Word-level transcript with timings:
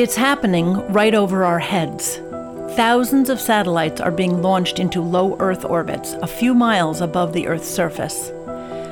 It's 0.00 0.16
happening 0.16 0.78
right 0.94 1.14
over 1.14 1.44
our 1.44 1.58
heads. 1.58 2.22
Thousands 2.74 3.28
of 3.28 3.38
satellites 3.38 4.00
are 4.00 4.10
being 4.10 4.40
launched 4.40 4.78
into 4.78 5.02
low 5.02 5.36
Earth 5.40 5.62
orbits, 5.62 6.14
a 6.22 6.26
few 6.26 6.54
miles 6.54 7.02
above 7.02 7.34
the 7.34 7.46
Earth's 7.46 7.68
surface. 7.68 8.30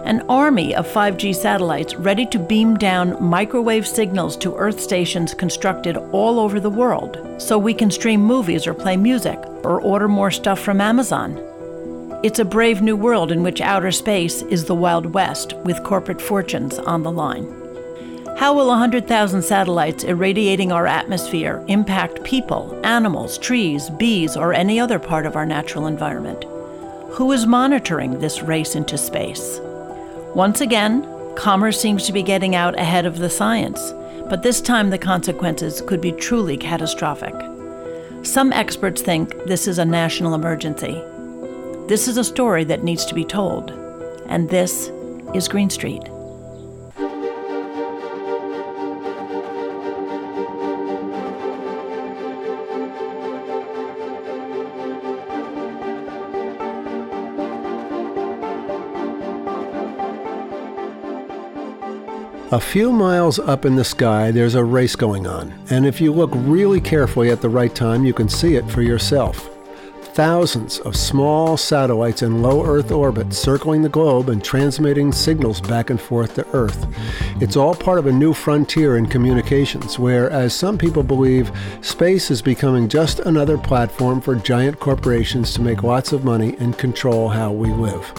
An 0.05 0.21
army 0.29 0.75
of 0.75 0.87
5G 0.87 1.35
satellites 1.35 1.95
ready 1.95 2.27
to 2.27 2.39
beam 2.39 2.77
down 2.77 3.17
microwave 3.25 3.87
signals 3.87 4.37
to 4.37 4.55
Earth 4.57 4.83
stations 4.83 5.33
constructed 5.33 5.97
all 6.13 6.39
over 6.39 6.61
the 6.61 6.69
world 6.69 7.27
so 7.39 7.57
we 7.57 7.73
can 7.73 7.91
stream 7.91 8.21
movies 8.21 8.67
or 8.67 8.75
play 8.75 8.99
music 8.99 9.39
or 9.65 9.81
order 9.81 10.09
more 10.09 10.31
stuff 10.31 10.61
from 10.61 10.79
Amazon. 10.79 11.39
It's 12.23 12.39
a 12.39 12.45
brave 12.45 12.83
new 12.83 12.99
world 12.99 13.33
in 13.33 13.43
which 13.43 13.63
outer 13.63 13.93
space 13.93 14.43
is 14.43 14.67
the 14.67 14.75
Wild 14.75 15.15
West 15.15 15.55
with 15.65 15.83
corporate 15.85 16.21
fortunes 16.21 16.79
on 16.79 17.03
the 17.03 17.11
line. 17.11 17.58
How 18.39 18.55
will 18.55 18.69
100,000 18.69 19.43
satellites 19.43 20.05
irradiating 20.05 20.71
our 20.71 20.87
atmosphere 20.87 21.65
impact 21.67 22.23
people, 22.23 22.81
animals, 22.85 23.37
trees, 23.37 23.91
bees, 23.91 24.37
or 24.37 24.53
any 24.53 24.79
other 24.79 25.01
part 25.01 25.27
of 25.27 25.35
our 25.35 25.45
natural 25.45 25.89
environment? 25.89 26.45
Who 27.11 27.33
is 27.33 27.47
monitoring 27.47 28.21
this 28.21 28.41
race 28.41 28.77
into 28.77 28.97
space? 28.97 29.59
Once 30.37 30.61
again, 30.61 31.05
commerce 31.35 31.81
seems 31.81 32.07
to 32.07 32.13
be 32.13 32.23
getting 32.23 32.55
out 32.55 32.79
ahead 32.79 33.07
of 33.07 33.19
the 33.19 33.29
science, 33.29 33.93
but 34.31 34.45
this 34.45 34.61
time 34.61 34.91
the 34.91 34.99
consequences 34.99 35.81
could 35.81 36.01
be 36.01 36.13
truly 36.13 36.57
catastrophic. 36.57 37.35
Some 38.23 38.53
experts 38.53 39.03
think 39.03 39.35
this 39.47 39.67
is 39.67 39.81
a 39.81 39.85
national 39.85 40.35
emergency. 40.35 41.03
This 41.89 42.07
is 42.07 42.17
a 42.17 42.23
story 42.23 42.63
that 42.65 42.85
needs 42.85 43.05
to 43.07 43.17
be 43.17 43.25
told, 43.25 43.73
and 44.27 44.49
this 44.49 44.93
is 45.35 45.49
Green 45.49 45.71
Street. 45.71 46.05
A 62.51 62.59
few 62.59 62.93
miles 62.93 63.39
up 63.39 63.67
in 63.67 63.77
the 63.77 63.85
sky, 63.85 64.31
there's 64.31 64.55
a 64.55 64.65
race 64.65 64.97
going 64.97 65.27
on, 65.27 65.53
and 65.69 65.85
if 65.85 66.01
you 66.01 66.15
look 66.15 66.31
really 66.33 66.81
carefully 66.81 67.29
at 67.29 67.43
the 67.43 67.49
right 67.51 67.75
time, 67.75 68.07
you 68.07 68.15
can 68.15 68.27
see 68.27 68.55
it 68.55 68.67
for 68.71 68.81
yourself. 68.81 69.51
Thousands 70.15 70.79
of 70.79 70.97
small 70.97 71.59
satellites 71.59 72.23
in 72.23 72.41
low 72.41 72.65
Earth 72.65 72.91
orbit 72.91 73.35
circling 73.35 73.83
the 73.83 73.91
globe 73.91 74.31
and 74.31 74.43
transmitting 74.43 75.13
signals 75.13 75.61
back 75.61 75.91
and 75.91 76.01
forth 76.01 76.37
to 76.37 76.47
Earth. 76.55 76.87
It's 77.39 77.57
all 77.57 77.75
part 77.75 77.99
of 77.99 78.07
a 78.07 78.13
new 78.13 78.33
frontier 78.33 78.97
in 78.97 79.05
communications 79.05 79.99
where, 79.99 80.31
as 80.31 80.55
some 80.55 80.79
people 80.79 81.03
believe, 81.03 81.53
space 81.83 82.31
is 82.31 82.41
becoming 82.41 82.89
just 82.89 83.21
another 83.21 83.59
platform 83.59 84.23
for 84.23 84.35
giant 84.35 84.81
corporations 84.81 85.53
to 85.53 85.61
make 85.61 85.83
lots 85.83 86.15
of 86.15 86.25
money 86.25 86.57
and 86.61 86.79
control 86.79 87.29
how 87.29 87.53
we 87.53 87.69
live. 87.69 88.11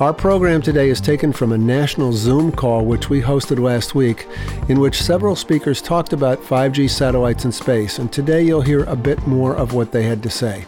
Our 0.00 0.14
program 0.14 0.62
today 0.62 0.90
is 0.90 1.00
taken 1.00 1.32
from 1.32 1.50
a 1.50 1.58
national 1.58 2.12
Zoom 2.12 2.52
call 2.52 2.84
which 2.84 3.10
we 3.10 3.20
hosted 3.20 3.58
last 3.58 3.96
week, 3.96 4.28
in 4.68 4.78
which 4.78 5.02
several 5.02 5.34
speakers 5.34 5.82
talked 5.82 6.12
about 6.12 6.40
5G 6.40 6.88
satellites 6.88 7.44
in 7.44 7.50
space, 7.50 7.98
and 7.98 8.12
today 8.12 8.42
you'll 8.42 8.60
hear 8.60 8.84
a 8.84 8.94
bit 8.94 9.26
more 9.26 9.56
of 9.56 9.74
what 9.74 9.90
they 9.90 10.04
had 10.04 10.22
to 10.22 10.30
say. 10.30 10.66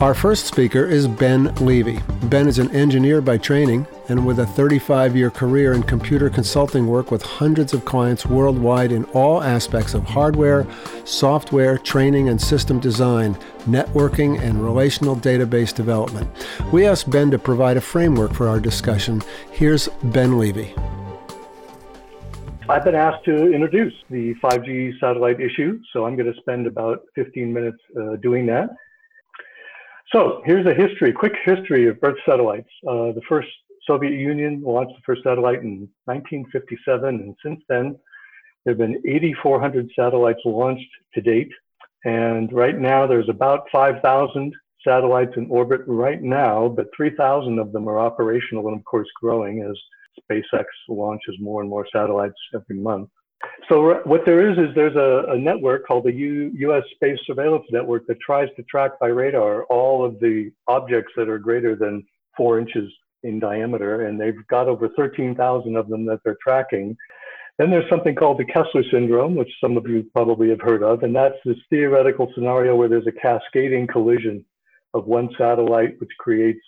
Our 0.00 0.14
first 0.14 0.46
speaker 0.46 0.84
is 0.84 1.06
Ben 1.06 1.54
Levi. 1.56 2.00
Ben 2.24 2.48
is 2.48 2.58
an 2.58 2.70
engineer 2.70 3.20
by 3.20 3.36
training 3.38 3.86
and 4.08 4.26
with 4.26 4.38
a 4.38 4.46
35 4.46 5.16
year 5.16 5.30
career 5.30 5.74
in 5.74 5.82
computer 5.82 6.30
consulting 6.30 6.86
work 6.86 7.10
with 7.10 7.22
hundreds 7.22 7.72
of 7.72 7.84
clients 7.84 8.26
worldwide 8.26 8.90
in 8.90 9.04
all 9.06 9.42
aspects 9.42 9.94
of 9.94 10.04
hardware, 10.04 10.66
software, 11.04 11.78
training, 11.78 12.28
and 12.28 12.40
system 12.40 12.80
design, 12.80 13.34
networking, 13.66 14.40
and 14.40 14.64
relational 14.64 15.14
database 15.14 15.74
development. 15.74 16.28
We 16.72 16.86
asked 16.86 17.10
Ben 17.10 17.30
to 17.30 17.38
provide 17.38 17.76
a 17.76 17.80
framework 17.80 18.32
for 18.32 18.48
our 18.48 18.60
discussion. 18.60 19.22
Here's 19.52 19.88
Ben 20.02 20.38
Levi. 20.38 20.72
I've 22.68 22.84
been 22.84 22.94
asked 22.94 23.24
to 23.26 23.52
introduce 23.52 23.92
the 24.08 24.34
5G 24.36 24.98
satellite 24.98 25.40
issue, 25.40 25.80
so 25.92 26.06
I'm 26.06 26.16
going 26.16 26.32
to 26.32 26.40
spend 26.40 26.66
about 26.66 27.02
15 27.14 27.52
minutes 27.52 27.78
uh, 28.00 28.16
doing 28.16 28.46
that. 28.46 28.70
So 30.12 30.42
here's 30.44 30.66
a 30.66 30.74
history, 30.74 31.10
quick 31.10 31.32
history 31.42 31.88
of 31.88 31.96
Earth 32.02 32.18
satellites. 32.28 32.68
Uh, 32.86 33.12
the 33.12 33.22
first 33.26 33.48
Soviet 33.86 34.12
Union 34.12 34.62
launched 34.62 34.94
the 34.94 35.02
first 35.06 35.22
satellite 35.22 35.62
in 35.62 35.88
1957, 36.04 37.08
and 37.08 37.34
since 37.42 37.60
then, 37.66 37.96
there 38.64 38.72
have 38.72 38.78
been 38.78 39.00
8,400 39.06 39.90
satellites 39.96 40.40
launched 40.44 40.88
to 41.14 41.22
date. 41.22 41.50
And 42.04 42.52
right 42.52 42.78
now, 42.78 43.06
there's 43.06 43.30
about 43.30 43.68
5,000 43.72 44.54
satellites 44.86 45.32
in 45.36 45.46
orbit 45.48 45.80
right 45.86 46.20
now, 46.20 46.68
but 46.68 46.88
3,000 46.94 47.58
of 47.58 47.72
them 47.72 47.88
are 47.88 47.98
operational 47.98 48.68
and, 48.68 48.78
of 48.78 48.84
course, 48.84 49.08
growing 49.18 49.62
as 49.62 49.76
SpaceX 50.30 50.64
launches 50.90 51.36
more 51.40 51.62
and 51.62 51.70
more 51.70 51.86
satellites 51.90 52.34
every 52.54 52.76
month. 52.76 53.08
So 53.68 54.00
what 54.04 54.22
there 54.26 54.50
is 54.50 54.58
is 54.58 54.74
there's 54.74 54.96
a, 54.96 55.32
a 55.32 55.38
network 55.38 55.86
called 55.86 56.04
the 56.04 56.12
U, 56.12 56.50
U.S. 56.54 56.82
Space 56.94 57.18
Surveillance 57.26 57.64
Network 57.70 58.06
that 58.06 58.20
tries 58.20 58.48
to 58.56 58.62
track 58.64 58.98
by 59.00 59.08
radar 59.08 59.64
all 59.64 60.04
of 60.04 60.20
the 60.20 60.50
objects 60.68 61.12
that 61.16 61.28
are 61.28 61.38
greater 61.38 61.74
than 61.76 62.04
four 62.36 62.58
inches 62.58 62.92
in 63.22 63.38
diameter, 63.38 64.06
and 64.06 64.20
they've 64.20 64.46
got 64.48 64.68
over 64.68 64.88
13,000 64.96 65.76
of 65.76 65.88
them 65.88 66.04
that 66.06 66.20
they're 66.24 66.36
tracking. 66.42 66.96
Then 67.58 67.70
there's 67.70 67.88
something 67.88 68.14
called 68.14 68.38
the 68.38 68.44
Kessler 68.44 68.82
syndrome, 68.90 69.36
which 69.36 69.50
some 69.60 69.76
of 69.76 69.86
you 69.86 70.04
probably 70.14 70.48
have 70.50 70.60
heard 70.60 70.82
of, 70.82 71.02
and 71.02 71.14
that's 71.14 71.36
this 71.44 71.56
theoretical 71.70 72.30
scenario 72.34 72.74
where 72.74 72.88
there's 72.88 73.06
a 73.06 73.12
cascading 73.12 73.86
collision 73.86 74.44
of 74.94 75.06
one 75.06 75.28
satellite, 75.38 76.00
which 76.00 76.10
creates 76.18 76.60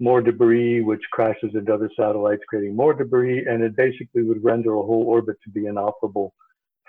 more 0.00 0.20
debris, 0.20 0.80
which 0.80 1.02
crashes 1.12 1.54
into 1.54 1.72
other 1.72 1.90
satellites, 1.96 2.42
creating 2.48 2.74
more 2.74 2.94
debris, 2.94 3.46
and 3.46 3.62
it 3.62 3.76
basically 3.76 4.22
would 4.22 4.42
render 4.42 4.74
a 4.74 4.82
whole 4.82 5.04
orbit 5.06 5.36
to 5.44 5.50
be 5.50 5.66
inoperable 5.66 6.34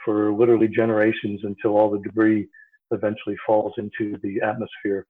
for 0.04 0.34
literally 0.34 0.68
generations 0.68 1.42
until 1.44 1.78
all 1.78 1.90
the 1.90 2.00
debris 2.00 2.48
eventually 2.92 3.36
falls 3.46 3.74
into 3.78 4.18
the 4.22 4.42
atmosphere, 4.42 5.06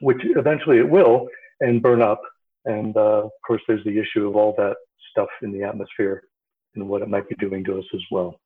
which 0.00 0.18
eventually 0.36 0.78
it 0.78 0.88
will 0.88 1.28
and 1.60 1.82
burn 1.82 2.02
up. 2.02 2.20
And 2.64 2.96
uh, 2.96 3.24
of 3.24 3.30
course, 3.46 3.62
there's 3.66 3.84
the 3.84 3.98
issue 3.98 4.28
of 4.28 4.36
all 4.36 4.54
that 4.58 4.76
stuff 5.10 5.28
in 5.42 5.52
the 5.52 5.62
atmosphere 5.64 6.22
and 6.74 6.88
what 6.88 7.02
it 7.02 7.08
might 7.08 7.28
be 7.28 7.34
doing 7.36 7.64
to 7.64 7.78
us 7.78 7.84
as 7.94 8.02
well. 8.10 8.38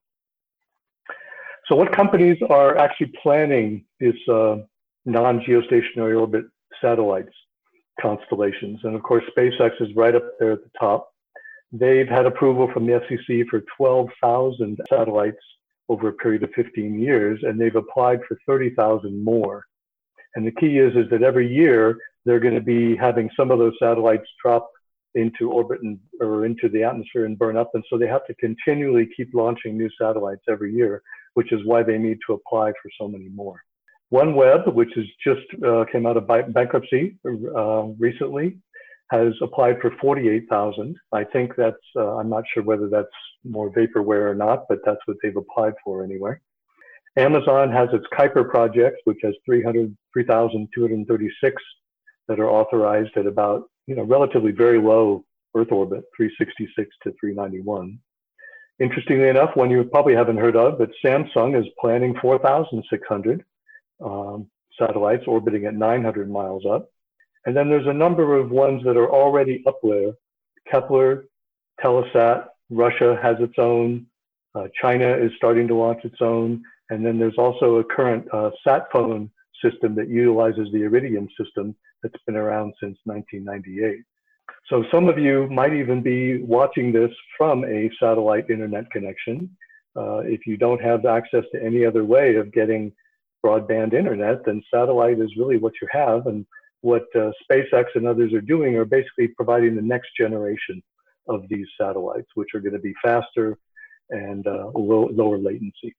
So, 1.69 1.77
what 1.77 1.95
companies 1.95 2.39
are 2.51 2.77
actually 2.77 3.13
planning 3.23 3.85
this 4.01 4.17
uh, 4.29 4.57
non 5.05 5.41
geostationary 5.41 6.19
orbit 6.19 6.45
satellites? 6.81 7.33
Constellations. 8.01 8.81
And 8.85 8.95
of 8.95 9.03
course, 9.03 9.25
SpaceX 9.37 9.81
is 9.81 9.95
right 9.95 10.15
up 10.15 10.25
there 10.39 10.53
at 10.53 10.63
the 10.63 10.71
top. 10.79 11.13
They've 11.73 12.09
had 12.09 12.27
approval 12.27 12.71
from 12.73 12.87
the 12.87 13.01
FCC 13.01 13.47
for 13.49 13.63
12,000 13.77 14.79
satellites 14.89 15.39
over 15.89 16.09
a 16.09 16.13
period 16.13 16.43
of 16.43 16.51
15 16.55 17.01
years, 17.01 17.41
and 17.43 17.61
they've 17.61 17.77
applied 17.77 18.21
for 18.29 18.39
30,000 18.47 19.25
more. 19.25 19.65
And 20.35 20.47
the 20.47 20.53
key 20.53 20.79
is, 20.79 20.95
is 20.97 21.11
that 21.11 21.23
every 21.23 21.53
year 21.53 21.99
they're 22.25 22.41
going 22.41 22.55
to 22.55 22.61
be 22.61 22.97
having 22.97 23.31
some 23.37 23.51
of 23.51 23.59
those 23.59 23.75
satellites 23.79 24.27
drop 24.43 24.71
into 25.15 25.51
orbit 25.51 25.81
and, 25.83 25.99
or 26.21 26.47
into 26.47 26.69
the 26.69 26.85
atmosphere 26.85 27.27
and 27.27 27.39
burn 27.39 27.57
up. 27.57 27.71
And 27.75 27.85
so 27.91 27.99
they 27.99 28.07
have 28.07 28.27
to 28.27 28.35
continually 28.35 29.09
keep 29.15 29.35
launching 29.35 29.77
new 29.77 29.91
satellites 30.01 30.43
every 30.49 30.73
year, 30.75 31.03
which 31.35 31.53
is 31.53 31.61
why 31.65 31.83
they 31.83 31.99
need 31.99 32.19
to 32.27 32.35
apply 32.35 32.73
for 32.83 32.91
so 32.99 33.09
many 33.09 33.29
more. 33.29 33.63
OneWeb, 34.13 34.73
which 34.75 34.91
has 34.95 35.07
just 35.25 35.41
uh, 35.65 35.87
came 35.91 36.05
out 36.07 36.19
of 36.19 36.29
bankruptcy 36.53 37.17
uh, 37.27 37.85
recently, 37.99 38.59
has 39.11 39.33
applied 39.41 39.81
for 39.81 39.91
48,000. 40.01 40.97
I 41.13 41.25
think 41.25 41.57
that's, 41.57 41.77
uh, 41.97 42.17
I'm 42.17 42.29
not 42.29 42.45
sure 42.53 42.63
whether 42.63 42.89
that's 42.89 43.09
more 43.45 43.71
vaporware 43.71 44.31
or 44.31 44.35
not, 44.35 44.67
but 44.69 44.81
that's 44.85 45.01
what 45.07 45.17
they've 45.23 45.37
applied 45.37 45.73
for 45.85 46.05
anyway. 46.05 46.35
Amazon 47.17 47.73
has 47.73 47.89
its 47.93 48.07
Kuiper 48.13 48.49
project, 48.49 48.99
which 49.05 49.19
has 49.23 49.35
3,236 49.45 51.63
that 52.29 52.41
are 52.41 52.51
authorized 52.51 53.17
at 53.17 53.27
about, 53.27 53.65
you 53.87 53.95
know, 53.95 54.05
relatively 54.05 54.53
very 54.53 54.79
low 54.79 55.23
Earth 55.55 55.71
orbit, 55.71 56.05
366 56.17 56.89
to 57.03 57.13
391. 57.21 57.99
Interestingly 58.79 59.29
enough, 59.29 59.55
one 59.55 59.71
you 59.71 59.85
probably 59.85 60.15
haven't 60.15 60.39
heard 60.39 60.57
of, 60.57 60.79
but 60.79 60.89
Samsung 61.05 61.61
is 61.61 61.67
planning 61.79 62.17
4,600 62.21 63.45
um, 64.05 64.49
satellites 64.79 65.25
orbiting 65.27 65.67
at 65.67 65.75
900 65.75 66.31
miles 66.31 66.65
up. 66.67 66.89
And 67.47 67.57
then 67.57 67.69
there's 67.69 67.87
a 67.87 67.93
number 67.93 68.37
of 68.37 68.51
ones 68.51 68.83
that 68.85 68.97
are 68.97 69.11
already 69.11 69.63
up 69.67 69.79
there. 69.83 70.13
Kepler, 70.71 71.27
Telesat, 71.83 72.47
Russia 72.71 73.19
has 73.23 73.37
its 73.41 73.55
own. 73.59 74.07
Uh, 74.55 74.69
China 74.81 75.17
is 75.17 75.33
starting 75.37 75.67
to 75.69 75.75
launch 75.75 76.05
its 76.05 76.21
own. 76.21 76.63
And 76.91 77.05
then 77.05 77.19
there's 77.19 77.39
also 77.39 77.77
a 77.77 77.85
current 77.85 78.27
uh, 78.33 78.51
sat 78.65 78.87
phone 78.93 79.31
system 79.63 79.95
that 79.97 80.09
utilizes 80.09 80.69
the 80.73 80.83
Iridium 80.83 81.29
system 81.41 81.75
that's 82.03 82.23
been 82.27 82.37
around 82.37 82.75
since 82.81 82.99
1998. 83.05 84.03
So 84.69 84.85
some 84.91 85.09
of 85.09 85.19
you 85.19 85.49
might 85.49 85.73
even 85.73 86.03
be 86.03 86.43
watching 86.43 86.93
this 86.93 87.11
from 87.37 87.65
a 87.65 87.91
satellite 88.01 88.51
internet 88.51 88.91
connection. 88.91 89.51
Uh, 89.97 90.19
if 90.19 90.47
you 90.47 90.57
don't 90.57 90.81
have 90.81 91.05
access 91.05 91.45
to 91.53 91.63
any 91.63 91.85
other 91.85 92.05
way 92.05 92.37
of 92.37 92.53
getting 92.53 92.93
broadband 93.45 93.93
internet, 93.95 94.45
then 94.45 94.63
satellite 94.73 95.21
is 95.21 95.37
really 95.37 95.59
what 95.59 95.73
you 95.81 95.89
have. 95.91 96.27
And 96.27 96.47
what 96.81 97.05
uh, 97.15 97.31
SpaceX 97.51 97.85
and 97.95 98.07
others 98.07 98.33
are 98.33 98.41
doing 98.41 98.77
are 98.77 98.85
basically 98.85 99.29
providing 99.29 99.77
the 99.77 99.83
next 99.83 100.11
generation 100.17 100.83
of 101.29 101.45
these 101.49 101.67
satellites, 101.81 102.29
which 102.35 102.49
are 102.55 102.61
going 102.61 102.75
to 102.75 102.81
be 102.81 102.95
faster 103.03 103.57
and 104.11 104.47
uh, 104.47 104.71
low, 104.75 105.09
lower 105.13 105.39
latency. 105.39 105.95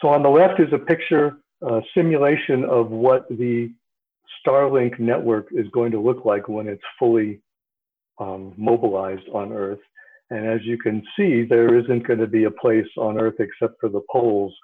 So 0.00 0.08
on 0.08 0.22
the 0.22 0.28
left 0.28 0.60
is 0.60 0.72
a 0.72 0.78
picture 0.78 1.38
uh, 1.66 1.80
simulation 1.94 2.64
of 2.64 2.90
what 2.90 3.28
the 3.28 3.72
Starlink 4.44 4.98
network 4.98 5.48
is 5.52 5.66
going 5.72 5.92
to 5.92 6.00
look 6.00 6.24
like 6.24 6.48
when 6.48 6.66
it's 6.68 6.82
fully 6.98 7.40
um, 8.18 8.52
mobilized 8.56 9.28
on 9.32 9.52
Earth. 9.52 9.78
And 10.30 10.46
as 10.46 10.60
you 10.64 10.78
can 10.78 11.02
see, 11.16 11.44
there 11.44 11.78
isn't 11.78 12.06
going 12.06 12.18
to 12.18 12.26
be 12.26 12.44
a 12.44 12.50
place 12.50 12.86
on 12.96 13.20
Earth 13.20 13.36
except 13.38 13.80
for 13.80 13.88
the 13.88 14.02
poles 14.10 14.54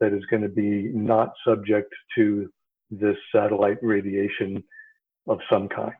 that 0.00 0.12
is 0.12 0.24
going 0.30 0.42
to 0.42 0.48
be 0.48 0.90
not 0.94 1.32
subject 1.46 1.92
to 2.16 2.50
this 2.90 3.16
satellite 3.34 3.78
radiation 3.82 4.62
of 5.28 5.38
some 5.50 5.68
kind. 5.68 5.94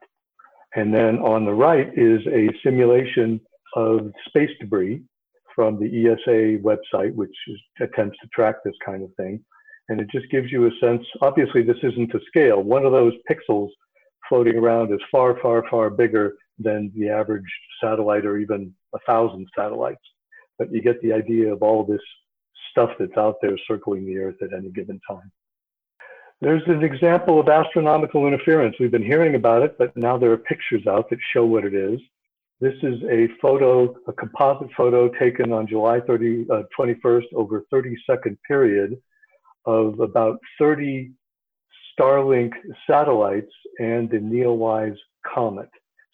And 0.74 0.94
then 0.94 1.18
on 1.18 1.44
the 1.44 1.54
right 1.54 1.88
is 1.96 2.20
a 2.26 2.48
simulation 2.62 3.40
of 3.74 4.12
space 4.28 4.50
debris 4.60 5.02
from 5.54 5.78
the 5.78 6.06
ESA 6.06 6.62
website, 6.62 7.14
which 7.14 7.34
is, 7.48 7.58
attempts 7.80 8.18
to 8.22 8.28
track 8.28 8.56
this 8.64 8.74
kind 8.84 9.02
of 9.02 9.10
thing. 9.16 9.44
And 9.88 10.00
it 10.00 10.08
just 10.10 10.30
gives 10.30 10.52
you 10.52 10.66
a 10.66 10.70
sense, 10.80 11.04
obviously 11.20 11.62
this 11.62 11.76
isn't 11.82 12.10
to 12.12 12.20
scale. 12.26 12.62
One 12.62 12.84
of 12.84 12.92
those 12.92 13.14
pixels 13.30 13.70
floating 14.28 14.56
around 14.56 14.92
is 14.92 15.00
far, 15.10 15.38
far, 15.42 15.64
far 15.68 15.90
bigger 15.90 16.34
than 16.58 16.92
the 16.94 17.08
average 17.08 17.42
satellite 17.82 18.24
or 18.24 18.38
even 18.38 18.72
a 18.94 18.98
thousand 19.06 19.48
satellites. 19.56 20.00
But 20.58 20.72
you 20.72 20.82
get 20.82 21.00
the 21.02 21.12
idea 21.12 21.52
of 21.52 21.62
all 21.62 21.84
this 21.84 22.00
stuff 22.70 22.90
that's 22.98 23.16
out 23.16 23.36
there 23.42 23.56
circling 23.66 24.06
the 24.06 24.18
Earth 24.18 24.36
at 24.42 24.52
any 24.52 24.70
given 24.70 25.00
time. 25.08 25.30
There's 26.40 26.62
an 26.66 26.82
example 26.82 27.38
of 27.38 27.48
astronomical 27.48 28.26
interference. 28.26 28.74
We've 28.80 28.90
been 28.90 29.04
hearing 29.04 29.34
about 29.34 29.62
it, 29.62 29.76
but 29.76 29.94
now 29.96 30.16
there 30.16 30.32
are 30.32 30.38
pictures 30.38 30.86
out 30.86 31.10
that 31.10 31.18
show 31.34 31.44
what 31.44 31.64
it 31.64 31.74
is. 31.74 32.00
This 32.60 32.74
is 32.82 33.02
a 33.10 33.28
photo, 33.40 33.94
a 34.06 34.12
composite 34.12 34.70
photo 34.76 35.08
taken 35.18 35.52
on 35.52 35.66
July 35.66 36.00
30, 36.00 36.46
uh, 36.50 36.62
21st 36.78 37.24
over 37.34 37.64
30 37.70 37.94
second 38.08 38.38
period 38.46 38.96
of 39.66 40.00
about 40.00 40.38
30 40.58 41.12
Starlink 41.98 42.52
satellites 42.86 43.52
and 43.78 44.10
the 44.10 44.18
Neowise 44.18 44.96
comet. 45.26 45.68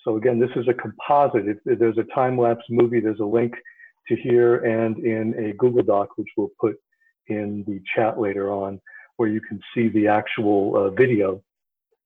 So 0.05 0.17
again, 0.17 0.38
this 0.38 0.50
is 0.56 0.67
a 0.69 0.75
composite. 0.75 1.59
There's 1.64 1.99
a 1.99 2.14
time-lapse 2.14 2.64
movie, 2.70 3.00
there's 3.00 3.20
a 3.20 3.25
link 3.25 3.55
to 4.08 4.17
here 4.17 4.56
and 4.56 4.99
in 4.99 5.35
a 5.38 5.53
Google 5.55 5.82
Doc, 5.82 6.11
which 6.17 6.29
we'll 6.37 6.50
put 6.61 6.76
in 7.29 7.64
the 7.67 7.81
chat 7.94 8.19
later 8.19 8.53
on, 8.53 8.81
where 9.17 9.29
you 9.29 9.41
can 9.41 9.61
see 9.75 9.88
the 9.88 10.06
actual 10.08 10.76
uh, 10.76 10.91
video 10.91 11.43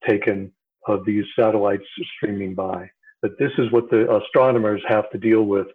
taken 0.08 0.52
of 0.87 1.05
these 1.05 1.25
satellites 1.38 1.85
streaming 2.17 2.55
by. 2.55 2.88
But 3.23 3.32
this 3.38 3.52
is 3.58 3.70
what 3.70 3.91
the 3.91 4.11
astronomers 4.17 4.82
have 4.88 5.11
to 5.11 5.19
deal 5.19 5.43
with 5.43 5.67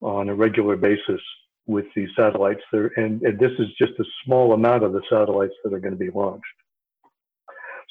on 0.00 0.28
a 0.30 0.34
regular 0.34 0.76
basis 0.76 1.20
with 1.66 1.84
these 1.94 2.08
satellites. 2.16 2.62
There, 2.72 2.90
and, 2.96 3.20
and 3.22 3.38
this 3.38 3.52
is 3.58 3.66
just 3.78 3.92
a 3.98 4.04
small 4.24 4.54
amount 4.54 4.82
of 4.82 4.92
the 4.92 5.02
satellites 5.10 5.54
that 5.62 5.74
are 5.74 5.80
going 5.80 5.92
to 5.92 5.98
be 5.98 6.10
launched. 6.10 6.44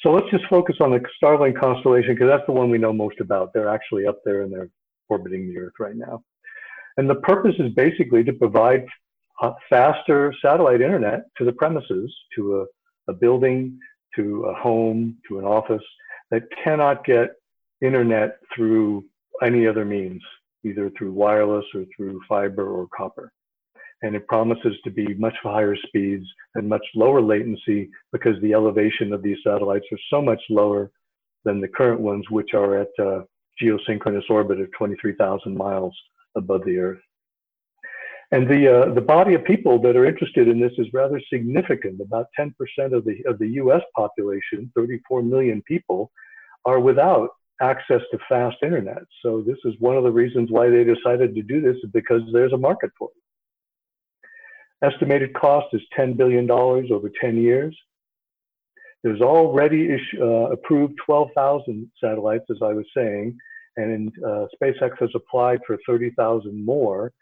So 0.00 0.10
let's 0.12 0.30
just 0.30 0.44
focus 0.48 0.76
on 0.80 0.90
the 0.90 1.00
Starlink 1.22 1.60
constellation 1.60 2.14
because 2.14 2.28
that's 2.28 2.46
the 2.46 2.52
one 2.52 2.70
we 2.70 2.78
know 2.78 2.92
most 2.92 3.20
about. 3.20 3.52
They're 3.52 3.68
actually 3.68 4.06
up 4.06 4.18
there 4.24 4.42
and 4.42 4.52
they're 4.52 4.70
orbiting 5.08 5.48
the 5.48 5.58
Earth 5.58 5.74
right 5.78 5.94
now. 5.94 6.22
And 7.00 7.08
the 7.08 7.14
purpose 7.14 7.54
is 7.58 7.72
basically 7.72 8.22
to 8.24 8.32
provide 8.34 8.84
faster 9.70 10.34
satellite 10.42 10.82
internet 10.82 11.22
to 11.38 11.46
the 11.46 11.52
premises, 11.52 12.14
to 12.36 12.60
a, 12.60 13.10
a 13.10 13.14
building, 13.14 13.78
to 14.16 14.44
a 14.44 14.52
home, 14.52 15.16
to 15.26 15.38
an 15.38 15.46
office 15.46 15.82
that 16.30 16.42
cannot 16.62 17.06
get 17.06 17.30
internet 17.80 18.36
through 18.54 19.06
any 19.42 19.66
other 19.66 19.86
means, 19.86 20.20
either 20.62 20.90
through 20.90 21.14
wireless 21.14 21.64
or 21.74 21.86
through 21.96 22.20
fiber 22.28 22.68
or 22.68 22.86
copper. 22.94 23.32
And 24.02 24.14
it 24.14 24.28
promises 24.28 24.76
to 24.84 24.90
be 24.90 25.14
much 25.14 25.36
higher 25.42 25.76
speeds 25.86 26.26
and 26.54 26.68
much 26.68 26.84
lower 26.94 27.22
latency 27.22 27.88
because 28.12 28.38
the 28.42 28.52
elevation 28.52 29.14
of 29.14 29.22
these 29.22 29.38
satellites 29.42 29.86
are 29.90 29.98
so 30.10 30.20
much 30.20 30.42
lower 30.50 30.90
than 31.46 31.62
the 31.62 31.68
current 31.68 32.00
ones, 32.02 32.28
which 32.28 32.52
are 32.52 32.76
at 32.76 32.90
uh, 32.98 33.22
geosynchronous 33.58 34.28
orbit 34.28 34.60
of 34.60 34.70
23,000 34.72 35.56
miles 35.56 35.96
above 36.36 36.64
the 36.64 36.78
Earth. 36.78 37.00
And 38.32 38.48
the, 38.48 38.82
uh, 38.82 38.94
the 38.94 39.00
body 39.00 39.34
of 39.34 39.44
people 39.44 39.80
that 39.80 39.96
are 39.96 40.06
interested 40.06 40.46
in 40.46 40.60
this 40.60 40.72
is 40.78 40.86
rather 40.92 41.20
significant. 41.32 42.00
About 42.00 42.26
10% 42.38 42.52
of 42.92 43.04
the, 43.04 43.22
of 43.26 43.38
the 43.38 43.48
US 43.62 43.82
population, 43.96 44.70
34 44.76 45.22
million 45.22 45.62
people, 45.62 46.12
are 46.64 46.78
without 46.78 47.30
access 47.60 48.00
to 48.10 48.18
fast 48.28 48.56
internet. 48.62 49.02
So 49.22 49.42
this 49.42 49.58
is 49.64 49.74
one 49.80 49.96
of 49.96 50.04
the 50.04 50.12
reasons 50.12 50.50
why 50.50 50.70
they 50.70 50.84
decided 50.84 51.34
to 51.34 51.42
do 51.42 51.60
this 51.60 51.76
is 51.82 51.90
because 51.92 52.22
there's 52.32 52.52
a 52.52 52.58
market 52.58 52.90
for 52.98 53.08
it. 53.08 54.92
Estimated 54.92 55.34
cost 55.34 55.66
is 55.74 55.82
$10 55.98 56.16
billion 56.16 56.50
over 56.50 57.10
10 57.20 57.36
years. 57.36 57.76
There's 59.02 59.20
already 59.20 59.98
uh, 60.20 60.50
approved 60.52 60.94
12,000 61.04 61.90
satellites, 62.02 62.44
as 62.50 62.58
I 62.62 62.72
was 62.72 62.86
saying, 62.96 63.36
and 63.82 64.12
uh, 64.24 64.46
SpaceX 64.60 64.98
has 65.00 65.10
applied 65.14 65.60
for 65.66 65.78
30,000 65.86 66.64
more. 66.64 67.12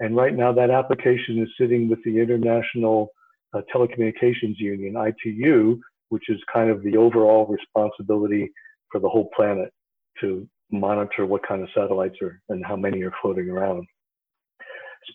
And 0.00 0.14
right 0.16 0.34
now, 0.34 0.52
that 0.52 0.70
application 0.70 1.42
is 1.42 1.48
sitting 1.58 1.88
with 1.88 2.02
the 2.04 2.18
International 2.18 3.10
uh, 3.54 3.62
Telecommunications 3.74 4.58
Union, 4.58 4.96
ITU, 4.96 5.80
which 6.10 6.28
is 6.28 6.38
kind 6.52 6.70
of 6.70 6.82
the 6.82 6.96
overall 6.96 7.46
responsibility 7.46 8.50
for 8.90 9.00
the 9.00 9.08
whole 9.08 9.30
planet 9.34 9.72
to 10.20 10.46
monitor 10.70 11.26
what 11.26 11.46
kind 11.46 11.62
of 11.62 11.68
satellites 11.74 12.16
are 12.22 12.40
and 12.48 12.64
how 12.64 12.76
many 12.76 13.02
are 13.02 13.12
floating 13.22 13.48
around. 13.48 13.86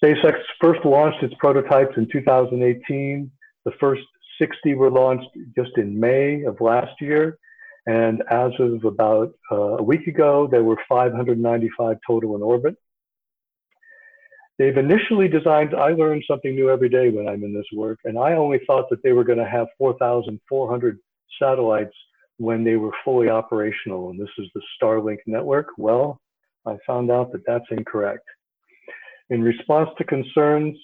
SpaceX 0.02 0.38
first 0.62 0.84
launched 0.86 1.22
its 1.22 1.34
prototypes 1.40 1.94
in 1.98 2.08
2018. 2.12 3.30
The 3.66 3.72
first 3.80 4.04
60 4.40 4.76
were 4.76 4.90
launched 4.90 5.28
just 5.56 5.72
in 5.78 6.00
May 6.00 6.44
of 6.44 6.62
last 6.62 6.94
year. 7.02 7.38
And 7.86 8.22
as 8.30 8.52
of 8.60 8.86
about 8.86 9.34
uh, 9.52 9.78
a 9.78 9.84
week 9.84 10.08
ago, 10.08 10.48
there 10.50 10.64
were 10.64 10.78
595 10.88 11.98
total 12.06 12.36
in 12.36 12.42
orbit. 12.42 12.76
They've 14.60 14.78
initially 14.78 15.28
designed, 15.28 15.74
I 15.74 15.90
learn 15.94 16.22
something 16.30 16.54
new 16.54 16.70
every 16.70 16.90
day 16.90 17.10
when 17.10 17.28
I'm 17.28 17.44
in 17.44 17.54
this 17.54 17.66
work, 17.74 17.98
and 18.04 18.20
I 18.20 18.34
only 18.34 18.60
thought 18.68 18.90
that 18.92 19.02
they 19.02 19.12
were 19.12 19.24
going 19.24 19.40
to 19.40 19.50
have 19.50 19.68
4,400 19.80 21.00
satellites 21.42 21.96
when 22.38 22.64
they 22.64 22.76
were 22.76 22.92
fully 23.04 23.30
operational, 23.30 24.12
and 24.12 24.20
this 24.20 24.30
is 24.38 24.48
the 24.54 24.62
Starlink 24.80 25.18
network. 25.26 25.70
Well, 25.78 26.20
I 26.68 26.78
found 26.86 27.10
out 27.10 27.32
that 27.32 27.42
that's 27.48 27.66
incorrect. 27.72 28.26
In 29.32 29.42
response 29.42 29.90
to 29.98 30.04
concerns 30.04 30.78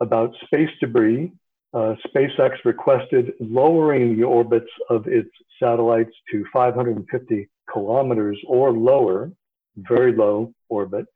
about 0.00 0.34
space 0.46 0.70
debris, 0.80 1.32
uh, 1.72 1.94
SpaceX 2.06 2.56
requested 2.64 3.32
lowering 3.38 4.16
the 4.16 4.24
orbits 4.24 4.70
of 4.88 5.06
its 5.06 5.30
satellites 5.62 6.10
to 6.32 6.44
550 6.52 7.48
kilometers 7.72 8.38
or 8.48 8.72
lower, 8.72 9.30
very 9.76 10.14
low 10.14 10.52
orbit. 10.68 11.06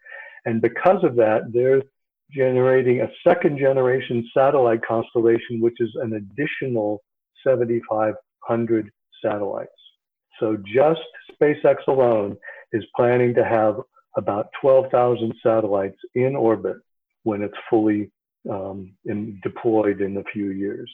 And 0.45 0.61
because 0.61 1.03
of 1.03 1.17
that, 1.17 1.53
they're 1.53 1.83
generating 2.31 3.01
a 3.01 3.09
second 3.27 3.59
generation 3.59 4.29
satellite 4.37 4.81
constellation, 4.87 5.61
which 5.61 5.81
is 5.81 5.91
an 5.97 6.15
additional 6.15 7.03
7,500 7.47 8.91
satellites. 9.23 9.71
So 10.41 10.57
just 10.67 11.01
SpaceX 11.41 11.77
alone 11.89 12.37
is 12.73 12.85
planning 12.97 13.35
to 13.35 13.45
have 13.45 13.77
about 14.17 14.47
12,000 14.61 15.33
satellites 15.43 15.99
in 16.15 16.37
orbit 16.37 16.77
when 17.25 17.43
it's 17.43 17.55
fully 17.69 18.11
um, 18.51 18.95
in, 19.07 19.41
deployed 19.43 20.01
in 20.01 20.17
a 20.17 20.25
few 20.33 20.51
years. 20.51 20.91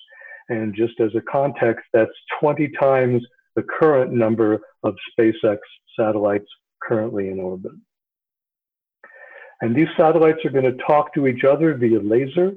And 0.48 0.74
just 0.74 1.00
as 1.00 1.10
a 1.14 1.20
context, 1.30 1.84
that's 1.92 2.10
20 2.40 2.70
times 2.80 3.22
the 3.56 3.62
current 3.62 4.12
number 4.12 4.60
of 4.82 4.94
SpaceX 5.18 5.58
satellites 5.98 6.48
currently 6.82 7.28
in 7.28 7.40
orbit. 7.40 7.72
And 9.60 9.76
these 9.76 9.88
satellites 9.96 10.44
are 10.44 10.50
going 10.50 10.64
to 10.64 10.84
talk 10.84 11.12
to 11.14 11.26
each 11.26 11.44
other 11.44 11.74
via 11.74 12.00
laser 12.00 12.52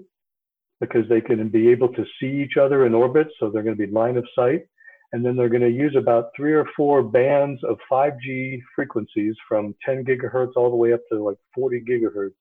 because 0.80 1.08
they 1.10 1.22
can 1.22 1.50
be 1.50 1.70
able 1.70 1.90
to 1.90 2.06
see 2.20 2.42
each 2.42 2.58
other 2.58 2.86
in 2.86 2.94
orbit. 2.94 3.28
So 3.40 3.50
they're 3.50 3.64
going 3.64 3.78
to 3.78 3.88
be 3.88 3.92
line 3.92 4.18
of 4.18 4.26
sight 4.36 4.66
and 5.14 5.24
then 5.24 5.36
they're 5.36 5.48
going 5.48 5.62
to 5.62 5.70
use 5.70 5.96
about 5.96 6.32
three 6.36 6.54
or 6.54 6.66
four 6.76 7.04
bands 7.04 7.64
of 7.64 7.78
5G 7.90 8.60
frequencies 8.76 9.36
from 9.48 9.76
10 9.86 10.04
gigahertz 10.04 10.54
all 10.56 10.72
the 10.72 10.76
way 10.76 10.92
up 10.92 11.02
to 11.12 11.24
like 11.24 11.38
40 11.54 11.84
gigahertz 11.88 12.34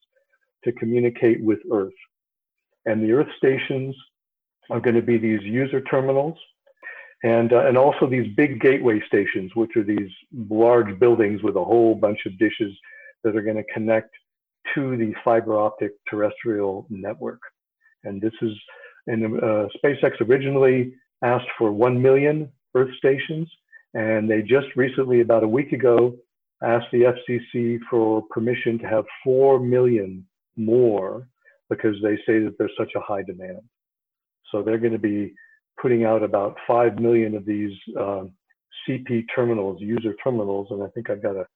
to 0.64 0.72
communicate 0.72 1.42
with 1.44 1.58
Earth. 1.70 1.92
And 2.86 3.02
the 3.02 3.12
Earth 3.12 3.28
stations 3.36 3.94
are 4.70 4.80
going 4.80 4.96
to 4.96 5.02
be 5.02 5.18
these 5.18 5.42
user 5.42 5.80
terminals 5.82 6.36
and, 7.22 7.52
uh, 7.52 7.66
and 7.66 7.78
also 7.78 8.08
these 8.08 8.34
big 8.36 8.60
gateway 8.60 9.00
stations, 9.06 9.52
which 9.54 9.76
are 9.76 9.84
these 9.84 10.10
large 10.50 10.98
buildings 10.98 11.42
with 11.42 11.56
a 11.56 11.64
whole 11.64 11.94
bunch 11.94 12.18
of 12.26 12.38
dishes 12.38 12.72
that 13.22 13.36
are 13.36 13.42
going 13.42 13.56
to 13.56 13.72
connect 13.72 14.10
to 14.74 14.96
the 14.96 15.12
fiber 15.24 15.58
optic 15.58 15.92
terrestrial 16.08 16.86
network. 16.90 17.40
And 18.04 18.20
this 18.20 18.32
is, 18.42 18.52
and 19.06 19.38
uh, 19.38 19.66
SpaceX 19.84 20.20
originally 20.20 20.94
asked 21.22 21.48
for 21.58 21.70
1 21.70 22.00
million 22.00 22.50
Earth 22.74 22.90
stations, 22.98 23.48
and 23.94 24.28
they 24.28 24.42
just 24.42 24.66
recently, 24.74 25.20
about 25.20 25.44
a 25.44 25.48
week 25.48 25.72
ago, 25.72 26.16
asked 26.62 26.86
the 26.92 27.12
FCC 27.28 27.78
for 27.90 28.22
permission 28.30 28.78
to 28.78 28.86
have 28.86 29.04
4 29.22 29.60
million 29.60 30.26
more 30.56 31.28
because 31.72 31.96
they 32.02 32.16
say 32.26 32.38
that 32.44 32.54
there's 32.58 32.72
such 32.78 32.92
a 32.96 33.00
high 33.00 33.22
demand. 33.22 33.60
So 34.50 34.62
they're 34.62 34.78
going 34.78 34.92
to 34.92 34.98
be 34.98 35.32
putting 35.80 36.04
out 36.04 36.22
about 36.22 36.56
5 36.66 36.98
million 36.98 37.34
of 37.34 37.44
these 37.46 37.72
uh, 37.98 38.24
CP 38.86 39.24
terminals, 39.34 39.80
user 39.80 40.14
terminals, 40.22 40.68
and 40.70 40.82
I 40.82 40.88
think 40.88 41.08
I've 41.08 41.22
got 41.22 41.36
a 41.36 41.46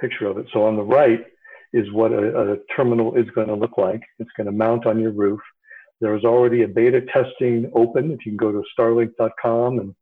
picture 0.00 0.26
of 0.26 0.38
it. 0.38 0.46
So 0.52 0.64
on 0.64 0.76
the 0.76 0.82
right 0.82 1.24
is 1.72 1.90
what 1.92 2.12
a, 2.12 2.52
a 2.52 2.56
terminal 2.76 3.16
is 3.16 3.26
going 3.34 3.48
to 3.48 3.54
look 3.54 3.76
like. 3.76 4.02
It's 4.18 4.30
going 4.36 4.46
to 4.46 4.52
mount 4.52 4.86
on 4.86 5.00
your 5.00 5.12
roof. 5.12 5.40
There's 6.00 6.24
already 6.24 6.62
a 6.62 6.68
beta 6.68 7.00
testing 7.12 7.70
open. 7.74 8.12
If 8.12 8.24
you 8.24 8.32
can 8.32 8.36
go 8.36 8.52
to 8.52 8.62
starlink.com 8.78 9.78
and 9.80 9.94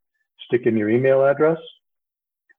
stick 0.47 0.66
in 0.66 0.76
your 0.76 0.90
email 0.90 1.25
address. 1.25 1.59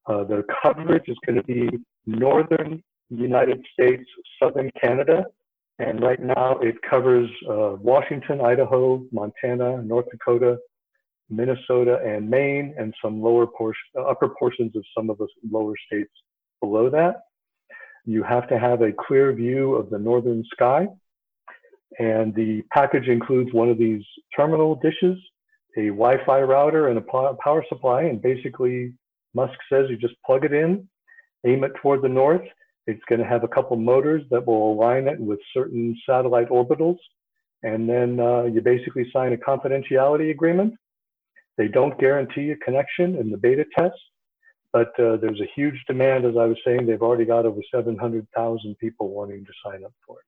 Uh, 0.07 0.24
the 0.24 0.43
coverage 0.63 1.07
is 1.07 1.17
going 1.25 1.35
to 1.35 1.43
be 1.43 1.69
northern 2.05 2.81
United 3.09 3.63
States, 3.74 4.03
southern 4.41 4.71
Canada, 4.81 5.25
and 5.79 6.01
right 6.01 6.22
now 6.22 6.58
it 6.60 6.75
covers 6.89 7.29
uh, 7.50 7.75
Washington, 7.79 8.41
Idaho, 8.41 9.03
Montana, 9.12 9.82
North 9.82 10.05
Dakota, 10.10 10.58
Minnesota, 11.29 12.00
and 12.05 12.29
Maine, 12.29 12.74
and 12.77 12.94
some 13.03 13.22
lower 13.22 13.48
portion, 13.48 13.84
uh, 13.98 14.03
upper 14.03 14.29
portions 14.29 14.75
of 14.75 14.84
some 14.96 15.10
of 15.10 15.17
the 15.17 15.27
lower 15.50 15.74
states 15.88 16.12
below 16.62 16.89
that. 16.89 17.24
You 18.05 18.24
have 18.24 18.48
to 18.50 18.60
have 18.60 18.82
a 18.82 18.91
clear 18.91 19.34
view 19.34 19.74
of 19.75 19.89
the 19.89 19.98
northern 19.98 20.44
sky. 20.53 20.88
And 21.98 22.36
the 22.36 22.62
package 22.72 23.08
includes 23.08 23.53
one 23.53 23.70
of 23.70 23.77
these 23.77 24.03
terminal 24.36 24.75
dishes, 24.75 25.17
a 25.77 25.88
Wi-Fi 25.88 26.41
router, 26.41 26.89
and 26.89 26.98
a 26.98 27.36
power 27.44 27.65
supply. 27.67 28.03
And 28.03 28.22
basically, 28.22 28.94
Musk 29.34 29.58
says 29.72 29.89
you 29.89 29.98
just 29.98 30.15
plug 30.25 30.46
it 30.46 30.53
in, 30.53 30.88
aim 31.46 31.63
it 31.63 31.72
toward 31.82 32.01
the 32.01 32.10
north. 32.10 32.46
It's 32.88 33.04
going 33.10 33.20
to 33.20 33.27
have 33.27 33.44
a 33.44 33.48
couple 33.48 33.77
motors 33.77 34.24
that 34.30 34.46
will 34.46 34.74
align 34.74 35.08
it 35.08 35.20
with 35.20 35.39
certain 35.54 35.98
satellite 36.08 36.50
orbitals. 36.50 36.98
And 37.63 37.89
then 37.89 38.20
uh, 38.20 38.44
you 38.44 38.62
basically 38.62 39.10
sign 39.12 39.34
a 39.34 39.38
confidentiality 39.38 40.30
agreement. 40.30 40.75
They 41.58 41.68
don't 41.68 41.98
guarantee 42.00 42.51
a 42.51 42.58
connection 42.58 43.15
in 43.15 43.32
the 43.32 43.38
beta 43.38 43.65
test, 43.75 43.98
but 44.72 44.89
uh, 45.00 45.18
there's 45.18 45.42
a 45.42 45.50
huge 45.56 45.82
demand. 45.88 46.25
As 46.25 46.36
I 46.38 46.46
was 46.46 46.58
saying, 46.65 46.86
they've 46.86 47.01
already 47.01 47.25
got 47.25 47.46
over 47.46 47.62
700,000 47.74 48.77
people 48.77 49.10
wanting 49.10 49.46
to 49.46 49.51
sign 49.63 49.84
up 49.84 49.94
for 50.06 50.20
it. 50.20 50.25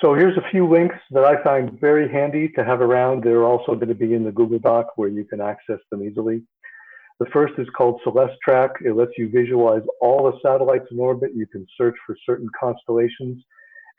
So 0.00 0.14
here's 0.14 0.36
a 0.36 0.50
few 0.50 0.68
links 0.68 0.96
that 1.12 1.24
I 1.24 1.42
find 1.42 1.80
very 1.80 2.10
handy 2.10 2.48
to 2.50 2.64
have 2.64 2.80
around. 2.80 3.24
They're 3.24 3.44
also 3.44 3.74
going 3.74 3.88
to 3.88 3.94
be 3.94 4.12
in 4.14 4.24
the 4.24 4.32
Google 4.32 4.58
Doc 4.58 4.88
where 4.96 5.08
you 5.08 5.24
can 5.24 5.40
access 5.40 5.78
them 5.90 6.02
easily. 6.02 6.42
The 7.20 7.26
first 7.32 7.54
is 7.58 7.68
called 7.76 8.00
Celestrak. 8.04 8.70
It 8.84 8.94
lets 8.96 9.12
you 9.16 9.28
visualize 9.28 9.82
all 10.00 10.24
the 10.24 10.38
satellites 10.42 10.86
in 10.90 10.98
orbit. 10.98 11.30
You 11.34 11.46
can 11.46 11.66
search 11.78 11.94
for 12.06 12.16
certain 12.26 12.48
constellations, 12.58 13.42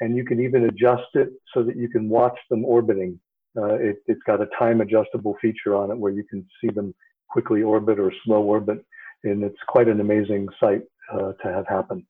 and 0.01 0.17
you 0.17 0.25
can 0.25 0.41
even 0.41 0.65
adjust 0.65 1.07
it 1.13 1.29
so 1.53 1.63
that 1.63 1.77
you 1.77 1.87
can 1.87 2.09
watch 2.09 2.37
them 2.49 2.65
orbiting. 2.65 3.19
Uh, 3.57 3.75
it, 3.75 3.97
has 4.09 4.17
got 4.27 4.41
a 4.41 4.49
time 4.59 4.81
adjustable 4.81 5.37
feature 5.41 5.75
on 5.75 5.89
it 5.89 5.97
where 5.97 6.11
you 6.11 6.25
can 6.29 6.45
see 6.59 6.69
them 6.69 6.93
quickly 7.29 7.63
orbit 7.63 7.99
or 7.99 8.11
slow 8.25 8.41
orbit, 8.41 8.85
and 9.23 9.43
it's 9.43 9.59
quite 9.67 9.87
an 9.87 10.01
amazing 10.01 10.47
sight 10.59 10.81
uh, 11.13 11.31
to 11.41 11.53
have 11.53 11.65
happen. 11.67 12.05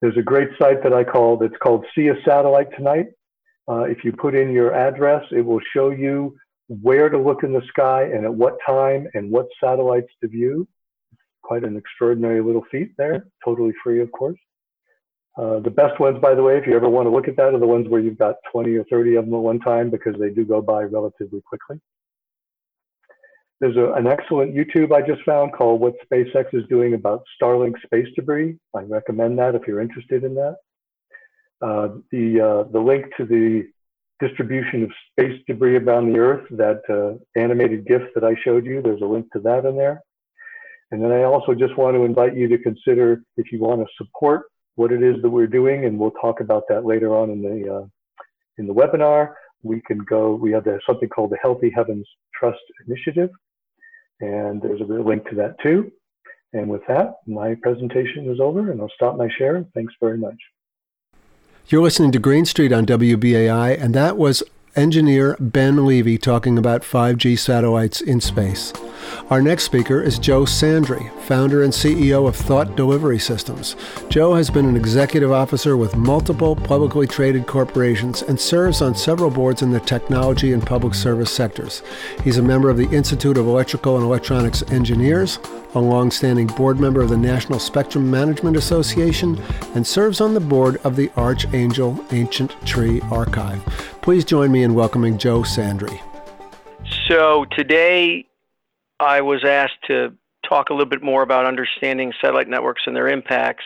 There's 0.00 0.16
a 0.16 0.22
great 0.22 0.48
site 0.58 0.82
that 0.82 0.92
I 0.92 1.04
call, 1.04 1.40
it's 1.42 1.54
called 1.62 1.86
See 1.94 2.08
a 2.08 2.14
Satellite 2.24 2.68
Tonight. 2.76 3.06
Uh, 3.68 3.82
if 3.82 4.02
you 4.02 4.12
put 4.12 4.34
in 4.34 4.50
your 4.50 4.74
address, 4.74 5.22
it 5.30 5.42
will 5.42 5.60
show 5.72 5.90
you 5.90 6.36
where 6.70 7.08
to 7.08 7.18
look 7.18 7.42
in 7.42 7.52
the 7.52 7.62
sky 7.68 8.04
and 8.04 8.24
at 8.24 8.32
what 8.32 8.56
time 8.64 9.08
and 9.14 9.28
what 9.28 9.48
satellites 9.62 10.10
to 10.22 10.28
view. 10.28 10.68
Quite 11.42 11.64
an 11.64 11.76
extraordinary 11.76 12.40
little 12.40 12.64
feat 12.70 12.92
there, 12.96 13.26
totally 13.44 13.72
free, 13.82 14.00
of 14.00 14.12
course. 14.12 14.38
Uh, 15.36 15.58
the 15.60 15.70
best 15.70 15.98
ones, 15.98 16.18
by 16.22 16.32
the 16.32 16.42
way, 16.42 16.56
if 16.56 16.66
you 16.66 16.76
ever 16.76 16.88
want 16.88 17.06
to 17.06 17.10
look 17.10 17.26
at 17.26 17.36
that, 17.36 17.54
are 17.54 17.58
the 17.58 17.66
ones 17.66 17.88
where 17.88 18.00
you've 18.00 18.18
got 18.18 18.36
20 18.52 18.76
or 18.76 18.84
30 18.84 19.16
of 19.16 19.24
them 19.24 19.34
at 19.34 19.40
one 19.40 19.58
time 19.58 19.90
because 19.90 20.14
they 20.20 20.30
do 20.30 20.44
go 20.44 20.62
by 20.62 20.82
relatively 20.82 21.40
quickly. 21.40 21.80
There's 23.60 23.76
a, 23.76 23.92
an 23.94 24.06
excellent 24.06 24.54
YouTube 24.54 24.92
I 24.92 25.04
just 25.04 25.22
found 25.22 25.52
called 25.52 25.80
What 25.80 25.94
SpaceX 26.06 26.54
is 26.54 26.62
Doing 26.68 26.94
About 26.94 27.24
Starlink 27.40 27.74
Space 27.84 28.08
Debris. 28.14 28.58
I 28.76 28.82
recommend 28.82 29.38
that 29.38 29.56
if 29.56 29.62
you're 29.66 29.80
interested 29.80 30.22
in 30.22 30.34
that. 30.36 30.56
Uh, 31.60 31.88
the, 32.12 32.40
uh, 32.40 32.70
the 32.70 32.80
link 32.80 33.06
to 33.16 33.26
the 33.26 33.68
distribution 34.20 34.82
of 34.82 34.90
space 35.10 35.40
debris 35.46 35.76
around 35.76 36.12
the 36.12 36.18
Earth, 36.18 36.46
that 36.50 36.82
uh, 36.88 37.18
animated 37.40 37.86
GIF 37.86 38.02
that 38.14 38.24
I 38.24 38.34
showed 38.44 38.66
you, 38.66 38.82
there's 38.82 39.02
a 39.02 39.06
link 39.06 39.30
to 39.32 39.40
that 39.40 39.64
in 39.64 39.76
there. 39.76 40.02
And 40.90 41.02
then 41.02 41.12
I 41.12 41.22
also 41.22 41.54
just 41.54 41.76
want 41.76 41.96
to 41.96 42.04
invite 42.04 42.36
you 42.36 42.48
to 42.48 42.58
consider 42.58 43.22
if 43.36 43.52
you 43.52 43.60
want 43.60 43.80
to 43.80 43.86
support 43.96 44.42
what 44.74 44.92
it 44.92 45.02
is 45.02 45.20
that 45.22 45.30
we're 45.30 45.46
doing, 45.46 45.84
and 45.84 45.98
we'll 45.98 46.10
talk 46.12 46.40
about 46.40 46.64
that 46.68 46.84
later 46.84 47.14
on 47.14 47.30
in 47.30 47.42
the 47.42 47.74
uh, 47.74 47.86
in 48.58 48.66
the 48.66 48.74
webinar. 48.74 49.34
We 49.62 49.82
can 49.82 49.98
go. 49.98 50.34
We 50.34 50.52
have 50.52 50.66
something 50.86 51.08
called 51.08 51.30
the 51.30 51.38
Healthy 51.42 51.70
Heavens 51.74 52.08
Trust 52.34 52.58
Initiative, 52.86 53.30
and 54.20 54.60
there's 54.60 54.80
a 54.80 54.84
link 54.84 55.28
to 55.28 55.36
that 55.36 55.56
too. 55.62 55.92
And 56.52 56.68
with 56.68 56.82
that, 56.88 57.14
my 57.26 57.54
presentation 57.62 58.30
is 58.30 58.40
over 58.40 58.72
and 58.72 58.80
I'll 58.80 58.90
stop 58.94 59.16
my 59.16 59.28
share. 59.38 59.64
Thanks 59.74 59.94
very 60.00 60.18
much. 60.18 60.36
You're 61.70 61.82
listening 61.82 62.10
to 62.10 62.18
Green 62.18 62.46
Street 62.46 62.72
on 62.72 62.84
WBAI, 62.84 63.80
and 63.80 63.94
that 63.94 64.16
was 64.16 64.42
engineer 64.74 65.36
Ben 65.38 65.86
Levi 65.86 66.16
talking 66.16 66.58
about 66.58 66.82
5G 66.82 67.38
satellites 67.38 68.00
in 68.00 68.20
space. 68.20 68.72
Our 69.30 69.40
next 69.40 69.64
speaker 69.64 70.02
is 70.02 70.18
Joe 70.18 70.42
Sandri, 70.42 71.16
founder 71.20 71.62
and 71.62 71.72
CEO 71.72 72.26
of 72.26 72.34
Thought 72.34 72.74
Delivery 72.74 73.20
Systems. 73.20 73.76
Joe 74.08 74.34
has 74.34 74.50
been 74.50 74.66
an 74.66 74.74
executive 74.74 75.30
officer 75.30 75.76
with 75.76 75.94
multiple 75.94 76.56
publicly 76.56 77.06
traded 77.06 77.46
corporations 77.46 78.22
and 78.22 78.40
serves 78.40 78.82
on 78.82 78.96
several 78.96 79.30
boards 79.30 79.62
in 79.62 79.70
the 79.70 79.78
technology 79.78 80.52
and 80.52 80.66
public 80.66 80.94
service 80.94 81.30
sectors. 81.30 81.84
He's 82.24 82.38
a 82.38 82.42
member 82.42 82.68
of 82.68 82.78
the 82.78 82.90
Institute 82.90 83.38
of 83.38 83.46
Electrical 83.46 83.94
and 83.94 84.04
Electronics 84.04 84.64
Engineers, 84.72 85.38
a 85.74 85.80
longstanding 85.80 86.46
board 86.46 86.80
member 86.80 87.00
of 87.00 87.08
the 87.08 87.16
National 87.16 87.58
Spectrum 87.58 88.10
Management 88.10 88.56
Association, 88.56 89.40
and 89.74 89.86
serves 89.86 90.20
on 90.20 90.34
the 90.34 90.40
board 90.40 90.78
of 90.84 90.96
the 90.96 91.10
Archangel 91.16 92.04
Ancient 92.10 92.50
Tree 92.66 93.00
Archive. 93.10 93.64
Please 94.02 94.24
join 94.24 94.50
me 94.50 94.62
in 94.62 94.74
welcoming 94.74 95.18
Joe 95.18 95.40
Sandri. 95.40 96.00
So 97.08 97.44
today 97.56 98.26
I 98.98 99.20
was 99.20 99.44
asked 99.44 99.82
to 99.86 100.12
talk 100.48 100.70
a 100.70 100.72
little 100.72 100.88
bit 100.88 101.02
more 101.02 101.22
about 101.22 101.46
understanding 101.46 102.12
satellite 102.20 102.48
networks 102.48 102.82
and 102.86 102.94
their 102.96 103.08
impacts. 103.08 103.64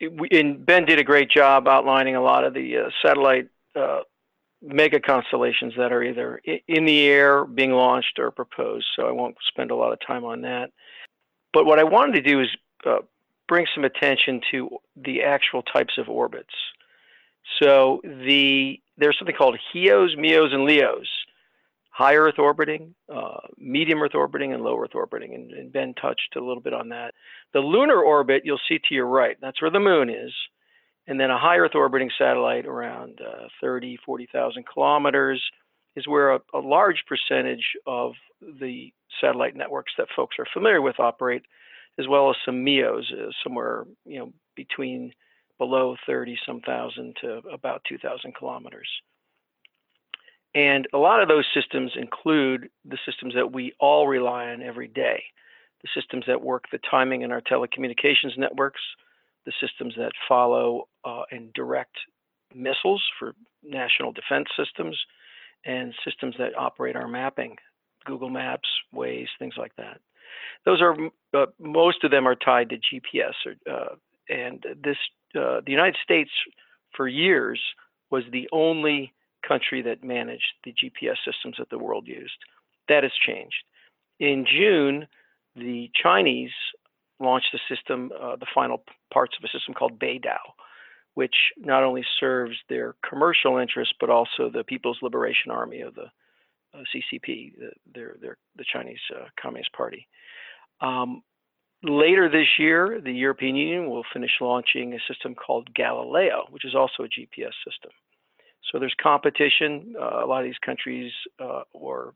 And 0.00 0.64
Ben 0.64 0.84
did 0.84 0.98
a 0.98 1.04
great 1.04 1.30
job 1.30 1.66
outlining 1.66 2.14
a 2.14 2.22
lot 2.22 2.44
of 2.44 2.54
the 2.54 2.76
uh, 2.76 2.90
satellite 3.02 3.48
uh, 3.74 4.00
mega 4.62 5.00
constellations 5.00 5.74
that 5.76 5.92
are 5.92 6.02
either 6.02 6.40
in 6.68 6.84
the 6.84 7.06
air, 7.06 7.44
being 7.44 7.72
launched, 7.72 8.18
or 8.18 8.30
proposed. 8.30 8.86
So 8.94 9.08
I 9.08 9.12
won't 9.12 9.36
spend 9.48 9.70
a 9.70 9.76
lot 9.76 9.92
of 9.92 9.98
time 10.06 10.24
on 10.24 10.42
that. 10.42 10.70
But 11.52 11.66
what 11.66 11.78
I 11.78 11.84
wanted 11.84 12.22
to 12.22 12.22
do 12.22 12.40
is 12.40 12.48
uh, 12.86 12.98
bring 13.46 13.66
some 13.74 13.84
attention 13.84 14.40
to 14.50 14.68
the 14.96 15.22
actual 15.22 15.62
types 15.62 15.94
of 15.98 16.08
orbits. 16.08 16.54
So 17.62 18.00
the 18.04 18.80
there's 18.96 19.16
something 19.18 19.36
called 19.36 19.58
HEOs, 19.74 20.16
MEOs, 20.18 20.52
and 20.52 20.64
LEOs 20.64 21.08
high 21.98 22.14
Earth 22.14 22.38
orbiting, 22.38 22.94
uh, 23.12 23.40
medium 23.58 24.00
Earth 24.00 24.14
orbiting, 24.14 24.52
and 24.52 24.62
low 24.62 24.78
Earth 24.78 24.94
orbiting. 24.94 25.34
And, 25.34 25.50
and, 25.50 25.72
Ben 25.72 25.94
touched 26.00 26.36
a 26.36 26.40
little 26.40 26.62
bit 26.62 26.72
on 26.72 26.90
that. 26.90 27.12
The 27.52 27.58
lunar 27.58 28.00
orbit, 28.00 28.42
you'll 28.44 28.60
see 28.68 28.78
to 28.78 28.94
your 28.94 29.06
right, 29.06 29.36
that's 29.40 29.60
where 29.60 29.70
the 29.70 29.80
moon 29.80 30.08
is. 30.08 30.32
And 31.08 31.18
then 31.18 31.30
a 31.30 31.38
high 31.38 31.56
Earth 31.56 31.74
orbiting 31.74 32.10
satellite 32.16 32.66
around 32.66 33.20
uh, 33.20 33.48
30, 33.60 33.98
40,000 34.06 34.64
kilometers 34.72 35.42
is 35.96 36.06
where 36.06 36.32
a, 36.32 36.40
a, 36.54 36.58
large 36.58 37.04
percentage 37.06 37.64
of 37.86 38.12
the 38.60 38.92
satellite 39.20 39.56
networks 39.56 39.92
that 39.98 40.08
folks 40.14 40.36
are 40.38 40.46
familiar 40.52 40.80
with 40.80 41.00
operate, 41.00 41.42
as 41.98 42.06
well 42.06 42.30
as 42.30 42.36
some 42.44 42.64
MEOs, 42.64 43.12
uh, 43.12 43.30
somewhere 43.42 43.84
you 44.04 44.18
know 44.18 44.32
between 44.54 45.12
below 45.58 45.96
30 46.06 46.38
some 46.46 46.60
thousand 46.60 47.16
to 47.20 47.38
about 47.52 47.82
2,000 47.88 48.34
kilometers. 48.34 48.88
And 50.54 50.86
a 50.94 50.98
lot 50.98 51.20
of 51.20 51.28
those 51.28 51.44
systems 51.52 51.92
include 51.96 52.70
the 52.84 52.98
systems 53.04 53.34
that 53.34 53.52
we 53.52 53.74
all 53.80 54.06
rely 54.06 54.50
on 54.50 54.62
every 54.62 54.88
day 54.88 55.22
the 55.82 55.88
systems 56.00 56.24
that 56.26 56.42
work 56.42 56.64
the 56.72 56.80
timing 56.90 57.22
in 57.22 57.32
our 57.32 57.40
telecommunications 57.40 58.36
networks, 58.36 58.80
the 59.46 59.52
systems 59.60 59.94
that 59.96 60.12
follow 60.28 60.88
uh, 61.04 61.22
and 61.30 61.52
direct 61.52 61.96
missiles 62.54 63.02
for 63.18 63.34
national 63.62 64.12
defense 64.12 64.48
systems, 64.56 64.98
and 65.64 65.92
systems 66.04 66.34
that 66.38 66.56
operate 66.56 66.96
our 66.96 67.08
mapping, 67.08 67.56
Google 68.04 68.30
Maps, 68.30 68.68
Waze, 68.94 69.28
things 69.38 69.54
like 69.56 69.74
that. 69.76 70.00
Those 70.64 70.80
are 70.80 70.96
uh, 71.34 71.46
most 71.58 72.04
of 72.04 72.10
them 72.10 72.26
are 72.26 72.34
tied 72.34 72.70
to 72.70 72.76
GPS, 72.76 73.34
or, 73.46 73.72
uh, 73.72 73.94
and 74.28 74.62
this 74.82 74.96
uh, 75.34 75.60
the 75.64 75.72
United 75.72 75.96
States 76.02 76.30
for 76.96 77.08
years 77.08 77.60
was 78.10 78.24
the 78.32 78.48
only 78.52 79.12
country 79.46 79.82
that 79.82 80.02
managed 80.02 80.52
the 80.64 80.72
GPS 80.72 81.16
systems 81.24 81.56
that 81.58 81.70
the 81.70 81.78
world 81.78 82.06
used. 82.06 82.36
That 82.88 83.02
has 83.02 83.12
changed. 83.26 83.56
In 84.20 84.46
June, 84.46 85.06
the 85.54 85.90
Chinese 86.00 86.50
launched 87.20 87.54
a 87.54 87.74
system, 87.74 88.10
uh, 88.20 88.36
the 88.36 88.46
final 88.54 88.82
parts 89.12 89.34
of 89.38 89.44
a 89.44 89.48
system 89.48 89.74
called 89.74 89.98
Beidou, 89.98 90.38
which 91.18 91.34
not 91.56 91.82
only 91.82 92.04
serves 92.20 92.54
their 92.68 92.94
commercial 93.04 93.58
interests 93.58 93.92
but 93.98 94.08
also 94.08 94.48
the 94.48 94.62
People's 94.62 95.00
Liberation 95.02 95.50
Army 95.50 95.80
of 95.80 95.92
the 95.96 96.04
uh, 96.74 96.84
CCP, 96.94 97.58
the, 97.58 97.70
their, 97.92 98.16
their, 98.20 98.36
the 98.54 98.64
Chinese 98.72 99.00
uh, 99.16 99.24
Communist 99.42 99.72
Party. 99.72 100.06
Um, 100.80 101.24
later 101.82 102.28
this 102.28 102.46
year, 102.56 103.00
the 103.04 103.10
European 103.10 103.56
Union 103.56 103.90
will 103.90 104.04
finish 104.12 104.30
launching 104.40 104.94
a 104.94 105.12
system 105.12 105.34
called 105.34 105.74
Galileo, 105.74 106.44
which 106.50 106.64
is 106.64 106.76
also 106.76 107.02
a 107.02 107.08
GPS 107.08 107.56
system. 107.66 107.90
So 108.70 108.78
there's 108.78 108.94
competition. 109.02 109.96
Uh, 110.00 110.24
a 110.24 110.26
lot 110.26 110.38
of 110.38 110.44
these 110.44 110.64
countries 110.64 111.10
uh, 111.40 111.62
or 111.72 112.14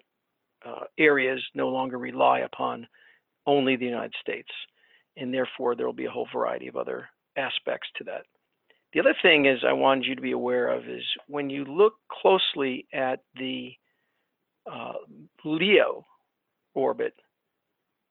uh, 0.65 0.85
areas 0.97 1.43
no 1.57 1.71
longer 1.71 1.99
rely 1.99 2.41
upon 2.41 2.87
only 3.49 3.75
the 3.75 3.85
United 3.85 4.15
States, 4.21 4.51
and 5.17 5.35
therefore 5.35 5.75
there 5.75 5.87
will 5.87 5.93
be 5.93 6.07
a 6.07 6.11
whole 6.11 6.29
variety 6.33 6.69
of 6.69 6.77
other 6.77 7.09
aspects 7.37 7.89
to 7.97 8.05
that. 8.05 8.27
The 8.93 9.01
other 9.01 9.15
thing 9.23 9.47
is 9.47 9.59
I 9.67 9.73
wanted 9.73 10.07
you 10.07 10.15
to 10.15 10.21
be 10.23 10.33
aware 10.33 10.69
of 10.69 10.89
is 10.89 11.03
when 11.27 11.49
you 11.49 11.65
look 11.65 11.95
closely 12.11 12.87
at 12.93 13.21
the 13.37 13.73
uh, 14.71 14.93
Leo 15.45 16.05
orbit, 16.75 17.15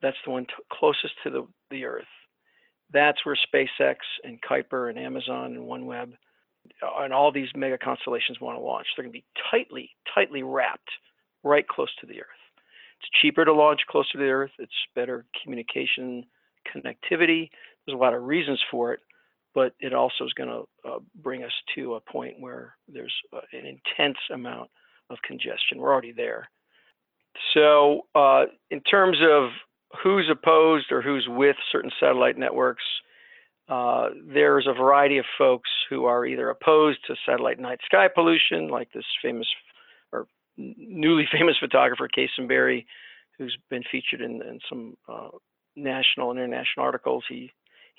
that's 0.02 0.18
the 0.26 0.32
one 0.32 0.48
closest 0.72 1.14
to 1.24 1.30
the, 1.30 1.48
the 1.70 1.86
Earth. 1.86 2.04
That's 2.92 3.26
where 3.26 3.38
SpaceX 3.54 3.96
and 4.24 4.40
Kuiper 4.42 4.90
and 4.90 4.98
Amazon 4.98 5.54
and 5.54 5.66
OneWeb 5.66 6.14
uh, 6.82 7.04
and 7.04 7.14
all 7.14 7.32
these 7.32 7.48
mega 7.56 7.78
constellations 7.78 8.42
want 8.42 8.58
to 8.58 8.64
launch. 8.64 8.88
They're 8.96 9.04
going 9.04 9.14
to 9.14 9.20
be 9.20 9.26
tightly, 9.52 9.92
tightly 10.14 10.44
wrapped 10.44 10.90
right 11.44 11.68
close 11.68 11.94
to 12.02 12.08
the 12.08 12.20
Earth. 12.20 12.28
It's 13.00 13.10
cheaper 13.22 13.46
to 13.46 13.54
launch 13.54 13.82
closer 13.90 14.14
to 14.14 14.18
the 14.18 14.30
Earth. 14.30 14.52
It's 14.60 14.72
better 14.96 15.26
communication 15.42 16.26
connectivity. 16.68 17.50
There's 17.86 17.96
a 17.96 18.02
lot 18.02 18.14
of 18.14 18.24
reasons 18.24 18.60
for 18.70 18.94
it, 18.94 19.00
but 19.54 19.74
it 19.80 19.94
also 19.94 20.26
is 20.26 20.34
going 20.34 20.50
to 20.50 20.90
uh, 20.90 21.00
bring 21.22 21.44
us 21.44 21.52
to 21.76 21.96
a 21.96 22.02
point 22.02 22.36
where 22.40 22.76
there's 22.88 23.14
uh, 23.34 23.40
an 23.54 23.66
intense 23.66 24.18
amount 24.34 24.70
of 25.10 25.18
congestion. 25.26 25.78
We're 25.78 25.92
already 25.92 26.14
there. 26.14 26.50
So, 27.54 28.02
uh, 28.16 28.46
in 28.70 28.82
terms 28.82 29.18
of 29.22 29.50
who's 30.04 30.30
opposed 30.30 30.92
or 30.92 31.02
who's 31.02 31.26
with 31.30 31.56
certain 31.72 31.92
satellite 32.00 32.38
networks, 32.38 32.84
uh, 33.70 34.10
there's 34.26 34.68
a 34.68 34.74
variety 34.74 35.18
of 35.18 35.26
folks 35.38 35.70
who 35.90 36.06
are 36.06 36.26
either 36.26 36.50
opposed 36.50 37.00
to 37.08 37.16
satellite 37.26 37.60
night 37.60 37.80
sky 37.86 38.08
pollution, 38.14 38.68
like 38.68 38.92
this 38.94 39.06
famous 39.22 39.48
or 40.12 40.28
newly 40.58 41.26
famous 41.32 41.56
photographer, 41.60 42.08
Kasim 42.08 42.48
Berry, 42.48 42.86
who's 43.38 43.58
been 43.70 43.84
featured 43.90 44.22
in, 44.22 44.42
in 44.42 44.60
some 44.68 44.96
uh, 45.08 45.30
national 45.76 46.32
and 46.32 46.40
international 46.40 46.86
articles. 46.86 47.24
He 47.30 47.52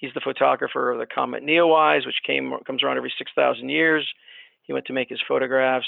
he's 0.02 0.12
the 0.14 0.20
photographer 0.20 0.90
of 0.90 0.98
the 0.98 1.06
comet 1.06 1.42
Neowise, 1.42 2.04
which 2.04 2.20
came 2.26 2.52
comes 2.66 2.82
around 2.82 2.98
every 2.98 3.12
6,000 3.16 3.68
years. 3.70 4.06
He 4.62 4.74
went 4.74 4.84
to 4.86 4.92
make 4.92 5.08
his 5.08 5.20
photographs, 5.26 5.86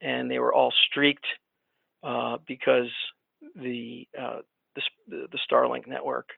and 0.00 0.28
they 0.28 0.40
were 0.40 0.52
all 0.52 0.72
streaked 0.90 1.26
uh, 2.02 2.38
because 2.48 2.90
the, 3.54 4.08
uh, 4.20 4.38
the, 4.74 5.28
the 5.30 5.38
Starlink 5.48 5.86
network 5.86 6.30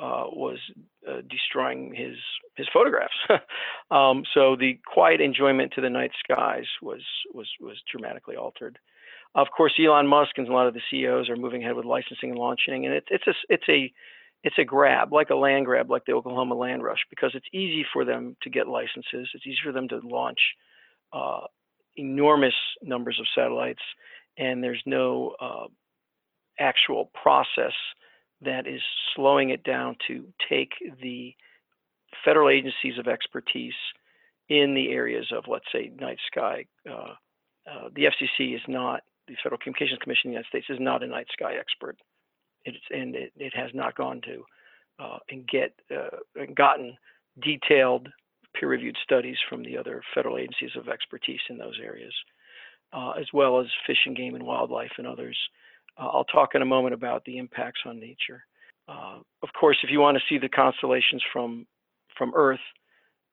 uh, 0.00 0.26
was 0.30 0.58
uh, 1.08 1.22
destroying 1.28 1.92
his 1.92 2.16
his 2.54 2.68
photographs. 2.72 3.14
um, 3.90 4.22
so 4.32 4.54
the 4.54 4.78
quiet 4.86 5.20
enjoyment 5.20 5.72
to 5.72 5.80
the 5.80 5.90
night 5.90 6.12
skies 6.22 6.66
was 6.80 7.02
was 7.34 7.48
was 7.60 7.76
dramatically 7.90 8.36
altered. 8.36 8.78
Of 9.34 9.48
course, 9.56 9.72
Elon 9.78 10.06
Musk 10.06 10.38
and 10.38 10.46
a 10.46 10.52
lot 10.52 10.68
of 10.68 10.74
the 10.74 10.80
CEOs 10.88 11.28
are 11.28 11.36
moving 11.36 11.64
ahead 11.64 11.74
with 11.74 11.84
licensing 11.84 12.30
and 12.30 12.38
launching, 12.38 12.86
and 12.86 12.94
it's 12.94 13.08
it's 13.10 13.26
a 13.26 13.32
it's 13.48 13.68
a 13.68 13.92
it's 14.44 14.58
a 14.58 14.64
grab, 14.64 15.12
like 15.12 15.30
a 15.30 15.34
land 15.34 15.66
grab, 15.66 15.90
like 15.90 16.04
the 16.06 16.12
Oklahoma 16.12 16.54
land 16.54 16.82
rush, 16.82 17.00
because 17.10 17.32
it's 17.34 17.46
easy 17.52 17.84
for 17.92 18.04
them 18.04 18.36
to 18.42 18.50
get 18.50 18.68
licenses. 18.68 19.28
It's 19.34 19.46
easy 19.46 19.58
for 19.64 19.72
them 19.72 19.88
to 19.88 20.00
launch 20.04 20.38
uh, 21.12 21.46
enormous 21.96 22.54
numbers 22.82 23.18
of 23.20 23.26
satellites, 23.34 23.82
and 24.36 24.62
there's 24.62 24.82
no 24.86 25.34
uh, 25.40 25.66
actual 26.60 27.10
process 27.20 27.72
that 28.40 28.68
is 28.68 28.80
slowing 29.16 29.50
it 29.50 29.64
down 29.64 29.96
to 30.06 30.24
take 30.48 30.70
the 31.02 31.34
federal 32.24 32.48
agencies 32.48 32.98
of 32.98 33.08
expertise 33.08 33.74
in 34.48 34.74
the 34.74 34.90
areas 34.90 35.26
of, 35.36 35.44
let's 35.48 35.66
say, 35.72 35.90
night 36.00 36.18
sky. 36.30 36.64
Uh, 36.88 37.14
uh 37.70 37.88
the 37.94 38.04
FCC 38.04 38.54
is 38.54 38.62
not 38.68 39.02
the 39.26 39.34
Federal 39.42 39.58
Communications 39.58 39.98
Commission 40.02 40.28
in 40.28 40.30
the 40.30 40.34
United 40.36 40.48
States 40.48 40.66
is 40.70 40.80
not 40.80 41.02
a 41.02 41.06
night 41.06 41.26
sky 41.32 41.54
expert. 41.58 41.98
It's, 42.64 42.78
and 42.90 43.14
it, 43.14 43.32
it 43.36 43.54
has 43.54 43.70
not 43.74 43.96
gone 43.96 44.20
to 44.22 44.44
uh, 44.98 45.18
and 45.30 45.46
get 45.48 45.72
uh, 45.94 46.44
gotten 46.54 46.96
detailed 47.42 48.08
peer-reviewed 48.54 48.96
studies 49.02 49.36
from 49.48 49.62
the 49.62 49.76
other 49.76 50.02
federal 50.14 50.38
agencies 50.38 50.70
of 50.76 50.88
expertise 50.88 51.40
in 51.48 51.58
those 51.58 51.78
areas, 51.82 52.12
uh, 52.92 53.10
as 53.10 53.26
well 53.32 53.60
as 53.60 53.66
fish 53.86 53.98
and 54.06 54.16
game 54.16 54.34
and 54.34 54.44
wildlife 54.44 54.90
and 54.98 55.06
others. 55.06 55.36
Uh, 55.98 56.06
I'll 56.06 56.24
talk 56.24 56.54
in 56.54 56.62
a 56.62 56.66
moment 56.66 56.94
about 56.94 57.24
the 57.24 57.38
impacts 57.38 57.80
on 57.86 58.00
nature. 58.00 58.44
Uh, 58.88 59.18
of 59.42 59.48
course, 59.58 59.76
if 59.82 59.90
you 59.90 60.00
want 60.00 60.16
to 60.16 60.24
see 60.28 60.38
the 60.38 60.48
constellations 60.48 61.22
from 61.32 61.66
from 62.16 62.32
Earth 62.34 62.58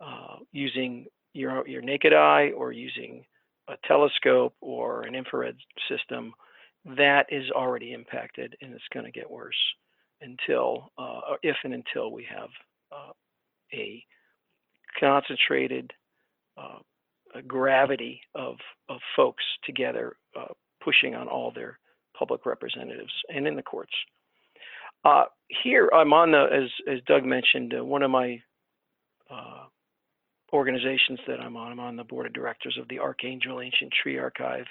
uh, 0.02 0.36
using 0.52 1.06
your 1.34 1.68
your 1.68 1.82
naked 1.82 2.14
eye 2.14 2.52
or 2.56 2.72
using 2.72 3.24
a 3.68 3.76
telescope 3.88 4.54
or 4.62 5.04
an 5.04 5.16
infrared 5.16 5.56
system, 5.90 6.34
that 6.98 7.26
is 7.30 7.50
already 7.52 7.94
impacted 7.94 8.56
and 8.62 8.74
it's 8.74 8.84
going 8.94 9.06
to 9.06 9.12
get 9.12 9.30
worse 9.30 9.56
until, 10.22 10.92
uh, 10.98 11.36
if 11.44 11.56
and 11.64 11.74
until 11.74 12.12
we 12.12 12.26
have 12.30 12.50
uh, 12.92 13.12
a 13.74 14.04
concentrated 15.00 15.92
uh, 16.58 16.80
a 17.34 17.42
gravity 17.42 18.22
of, 18.34 18.56
of 18.88 19.00
folks 19.16 19.44
together 19.66 20.16
uh, 20.40 20.54
pushing 20.82 21.16
on 21.16 21.28
all 21.28 21.52
their 21.54 21.80
public 22.18 22.46
representatives 22.46 23.12
and 23.34 23.46
in 23.46 23.56
the 23.56 23.62
courts. 23.62 23.92
Uh, 25.04 25.26
here 25.64 25.90
I'm 25.94 26.14
on 26.14 26.32
the, 26.32 26.46
as, 26.52 26.70
as 26.92 27.02
Doug 27.08 27.26
mentioned, 27.26 27.74
uh, 27.78 27.84
one 27.84 28.04
of 28.04 28.12
my 28.12 28.42
organizations 30.56 31.20
that 31.28 31.42
I'm 31.42 31.58
on. 31.58 31.74
I'm 31.74 31.80
on 31.80 31.98
the 31.98 32.04
board 32.04 32.26
of 32.26 32.34
directors 32.34 32.78
of 32.82 32.88
the 32.88 33.00
Archangel 33.00 33.62
Ancient 33.62 33.92
Tree 33.92 34.18
Archive. 34.18 34.66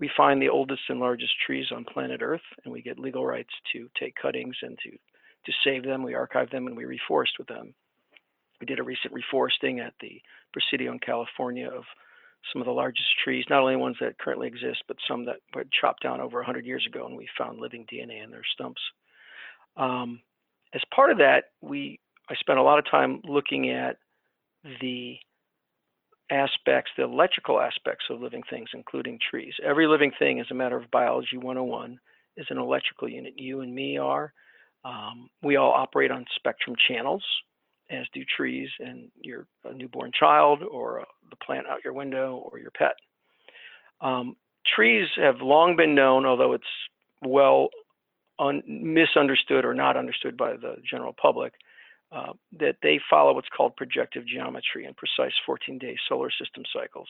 We 0.00 0.10
find 0.16 0.40
the 0.40 0.48
oldest 0.48 0.82
and 0.88 0.98
largest 0.98 1.32
trees 1.46 1.66
on 1.70 1.84
planet 1.84 2.22
Earth, 2.22 2.40
and 2.64 2.72
we 2.72 2.82
get 2.82 2.98
legal 2.98 3.26
rights 3.26 3.52
to 3.72 3.88
take 3.98 4.14
cuttings 4.20 4.56
and 4.62 4.78
to, 4.78 4.90
to 4.90 5.52
save 5.62 5.84
them. 5.84 6.02
We 6.02 6.14
archive 6.14 6.50
them 6.50 6.66
and 6.66 6.76
we 6.76 6.84
reforest 6.84 7.38
with 7.38 7.48
them. 7.48 7.74
We 8.60 8.66
did 8.66 8.80
a 8.80 8.82
recent 8.82 9.14
reforesting 9.14 9.78
at 9.78 9.94
the 10.00 10.20
Presidio 10.52 10.92
in 10.92 10.98
California 10.98 11.68
of 11.68 11.84
some 12.52 12.62
of 12.62 12.66
the 12.66 12.72
largest 12.72 13.08
trees, 13.22 13.44
not 13.50 13.60
only 13.60 13.76
ones 13.76 13.96
that 14.00 14.18
currently 14.18 14.48
exist, 14.48 14.82
but 14.88 14.96
some 15.06 15.26
that 15.26 15.36
were 15.54 15.64
chopped 15.78 16.02
down 16.02 16.20
over 16.20 16.38
100 16.38 16.64
years 16.64 16.86
ago, 16.86 17.06
and 17.06 17.16
we 17.16 17.28
found 17.36 17.58
living 17.58 17.86
DNA 17.92 18.24
in 18.24 18.30
their 18.30 18.44
stumps. 18.54 18.80
Um, 19.76 20.20
as 20.74 20.80
part 20.94 21.10
of 21.10 21.18
that, 21.18 21.44
we 21.60 22.00
I 22.28 22.34
spent 22.36 22.58
a 22.58 22.62
lot 22.62 22.78
of 22.78 22.88
time 22.88 23.20
looking 23.24 23.70
at 23.70 23.96
the 24.80 25.16
aspects, 26.30 26.90
the 26.96 27.04
electrical 27.04 27.60
aspects 27.60 28.04
of 28.10 28.20
living 28.20 28.42
things, 28.48 28.68
including 28.74 29.18
trees. 29.30 29.54
Every 29.64 29.86
living 29.86 30.12
thing, 30.18 30.40
as 30.40 30.46
a 30.50 30.54
matter 30.54 30.76
of 30.76 30.90
biology 30.90 31.36
101, 31.36 31.98
is 32.36 32.46
an 32.50 32.58
electrical 32.58 33.08
unit. 33.08 33.34
You 33.36 33.60
and 33.60 33.74
me 33.74 33.98
are. 33.98 34.32
Um, 34.84 35.28
we 35.42 35.56
all 35.56 35.72
operate 35.72 36.10
on 36.10 36.24
spectrum 36.36 36.76
channels, 36.88 37.24
as 37.90 38.06
do 38.14 38.22
trees 38.36 38.68
and 38.78 39.10
your 39.20 39.46
newborn 39.74 40.12
child, 40.18 40.62
or 40.62 41.00
uh, 41.00 41.04
the 41.28 41.36
plant 41.36 41.66
out 41.66 41.84
your 41.84 41.92
window, 41.92 42.36
or 42.50 42.58
your 42.58 42.70
pet. 42.70 42.94
Um, 44.00 44.36
trees 44.74 45.08
have 45.16 45.40
long 45.40 45.76
been 45.76 45.94
known, 45.94 46.24
although 46.24 46.52
it's 46.52 46.64
well 47.22 47.68
un- 48.38 48.62
misunderstood 48.66 49.64
or 49.64 49.74
not 49.74 49.96
understood 49.96 50.36
by 50.36 50.52
the 50.52 50.76
general 50.88 51.14
public, 51.20 51.52
uh, 52.12 52.32
that 52.58 52.76
they 52.82 53.00
follow 53.08 53.34
what's 53.34 53.48
called 53.56 53.76
projective 53.76 54.26
geometry 54.26 54.84
and 54.84 54.96
precise 54.96 55.32
14-day 55.48 55.96
solar 56.08 56.30
system 56.30 56.64
cycles. 56.72 57.08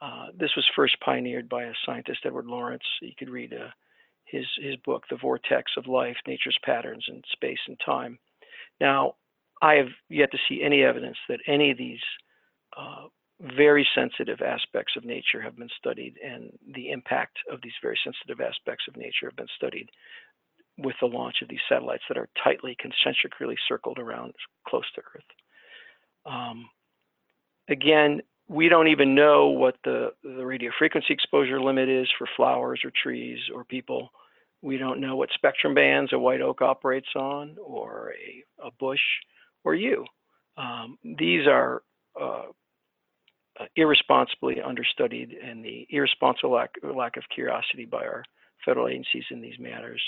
Uh, 0.00 0.26
this 0.38 0.54
was 0.56 0.64
first 0.76 0.96
pioneered 1.00 1.48
by 1.48 1.64
a 1.64 1.72
scientist, 1.84 2.20
Edward 2.24 2.46
Lawrence. 2.46 2.84
You 3.00 3.12
could 3.18 3.30
read 3.30 3.52
uh, 3.52 3.68
his, 4.24 4.46
his 4.60 4.76
book, 4.84 5.04
The 5.08 5.16
Vortex 5.16 5.72
of 5.76 5.86
Life, 5.86 6.16
Nature's 6.26 6.58
Patterns 6.64 7.04
in 7.08 7.22
Space 7.32 7.58
and 7.66 7.78
Time. 7.84 8.18
Now, 8.80 9.14
I 9.62 9.74
have 9.74 9.88
yet 10.08 10.30
to 10.32 10.38
see 10.48 10.62
any 10.62 10.82
evidence 10.82 11.16
that 11.28 11.40
any 11.46 11.70
of 11.70 11.78
these 11.78 12.00
uh, 12.76 13.06
very 13.40 13.86
sensitive 13.94 14.40
aspects 14.42 14.94
of 14.96 15.04
nature 15.04 15.40
have 15.40 15.56
been 15.56 15.68
studied 15.78 16.14
and 16.24 16.50
the 16.74 16.90
impact 16.90 17.38
of 17.50 17.60
these 17.62 17.72
very 17.82 17.98
sensitive 18.04 18.40
aspects 18.40 18.84
of 18.88 18.96
nature 18.96 19.26
have 19.26 19.36
been 19.36 19.46
studied 19.56 19.88
with 20.78 20.96
the 21.00 21.06
launch 21.06 21.36
of 21.42 21.48
these 21.48 21.60
satellites 21.68 22.02
that 22.08 22.18
are 22.18 22.28
tightly 22.42 22.76
concentrically 22.80 23.56
circled 23.68 23.98
around 23.98 24.34
close 24.66 24.90
to 24.94 25.02
Earth. 25.14 25.22
Um, 26.26 26.68
again, 27.68 28.22
we 28.48 28.68
don't 28.68 28.88
even 28.88 29.14
know 29.14 29.48
what 29.48 29.76
the, 29.84 30.12
the 30.22 30.44
radio 30.44 30.70
frequency 30.78 31.14
exposure 31.14 31.60
limit 31.60 31.88
is 31.88 32.08
for 32.18 32.28
flowers 32.36 32.80
or 32.84 32.92
trees 33.02 33.38
or 33.54 33.64
people. 33.64 34.10
We 34.62 34.76
don't 34.76 35.00
know 35.00 35.16
what 35.16 35.30
spectrum 35.34 35.74
bands 35.74 36.12
a 36.12 36.18
white 36.18 36.40
oak 36.40 36.60
operates 36.60 37.08
on 37.16 37.56
or 37.64 38.12
a, 38.12 38.66
a 38.66 38.70
bush 38.78 39.00
or 39.64 39.74
you. 39.74 40.04
Um, 40.56 40.98
these 41.18 41.46
are 41.46 41.82
uh, 42.20 42.42
irresponsibly 43.76 44.60
understudied 44.60 45.32
and 45.32 45.64
the 45.64 45.86
irresponsible 45.90 46.52
lack, 46.52 46.70
lack 46.82 47.16
of 47.16 47.24
curiosity 47.34 47.84
by 47.84 48.04
our 48.04 48.24
federal 48.64 48.88
agencies 48.88 49.24
in 49.30 49.40
these 49.40 49.58
matters 49.58 50.02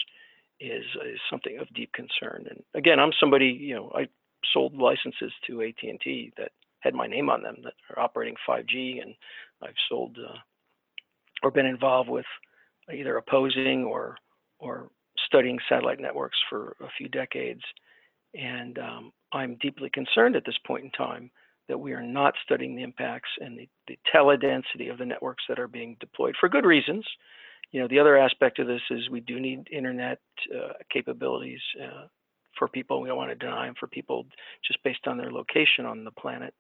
is, 0.61 0.85
is 1.07 1.21
something 1.31 1.59
of 1.59 1.73
deep 1.75 1.93
concern. 1.93 2.47
And 2.49 2.63
again, 2.75 2.99
I'm 2.99 3.13
somebody, 3.19 3.47
you 3.47 3.75
know, 3.75 3.93
I 3.95 4.09
sold 4.53 4.75
licenses 4.75 5.33
to 5.47 5.63
AT&T 5.63 6.33
that 6.37 6.53
had 6.81 6.95
my 6.95 7.07
name 7.07 7.29
on 7.29 7.43
them 7.43 7.57
that 7.65 7.75
are 7.91 8.03
operating 8.03 8.37
5G, 8.49 9.03
and 9.03 9.15
I've 9.63 9.75
sold 9.89 10.17
uh, 10.19 10.39
or 11.43 11.51
been 11.51 11.67
involved 11.67 12.09
with 12.09 12.27
either 12.93 13.17
opposing 13.17 13.85
or 13.85 14.17
or 14.59 14.89
studying 15.27 15.59
satellite 15.69 16.01
networks 16.01 16.39
for 16.49 16.77
a 16.81 16.89
few 16.97 17.09
decades. 17.09 17.61
And 18.35 18.79
um, 18.79 19.13
I'm 19.33 19.57
deeply 19.61 19.91
concerned 19.91 20.37
at 20.37 20.45
this 20.47 20.59
point 20.67 20.85
in 20.85 20.91
time 20.93 21.31
that 21.69 21.79
we 21.79 21.93
are 21.93 22.03
not 22.03 22.35
studying 22.45 22.77
the 22.77 22.83
impacts 22.83 23.29
and 23.41 23.59
the, 23.59 23.69
the 23.89 23.99
teledensity 24.15 24.91
of 24.91 24.99
the 24.99 25.05
networks 25.05 25.45
that 25.49 25.59
are 25.59 25.69
being 25.69 25.97
deployed 26.01 26.37
for 26.39 26.49
good 26.49 26.65
reasons. 26.65 27.05
You 27.73 27.81
know, 27.81 27.89
the 27.89 27.99
other 27.99 28.17
aspect 28.17 28.59
of 28.59 28.67
this 28.67 28.83
is 28.91 29.11
we 29.11 29.21
do 29.21 29.41
need 29.41 29.69
internet 29.71 30.19
uh, 30.55 30.73
capabilities 30.91 31.61
uh, 31.83 32.07
for 32.59 32.69
people. 32.69 33.01
We 33.01 33.09
don't 33.09 33.19
want 33.19 33.31
to 33.31 33.35
deny 33.35 33.67
them 33.67 33.75
for 33.79 33.87
people 33.87 34.27
just 34.67 34.83
based 34.83 35.07
on 35.07 35.19
their 35.19 35.31
location 35.31 35.85
on 35.85 36.05
the 36.05 36.11
planet, 36.13 36.55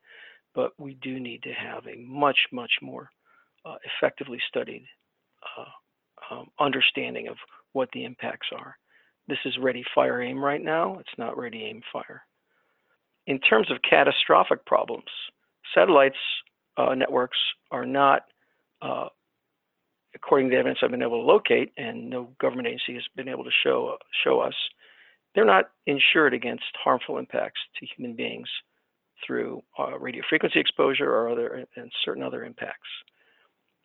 but 0.54 0.72
we 0.78 0.94
do 0.94 1.18
need 1.18 1.42
to 1.44 1.52
have 1.52 1.86
a 1.86 1.96
much, 1.96 2.38
much 2.52 2.72
more 2.82 3.08
uh, 3.64 3.76
effectively 3.98 4.38
studied 4.48 4.84
uh, 5.58 6.34
um, 6.34 6.48
understanding 6.60 7.28
of 7.28 7.36
what 7.72 7.88
the 7.92 8.04
impacts 8.04 8.48
are. 8.56 8.76
This 9.28 9.38
is 9.44 9.58
ready, 9.58 9.84
fire, 9.94 10.22
aim 10.22 10.42
right 10.42 10.62
now. 10.62 10.98
It's 10.98 11.18
not 11.18 11.36
ready, 11.36 11.64
aim, 11.64 11.82
fire. 11.92 12.22
In 13.26 13.40
terms 13.40 13.70
of 13.70 13.78
catastrophic 13.88 14.64
problems, 14.66 15.10
satellites 15.74 16.16
uh, 16.76 16.94
networks 16.94 17.38
are 17.70 17.84
not, 17.84 18.22
uh, 18.82 19.08
according 20.16 20.48
to 20.48 20.54
the 20.54 20.58
evidence 20.58 20.78
I've 20.82 20.90
been 20.90 21.02
able 21.02 21.22
to 21.22 21.26
locate, 21.26 21.72
and 21.76 22.10
no 22.10 22.30
government 22.40 22.66
agency 22.66 22.94
has 22.94 23.04
been 23.14 23.28
able 23.28 23.44
to 23.44 23.50
show 23.62 23.96
show 24.24 24.40
us, 24.40 24.54
they're 25.34 25.44
not 25.44 25.70
insured 25.86 26.34
against 26.34 26.64
harmful 26.82 27.18
impacts 27.18 27.60
to 27.78 27.86
human 27.86 28.16
beings 28.16 28.48
through 29.24 29.62
uh, 29.78 29.98
radio 29.98 30.22
frequency 30.28 30.58
exposure 30.58 31.10
or 31.10 31.30
other 31.30 31.66
and 31.76 31.92
certain 32.04 32.22
other 32.22 32.44
impacts. 32.44 32.88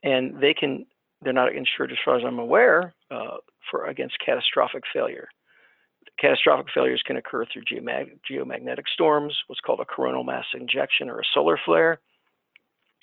And 0.04 0.42
they 0.42 0.54
can, 0.54 0.86
they're 1.22 1.34
not 1.34 1.54
insured 1.54 1.92
as 1.92 1.98
far 2.04 2.18
as 2.18 2.24
I'm 2.26 2.40
aware 2.40 2.96
uh, 3.12 3.38
for 3.70 3.88
against 3.88 4.16
catastrophic 4.26 4.84
failure. 4.94 5.28
Catastrophic 6.20 6.68
failures 6.74 7.04
can 7.06 7.18
occur 7.18 7.46
through 7.46 7.64
geomag 7.64 8.18
geomagnetic 8.30 8.86
storms, 8.94 9.36
what's 9.48 9.62
called 9.62 9.80
a 9.82 9.86
coronal 9.86 10.24
mass 10.24 10.46
injection 10.54 11.10
or 11.10 11.20
a 11.20 11.32
solar 11.34 11.60
flare. 11.66 12.00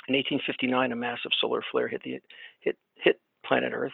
In 0.09 0.15
1859, 0.15 0.93
a 0.93 0.97
massive 0.97 1.33
solar 1.39 1.63
flare 1.71 1.87
hit 1.87 2.03
the 2.03 2.19
hit 2.61 2.77
hit 2.97 3.21
planet 3.45 3.73
Earth. 3.75 3.93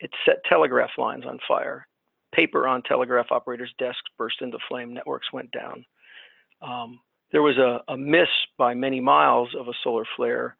It 0.00 0.10
set 0.26 0.44
telegraph 0.48 0.90
lines 0.98 1.24
on 1.24 1.38
fire. 1.46 1.86
Paper 2.34 2.66
on 2.66 2.82
telegraph 2.82 3.26
operators' 3.30 3.72
desks 3.78 4.10
burst 4.18 4.42
into 4.42 4.58
flame. 4.68 4.92
Networks 4.92 5.32
went 5.32 5.52
down. 5.52 5.84
Um, 6.60 6.98
there 7.30 7.42
was 7.42 7.56
a, 7.56 7.80
a, 7.92 7.96
miss 7.96 8.28
by 8.58 8.74
many 8.74 9.00
miles 9.00 9.48
of 9.56 9.68
a 9.68 9.72
solar 9.84 10.04
flare 10.16 10.56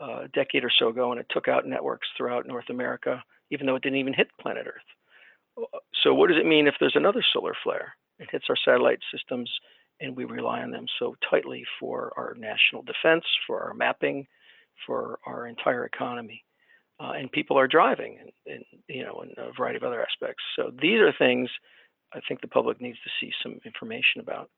uh, 0.00 0.22
a 0.22 0.28
decade 0.28 0.64
or 0.64 0.70
so 0.78 0.88
ago, 0.88 1.10
and 1.10 1.20
it 1.20 1.26
took 1.30 1.48
out 1.48 1.66
networks 1.66 2.08
throughout 2.16 2.46
North 2.46 2.70
America, 2.70 3.22
even 3.50 3.66
though 3.66 3.76
it 3.76 3.82
didn't 3.82 3.98
even 3.98 4.14
hit 4.14 4.28
planet 4.40 4.66
Earth. 4.66 5.66
So, 6.02 6.14
what 6.14 6.28
does 6.28 6.38
it 6.38 6.46
mean 6.46 6.66
if 6.66 6.74
there's 6.80 6.96
another 6.96 7.22
solar 7.34 7.54
flare? 7.62 7.94
It 8.18 8.28
hits 8.32 8.46
our 8.48 8.56
satellite 8.64 9.00
systems, 9.12 9.50
and 10.00 10.16
we 10.16 10.24
rely 10.24 10.62
on 10.62 10.70
them 10.70 10.86
so 10.98 11.16
tightly 11.28 11.64
for 11.78 12.12
our 12.16 12.34
national 12.38 12.82
defense, 12.82 13.24
for 13.46 13.60
our 13.60 13.74
mapping, 13.74 14.26
for 14.86 15.18
our 15.26 15.46
entire 15.46 15.84
economy. 15.84 16.42
Uh, 17.00 17.12
and 17.12 17.30
people 17.30 17.56
are 17.56 17.68
driving, 17.68 18.18
and, 18.20 18.32
and 18.46 18.64
you 18.88 19.04
know, 19.04 19.22
in 19.22 19.30
a 19.38 19.52
variety 19.56 19.76
of 19.76 19.84
other 19.84 20.04
aspects. 20.04 20.42
So 20.56 20.72
these 20.82 20.98
are 20.98 21.12
things 21.16 21.48
I 22.12 22.20
think 22.26 22.40
the 22.40 22.48
public 22.48 22.80
needs 22.80 22.98
to 23.04 23.10
see 23.20 23.32
some 23.42 23.60
information 23.64 24.20
about. 24.20 24.50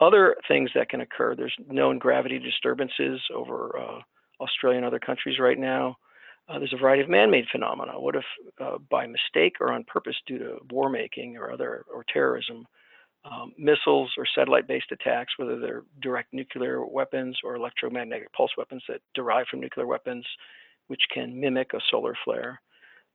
Other 0.00 0.36
things 0.48 0.70
that 0.74 0.88
can 0.88 1.00
occur, 1.02 1.34
there's 1.34 1.54
known 1.68 1.98
gravity 1.98 2.38
disturbances 2.38 3.20
over 3.34 3.78
uh, 3.78 4.00
Australia 4.40 4.78
and 4.78 4.86
other 4.86 4.98
countries 4.98 5.38
right 5.38 5.58
now. 5.58 5.96
Uh, 6.48 6.58
there's 6.58 6.72
a 6.72 6.78
variety 6.78 7.02
of 7.02 7.08
man-made 7.08 7.46
phenomena. 7.50 7.98
What 7.98 8.14
if, 8.14 8.24
uh, 8.60 8.78
by 8.90 9.06
mistake 9.06 9.54
or 9.60 9.72
on 9.72 9.84
purpose, 9.84 10.16
due 10.26 10.38
to 10.38 10.58
war 10.70 10.88
making 10.88 11.36
or 11.36 11.50
other 11.50 11.84
or 11.92 12.04
terrorism, 12.12 12.66
um, 13.30 13.52
missiles 13.58 14.12
or 14.16 14.24
satellite-based 14.34 14.92
attacks, 14.92 15.32
whether 15.36 15.58
they're 15.58 15.82
direct 16.00 16.32
nuclear 16.32 16.84
weapons 16.84 17.36
or 17.42 17.56
electromagnetic 17.56 18.32
pulse 18.32 18.52
weapons 18.56 18.82
that 18.88 19.00
derive 19.14 19.46
from 19.50 19.60
nuclear 19.60 19.86
weapons, 19.86 20.24
which 20.88 21.02
can 21.12 21.38
mimic 21.38 21.72
a 21.74 21.80
solar 21.90 22.14
flare, 22.24 22.60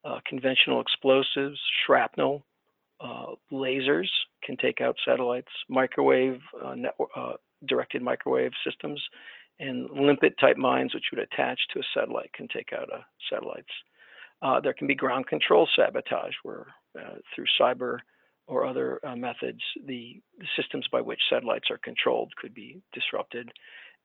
uh, 0.03 0.19
conventional 0.27 0.81
explosives, 0.81 1.59
shrapnel, 1.85 2.43
uh, 2.99 3.27
lasers 3.51 4.09
can 4.43 4.57
take 4.57 4.81
out 4.81 4.95
satellites, 5.05 5.47
microwave 5.69 6.39
uh, 6.63 6.75
network, 6.75 7.09
uh, 7.15 7.33
directed 7.67 8.01
microwave 8.01 8.51
systems, 8.65 9.01
and 9.59 9.89
limpet 9.91 10.33
type 10.39 10.57
mines, 10.57 10.93
which 10.93 11.05
would 11.11 11.21
attach 11.21 11.59
to 11.71 11.79
a 11.79 11.83
satellite, 11.93 12.31
can 12.33 12.47
take 12.47 12.73
out 12.73 12.91
uh, 12.93 13.01
satellites. 13.29 13.69
Uh, 14.41 14.59
there 14.59 14.73
can 14.73 14.87
be 14.87 14.95
ground 14.95 15.25
control 15.27 15.67
sabotage, 15.75 16.33
where 16.43 16.65
through 17.35 17.45
cyber 17.59 17.99
or 18.51 18.65
other 18.65 18.99
methods, 19.15 19.61
the, 19.85 20.21
the 20.37 20.45
systems 20.57 20.85
by 20.91 20.99
which 20.99 21.21
satellites 21.29 21.69
are 21.71 21.77
controlled 21.77 22.33
could 22.35 22.53
be 22.53 22.81
disrupted 22.93 23.49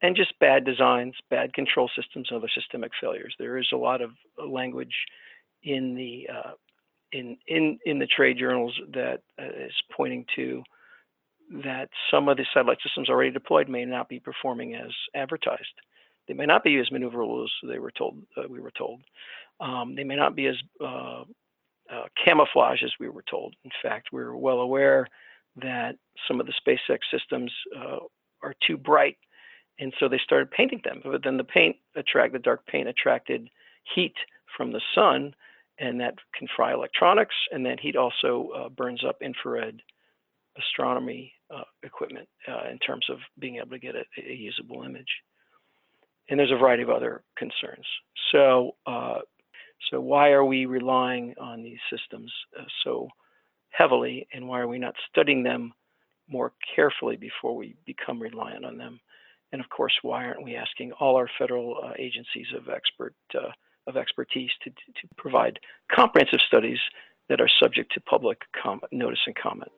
and 0.03 0.17
just 0.17 0.39
bad 0.39 0.65
designs, 0.65 1.15
bad 1.31 1.53
control 1.55 1.91
systems, 1.97 2.29
and 2.31 2.39
other 2.39 2.51
systemic 2.55 2.93
failures. 3.01 3.35
There 3.39 3.59
is 3.59 3.69
a 3.73 3.77
lot 3.77 4.03
of 4.03 4.11
language 4.47 4.95
in 5.63 5.95
the 5.95 6.29
uh, 6.33 6.53
in 7.13 7.37
in 7.49 7.79
in 7.87 7.99
the 7.99 8.07
trade 8.07 8.39
journals 8.39 8.79
that 8.93 9.23
uh, 9.41 9.65
is 9.67 9.73
pointing 9.97 10.25
to 10.37 10.63
that 11.65 11.89
some 12.11 12.29
of 12.29 12.37
the 12.37 12.45
satellite 12.53 12.79
systems 12.83 13.09
already 13.09 13.31
deployed 13.31 13.69
may 13.69 13.85
not 13.85 14.09
be 14.09 14.21
performing 14.21 14.75
as 14.75 14.91
advertised. 15.15 15.63
They 16.29 16.35
may 16.35 16.47
not 16.47 16.65
be 16.65 16.77
as 16.79 16.89
maneuverable 16.91 17.45
as 17.45 17.51
they 17.69 17.79
were 17.79 17.93
told. 17.93 18.19
Uh, 18.37 18.49
we 18.49 18.61
were 18.61 18.73
told. 18.77 19.01
Um, 19.61 19.95
they 19.95 20.05
may 20.05 20.17
not 20.17 20.37
be 20.37 20.47
as 20.47 20.57
uh, 20.85 21.23
uh, 21.93 22.05
camouflage 22.23 22.83
as 22.83 22.93
we 22.99 23.09
were 23.09 23.25
told. 23.31 23.55
In 23.65 23.71
fact, 23.83 24.09
we 24.13 24.23
were 24.23 24.37
well 24.37 24.61
aware 24.61 25.07
that 25.57 25.97
some 26.29 26.41
of 26.41 26.47
the 26.47 26.53
SpaceX 26.67 26.99
systems 27.11 27.53
uh, 27.77 27.99
are 28.43 28.55
too 28.67 28.77
bright, 28.77 29.17
and 29.79 29.93
so 29.99 30.09
they 30.09 30.21
started 30.23 30.51
painting 30.51 30.81
them. 30.85 31.01
But 31.05 31.23
then 31.25 31.37
the 31.37 31.45
paint 31.45 31.77
attract 31.95 32.33
the 32.33 32.39
dark 32.39 32.67
paint 32.67 32.89
attracted 32.89 33.49
heat 33.95 34.15
from 34.57 34.73
the 34.73 34.81
sun, 34.95 35.35
and 35.79 36.01
that 36.01 36.15
can 36.37 36.49
fry 36.57 36.73
electronics, 36.73 37.35
and 37.51 37.65
that 37.67 37.81
heat 37.81 37.97
also 37.97 38.51
uh, 38.57 38.69
burns 38.69 39.05
up 39.07 39.17
infrared 39.23 39.81
astronomy 40.59 41.33
uh, 41.55 41.63
equipment 41.83 42.29
uh, 42.49 42.71
in 42.71 42.79
terms 42.79 43.07
of 43.11 43.19
being 43.39 43.57
able 43.57 43.71
to 43.71 43.79
get 43.79 43.95
a, 43.95 44.05
a, 44.19 44.35
usable 44.35 44.83
image. 44.83 45.09
And 46.29 46.39
there's 46.39 46.51
a 46.51 46.57
variety 46.57 46.83
of 46.83 46.91
other 46.91 47.23
concerns. 47.39 47.87
So, 48.33 48.73
uh, 48.87 49.21
so 49.91 50.01
why 50.01 50.31
are 50.31 50.45
we 50.45 50.67
relying 50.67 51.35
on 51.41 51.63
these 51.63 51.79
systems 51.91 52.33
uh, 52.59 52.65
so 52.85 53.09
heavily, 53.71 54.27
and 54.33 54.49
why 54.49 54.61
are 54.61 54.69
we 54.69 54.79
not 54.79 54.95
studying 55.11 55.43
them 55.43 55.73
more 56.29 56.53
carefully 56.75 57.17
before 57.17 57.57
we 57.57 57.77
become 57.87 58.21
reliant 58.21 58.65
on 58.65 58.77
them? 58.77 59.01
And 59.53 59.61
of 59.61 59.69
course, 59.69 59.93
why 60.03 60.25
aren't 60.25 60.43
we 60.43 60.57
asking 60.57 60.93
all 60.93 61.17
our 61.17 61.31
federal 61.39 61.79
uh, 61.83 61.93
agencies 61.99 62.47
of 62.57 62.69
expert 62.69 63.15
uh, 63.35 63.51
of 63.87 63.97
expertise 63.97 64.51
to, 64.63 64.71
to 64.71 65.09
provide 65.17 65.61
comprehensive 65.95 66.41
studies 66.47 66.79
that 67.29 67.41
are 67.41 67.49
subject 67.63 67.93
to 67.93 68.01
public 68.01 68.41
notice 68.91 69.21
and 69.27 69.37
comment. 69.37 69.71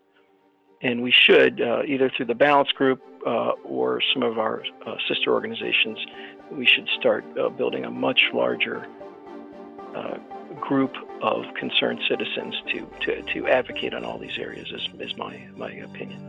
And 0.80 1.02
we 1.02 1.12
should, 1.12 1.60
uh, 1.60 1.82
either 1.86 2.10
through 2.16 2.26
the 2.26 2.34
Balance 2.34 2.70
Group 2.72 3.02
uh, 3.26 3.52
or 3.64 4.00
some 4.14 4.22
of 4.22 4.38
our 4.38 4.62
uh, 4.86 4.94
sister 5.08 5.32
organizations, 5.32 5.98
we 6.52 6.64
should 6.64 6.88
start 6.98 7.24
building 7.58 7.84
a 7.84 7.90
much 7.90 8.20
larger 8.32 8.86
Uh, 9.98 10.18
group 10.60 10.94
of 11.22 11.44
concerned 11.54 11.98
citizens 12.08 12.54
to, 12.68 12.88
to, 13.00 13.22
to 13.22 13.48
advocate 13.48 13.94
on 13.94 14.04
all 14.04 14.16
these 14.18 14.38
areas, 14.38 14.70
is, 14.70 14.88
is 15.00 15.16
my, 15.16 15.40
my 15.56 15.72
opinion. 15.72 16.20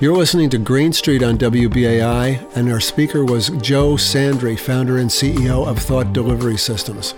You're 0.00 0.16
listening 0.16 0.50
to 0.50 0.58
Green 0.58 0.92
Street 0.92 1.22
on 1.22 1.38
WBAI, 1.38 2.56
and 2.56 2.72
our 2.72 2.80
speaker 2.80 3.24
was 3.24 3.50
Joe 3.60 3.92
Sandri, 3.94 4.58
founder 4.58 4.98
and 4.98 5.08
CEO 5.08 5.66
of 5.66 5.78
Thought 5.78 6.12
Delivery 6.12 6.56
Systems. 6.56 7.14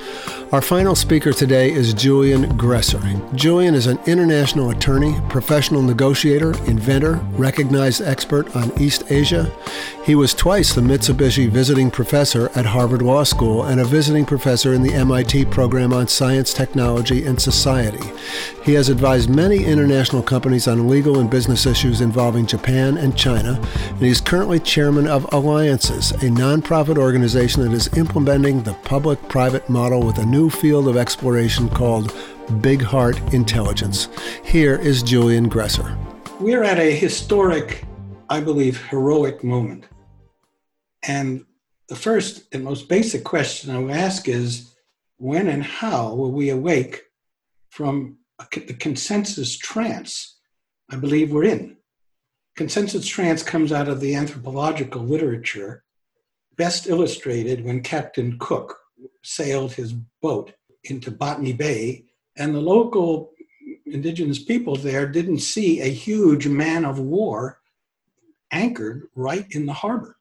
Our 0.53 0.61
final 0.61 0.95
speaker 0.95 1.33
today 1.33 1.73
is 1.73 1.95
Julian 1.95 2.59
Gresser. 2.59 3.01
Julian 3.35 3.75
is 3.75 3.87
an 3.87 3.99
international 4.07 4.71
attorney, 4.71 5.19
professional 5.29 5.81
negotiator, 5.81 6.51
inventor, 6.67 7.15
recognized 7.33 8.03
expert 8.03 8.55
on 8.55 8.71
East 8.81 9.05
Asia. 9.11 9.51
He 10.05 10.15
was 10.15 10.35
twice 10.35 10.75
the 10.75 10.83
Mitsubishi 10.83 11.49
Visiting 11.49 11.91
Professor 11.91 12.51
at 12.55 12.67
Harvard 12.67 13.01
Law 13.01 13.25
School 13.25 13.65
and 13.65 13.81
a 13.81 13.85
visiting 13.85 14.27
professor 14.27 14.75
in 14.75 14.83
the 14.83 14.93
MIT 14.93 15.47
program 15.47 15.95
on 15.95 16.07
Science, 16.07 16.53
Technology, 16.53 17.25
and 17.25 17.41
Society. 17.41 18.05
He 18.63 18.75
has 18.75 18.91
advised 18.91 19.31
many 19.31 19.65
international 19.65 20.23
companies 20.23 20.69
on 20.69 20.89
legal 20.89 21.19
and 21.19 21.31
business 21.31 21.65
issues 21.65 22.03
involving 22.03 22.34
Japan 22.43 22.97
and 22.97 23.17
China, 23.17 23.61
and 23.89 24.01
he's 24.01 24.21
currently 24.21 24.59
chairman 24.59 25.07
of 25.07 25.33
Alliances, 25.33 26.11
a 26.11 26.27
nonprofit 26.27 26.99
organization 26.99 27.63
that 27.63 27.73
is 27.73 27.97
implementing 27.97 28.63
the 28.63 28.75
public 28.85 29.23
private 29.29 29.69
model 29.69 30.03
with 30.05 30.19
a 30.19 30.27
new 30.27 30.51
field 30.51 30.89
of 30.89 30.97
exploration 30.97 31.69
called 31.69 32.15
Big 32.61 32.83
Heart 32.83 33.21
Intelligence. 33.33 34.09
Here 34.45 34.77
is 34.77 35.03
Julian 35.03 35.49
Gresser. 35.49 35.97
We're 36.41 36.65
at 36.65 36.79
a 36.79 36.95
historic, 36.95 37.85
I 38.29 38.41
believe, 38.41 38.85
heroic 38.89 39.45
moment. 39.45 39.85
And 41.07 41.47
the 41.89 41.97
first 41.97 42.53
and 42.53 42.65
most 42.65 42.89
basic 42.89 43.25
question 43.25 43.75
I 43.75 43.79
would 43.79 43.93
ask 43.93 44.29
is 44.29 44.75
when 45.19 45.49
and 45.49 45.63
how 45.63 46.15
will 46.15 46.33
we 46.33 46.51
awake 46.51 47.03
from 47.71 48.19
the 48.53 48.75
consensus 48.75 49.57
trance 49.57 50.39
I 50.91 50.97
believe 50.97 51.33
we're 51.33 51.45
in? 51.45 51.77
Consensus 52.57 53.07
trance 53.07 53.43
comes 53.43 53.73
out 53.73 53.89
of 53.89 54.01
the 54.01 54.15
anthropological 54.15 55.03
literature, 55.03 55.83
best 56.57 56.87
illustrated 56.87 57.65
when 57.65 57.83
Captain 57.83 58.39
Cook 58.39 58.79
sailed 59.23 59.73
his 59.73 59.93
boat 60.23 60.53
into 60.85 61.11
Botany 61.11 61.53
Bay, 61.53 62.05
and 62.37 62.55
the 62.55 62.61
local 62.61 63.33
indigenous 63.87 64.39
people 64.43 64.77
there 64.77 65.07
didn't 65.07 65.41
see 65.41 65.81
a 65.81 65.87
huge 65.87 66.47
man 66.47 66.85
of 66.85 67.01
war 67.01 67.61
anchored 68.53 69.09
right 69.17 69.47
in 69.51 69.67
the 69.67 69.73
harbor. 69.73 70.17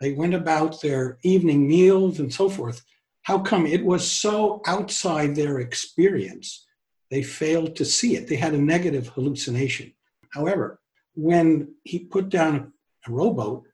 They 0.00 0.12
went 0.12 0.34
about 0.34 0.80
their 0.80 1.18
evening 1.22 1.68
meals 1.68 2.18
and 2.18 2.32
so 2.32 2.48
forth. 2.48 2.82
How 3.22 3.38
come 3.38 3.66
it 3.66 3.84
was 3.84 4.10
so 4.10 4.62
outside 4.66 5.34
their 5.34 5.58
experience? 5.58 6.66
They 7.10 7.22
failed 7.22 7.76
to 7.76 7.84
see 7.84 8.16
it. 8.16 8.26
They 8.26 8.36
had 8.36 8.54
a 8.54 8.58
negative 8.58 9.08
hallucination. 9.08 9.92
However, 10.30 10.80
when 11.14 11.74
he 11.84 11.98
put 11.98 12.28
down 12.28 12.72
a 13.06 13.10
rowboat, 13.10 13.64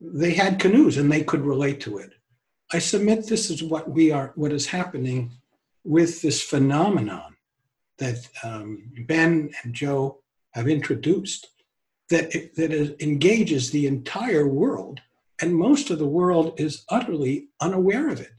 they 0.00 0.34
had 0.34 0.60
canoes 0.60 0.96
and 0.96 1.10
they 1.10 1.22
could 1.22 1.44
relate 1.44 1.80
to 1.80 1.98
it. 1.98 2.10
I 2.72 2.78
submit 2.78 3.26
this 3.26 3.50
is 3.50 3.62
what 3.62 3.90
we 3.90 4.10
are, 4.10 4.32
what 4.34 4.52
is 4.52 4.66
happening 4.66 5.32
with 5.84 6.22
this 6.22 6.42
phenomenon 6.42 7.36
that 7.98 8.28
um, 8.42 8.90
Ben 9.06 9.50
and 9.62 9.74
Joe 9.74 10.20
have 10.52 10.68
introduced 10.68 11.48
that, 12.10 12.32
that 12.56 12.96
engages 13.00 13.70
the 13.70 13.86
entire 13.86 14.46
world, 14.46 15.00
and 15.40 15.54
most 15.54 15.90
of 15.90 15.98
the 15.98 16.06
world 16.06 16.58
is 16.58 16.84
utterly 16.88 17.48
unaware 17.60 18.08
of 18.08 18.20
it. 18.20 18.32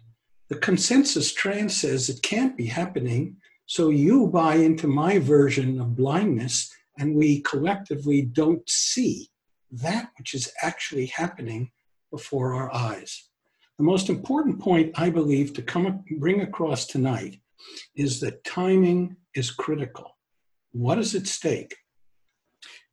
The 0.49 0.57
consensus 0.57 1.33
trance 1.33 1.75
says 1.75 2.09
it 2.09 2.21
can't 2.21 2.55
be 2.55 2.67
happening, 2.67 3.37
so 3.65 3.89
you 3.89 4.27
buy 4.27 4.55
into 4.55 4.87
my 4.87 5.17
version 5.17 5.79
of 5.79 5.95
blindness, 5.95 6.71
and 6.97 7.15
we 7.15 7.41
collectively 7.41 8.21
don't 8.21 8.67
see 8.69 9.29
that 9.71 10.11
which 10.17 10.33
is 10.33 10.51
actually 10.61 11.07
happening 11.07 11.71
before 12.11 12.53
our 12.53 12.73
eyes. 12.73 13.29
The 13.77 13.83
most 13.83 14.09
important 14.09 14.59
point, 14.59 14.97
I 14.97 15.09
believe, 15.09 15.53
to 15.53 15.61
come 15.61 16.03
bring 16.17 16.41
across 16.41 16.85
tonight 16.85 17.39
is 17.95 18.21
that 18.21 18.43
timing 18.43 19.17
is 19.33 19.51
critical. 19.51 20.17
What 20.71 20.97
is 20.97 21.13
at 21.15 21.27
stake? 21.27 21.75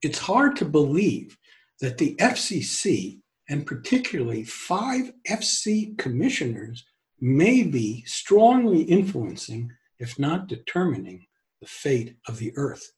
It's 0.03 0.19
hard 0.19 0.57
to 0.57 0.65
believe 0.65 1.39
that 1.81 1.99
the 1.99 2.17
FCC, 2.17 3.21
and 3.49 3.67
particularly 3.67 4.45
five 4.45 5.13
FC 5.29 5.97
commissioners, 5.99 6.85
may 7.21 7.63
be 7.63 8.03
strongly 8.07 8.83
influencing, 8.83 9.71
if 10.01 10.19
not 10.19 10.49
determining, 10.49 11.27
the 11.61 11.69
fate 11.69 12.17
of 12.27 12.39
the 12.39 12.53
earth. 12.57 12.93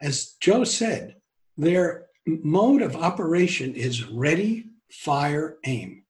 As 0.00 0.34
Joe 0.40 0.64
said, 0.64 1.16
their 1.56 2.06
mode 2.26 2.82
of 2.82 2.96
operation 2.96 3.74
is 3.74 4.08
ready, 4.08 4.66
fire, 4.90 5.58
aim 5.64 6.02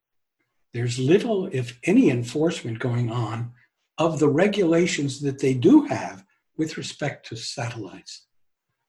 there's 0.72 0.98
little, 0.98 1.46
if 1.52 1.78
any, 1.84 2.10
enforcement 2.10 2.78
going 2.78 3.10
on 3.10 3.52
of 3.98 4.18
the 4.18 4.28
regulations 4.28 5.20
that 5.20 5.38
they 5.38 5.54
do 5.54 5.82
have 5.82 6.24
with 6.56 6.78
respect 6.78 7.28
to 7.28 7.36
satellites. 7.36 8.26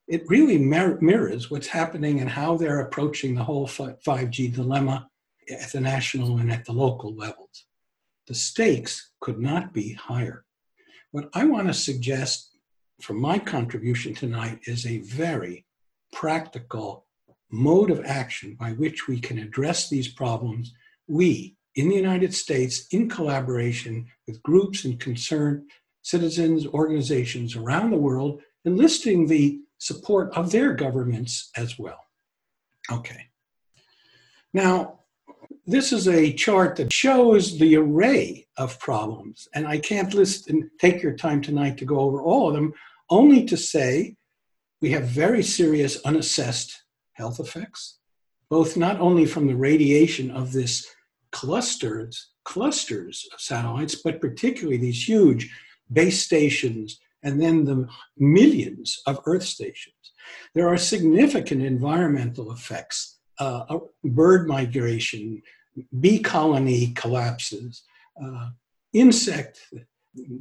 It 0.07 0.23
really 0.27 0.57
mirrors 0.57 1.51
what's 1.51 1.67
happening 1.67 2.19
and 2.19 2.29
how 2.29 2.57
they're 2.57 2.81
approaching 2.81 3.35
the 3.35 3.43
whole 3.43 3.67
5G 3.67 4.53
dilemma 4.53 5.09
at 5.49 5.71
the 5.71 5.81
national 5.81 6.37
and 6.37 6.51
at 6.51 6.65
the 6.65 6.71
local 6.71 7.13
levels. 7.15 7.65
The 8.27 8.35
stakes 8.35 9.11
could 9.19 9.39
not 9.39 9.73
be 9.73 9.93
higher. 9.93 10.45
What 11.11 11.29
I 11.33 11.45
want 11.45 11.67
to 11.67 11.73
suggest 11.73 12.52
from 13.03 13.19
my 13.19 13.37
contribution 13.37 14.13
tonight 14.13 14.59
is 14.63 14.85
a 14.85 14.99
very 14.99 15.65
practical 16.13 17.05
mode 17.51 17.91
of 17.91 18.05
action 18.05 18.55
by 18.57 18.71
which 18.71 19.09
we 19.09 19.19
can 19.19 19.39
address 19.39 19.89
these 19.89 20.07
problems. 20.07 20.73
We, 21.07 21.57
in 21.75 21.89
the 21.89 21.95
United 21.95 22.33
States 22.33 22.87
in 22.91 23.09
collaboration 23.09 24.07
with 24.25 24.41
groups 24.43 24.85
and 24.85 24.97
concerned 25.01 25.69
citizens, 26.01 26.65
organizations 26.65 27.57
around 27.57 27.91
the 27.91 27.97
world, 27.97 28.41
enlisting 28.63 29.27
the 29.27 29.59
support 29.79 30.31
of 30.33 30.51
their 30.51 30.73
governments 30.73 31.51
as 31.57 31.77
well. 31.77 31.99
Okay. 32.89 33.27
Now, 34.53 34.99
this 35.65 35.91
is 35.91 36.07
a 36.07 36.33
chart 36.33 36.77
that 36.77 36.93
shows 36.93 37.57
the 37.57 37.75
array 37.75 38.47
of 38.57 38.79
problems, 38.79 39.47
and 39.53 39.67
I 39.67 39.77
can't 39.77 40.13
list 40.13 40.49
and 40.49 40.69
take 40.79 41.01
your 41.01 41.13
time 41.13 41.41
tonight 41.41 41.77
to 41.77 41.85
go 41.85 41.99
over 41.99 42.21
all 42.21 42.47
of 42.47 42.53
them, 42.53 42.73
only 43.09 43.45
to 43.45 43.57
say 43.57 44.15
we 44.81 44.91
have 44.91 45.07
very 45.07 45.43
serious 45.43 46.01
unassessed 46.03 46.83
health 47.13 47.39
effects, 47.39 47.99
both 48.49 48.75
not 48.75 48.99
only 48.99 49.25
from 49.25 49.47
the 49.47 49.55
radiation 49.55 50.31
of 50.31 50.51
this 50.51 50.87
clusters, 51.31 52.31
clusters 52.43 53.27
of 53.33 53.39
satellites, 53.39 53.95
but 53.95 54.21
particularly 54.21 54.77
these 54.77 55.07
huge 55.07 55.49
base 55.91 56.23
stations 56.23 56.99
and 57.23 57.41
then 57.41 57.63
the 57.63 57.87
millions 58.17 59.01
of 59.07 59.19
Earth 59.25 59.43
stations. 59.43 59.95
There 60.53 60.67
are 60.67 60.77
significant 60.77 61.63
environmental 61.63 62.51
effects, 62.51 63.19
uh, 63.39 63.79
bird 64.03 64.47
migration, 64.47 65.41
bee 65.99 66.19
colony 66.19 66.91
collapses, 66.93 67.83
uh, 68.21 68.49
insect 68.93 69.61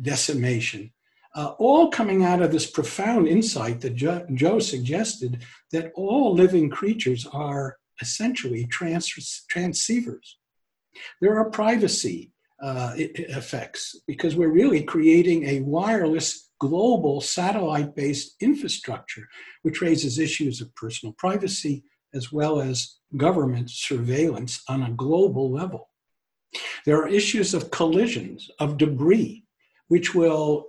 decimation, 0.02 0.92
uh, 1.34 1.54
all 1.58 1.90
coming 1.90 2.24
out 2.24 2.42
of 2.42 2.52
this 2.52 2.70
profound 2.70 3.26
insight 3.26 3.80
that 3.80 3.94
jo- 3.94 4.26
Joe 4.34 4.58
suggested 4.58 5.42
that 5.70 5.92
all 5.94 6.34
living 6.34 6.68
creatures 6.68 7.26
are 7.32 7.78
essentially 8.00 8.66
trans- 8.66 9.44
transceivers. 9.50 10.34
There 11.20 11.38
are 11.38 11.50
privacy 11.50 12.32
uh, 12.62 12.92
effects 12.96 13.96
because 14.06 14.36
we're 14.36 14.52
really 14.52 14.82
creating 14.82 15.44
a 15.44 15.60
wireless 15.60 16.50
global 16.60 17.20
satellite 17.20 17.94
based 17.96 18.36
infrastructure, 18.40 19.26
which 19.62 19.80
raises 19.80 20.18
issues 20.18 20.60
of 20.60 20.74
personal 20.76 21.12
privacy 21.18 21.82
as 22.14 22.30
well 22.30 22.60
as 22.60 22.98
government 23.16 23.70
surveillance 23.70 24.62
on 24.68 24.82
a 24.82 24.92
global 24.92 25.50
level. 25.50 25.88
There 26.84 26.98
are 27.02 27.08
issues 27.08 27.54
of 27.54 27.70
collisions, 27.70 28.48
of 28.60 28.76
debris, 28.76 29.44
which 29.88 30.14
will, 30.14 30.66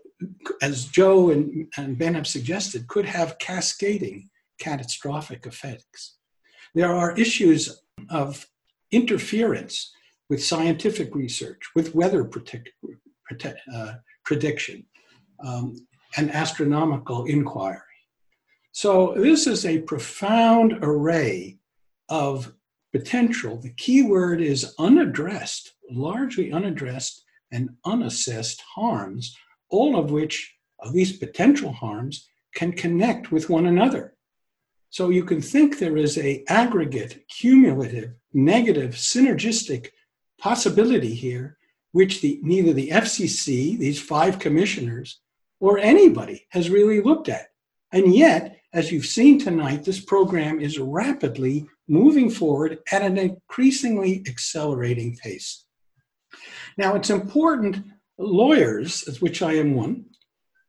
as 0.62 0.86
Joe 0.86 1.30
and, 1.30 1.68
and 1.78 1.98
Ben 1.98 2.16
have 2.16 2.28
suggested, 2.28 2.88
could 2.88 3.06
have 3.06 3.40
cascading 3.40 4.30
catastrophic 4.60 5.46
effects. 5.46 6.18
There 6.76 6.94
are 6.94 7.18
issues 7.18 7.82
of 8.10 8.48
interference 8.92 9.94
with 10.30 10.44
scientific 10.44 11.14
research, 11.16 11.62
with 11.76 11.96
weather 11.96 12.24
predict, 12.24 12.70
predict, 13.26 13.60
uh, 13.74 13.94
prediction, 14.24 14.86
um, 15.46 15.76
and 16.18 16.32
astronomical 16.32 17.26
inquiry. 17.26 17.80
So, 18.72 19.14
this 19.16 19.46
is 19.46 19.66
a 19.66 19.82
profound 19.82 20.80
array 20.82 21.60
of 22.10 22.54
potential. 22.92 23.58
The 23.58 23.74
key 23.74 24.04
word 24.04 24.42
is 24.42 24.74
unaddressed, 24.80 25.74
largely 25.92 26.52
unaddressed 26.52 27.24
and 27.52 27.70
unassessed 27.86 28.62
harms, 28.76 29.36
all 29.70 29.98
of 29.98 30.12
which, 30.12 30.56
of 30.80 30.94
these 30.94 31.18
potential 31.18 31.72
harms, 31.72 32.28
can 32.54 32.72
connect 32.72 33.32
with 33.32 33.50
one 33.50 33.66
another. 33.66 34.16
So 34.90 35.10
you 35.10 35.24
can 35.24 35.42
think 35.42 35.80
there 35.80 35.98
is 35.98 36.18
a 36.18 36.44
aggregate, 36.48 37.26
cumulative, 37.28 38.14
negative, 38.34 38.92
synergistic 38.92 39.90
possibility 40.40 41.14
here, 41.16 41.58
which 41.94 42.22
the, 42.22 42.40
neither 42.44 42.74
the 42.74 42.90
FCC, 42.90 43.78
these 43.78 44.02
five 44.02 44.38
commissioners, 44.40 45.20
or 45.60 45.80
anybody 45.80 46.46
has 46.50 46.70
really 46.70 47.02
looked 47.02 47.30
at. 47.30 47.48
And 47.92 48.14
yet, 48.14 48.60
as 48.74 48.92
you've 48.92 49.06
seen 49.06 49.40
tonight, 49.40 49.84
this 49.84 50.00
program 50.00 50.60
is 50.60 50.80
rapidly 50.80 51.68
moving 51.88 52.30
forward 52.30 52.80
at 52.92 53.02
an 53.02 53.18
increasingly 53.18 54.24
accelerating 54.28 55.16
pace. 55.16 55.66
Now, 56.78 56.96
it's 56.96 57.10
important 57.10 57.78
lawyers, 58.18 59.08
of 59.08 59.22
which 59.22 59.42
I 59.42 59.54
am 59.54 59.76
one, 59.76 60.06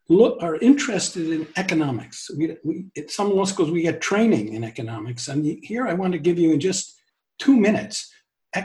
look, 0.08 0.42
are 0.42 0.56
interested 0.56 1.30
in 1.30 1.46
economics. 1.56 2.30
We, 2.36 2.56
we, 2.64 2.86
at 2.96 3.10
some 3.10 3.34
law 3.34 3.44
schools, 3.44 3.70
we 3.70 3.82
get 3.82 4.00
training 4.00 4.52
in 4.52 4.64
economics. 4.64 5.28
And 5.28 5.44
here 5.62 5.86
I 5.86 5.94
want 5.94 6.12
to 6.12 6.18
give 6.18 6.38
you 6.38 6.52
in 6.52 6.60
just 6.60 6.94
two 7.38 7.56
minutes 7.56 8.10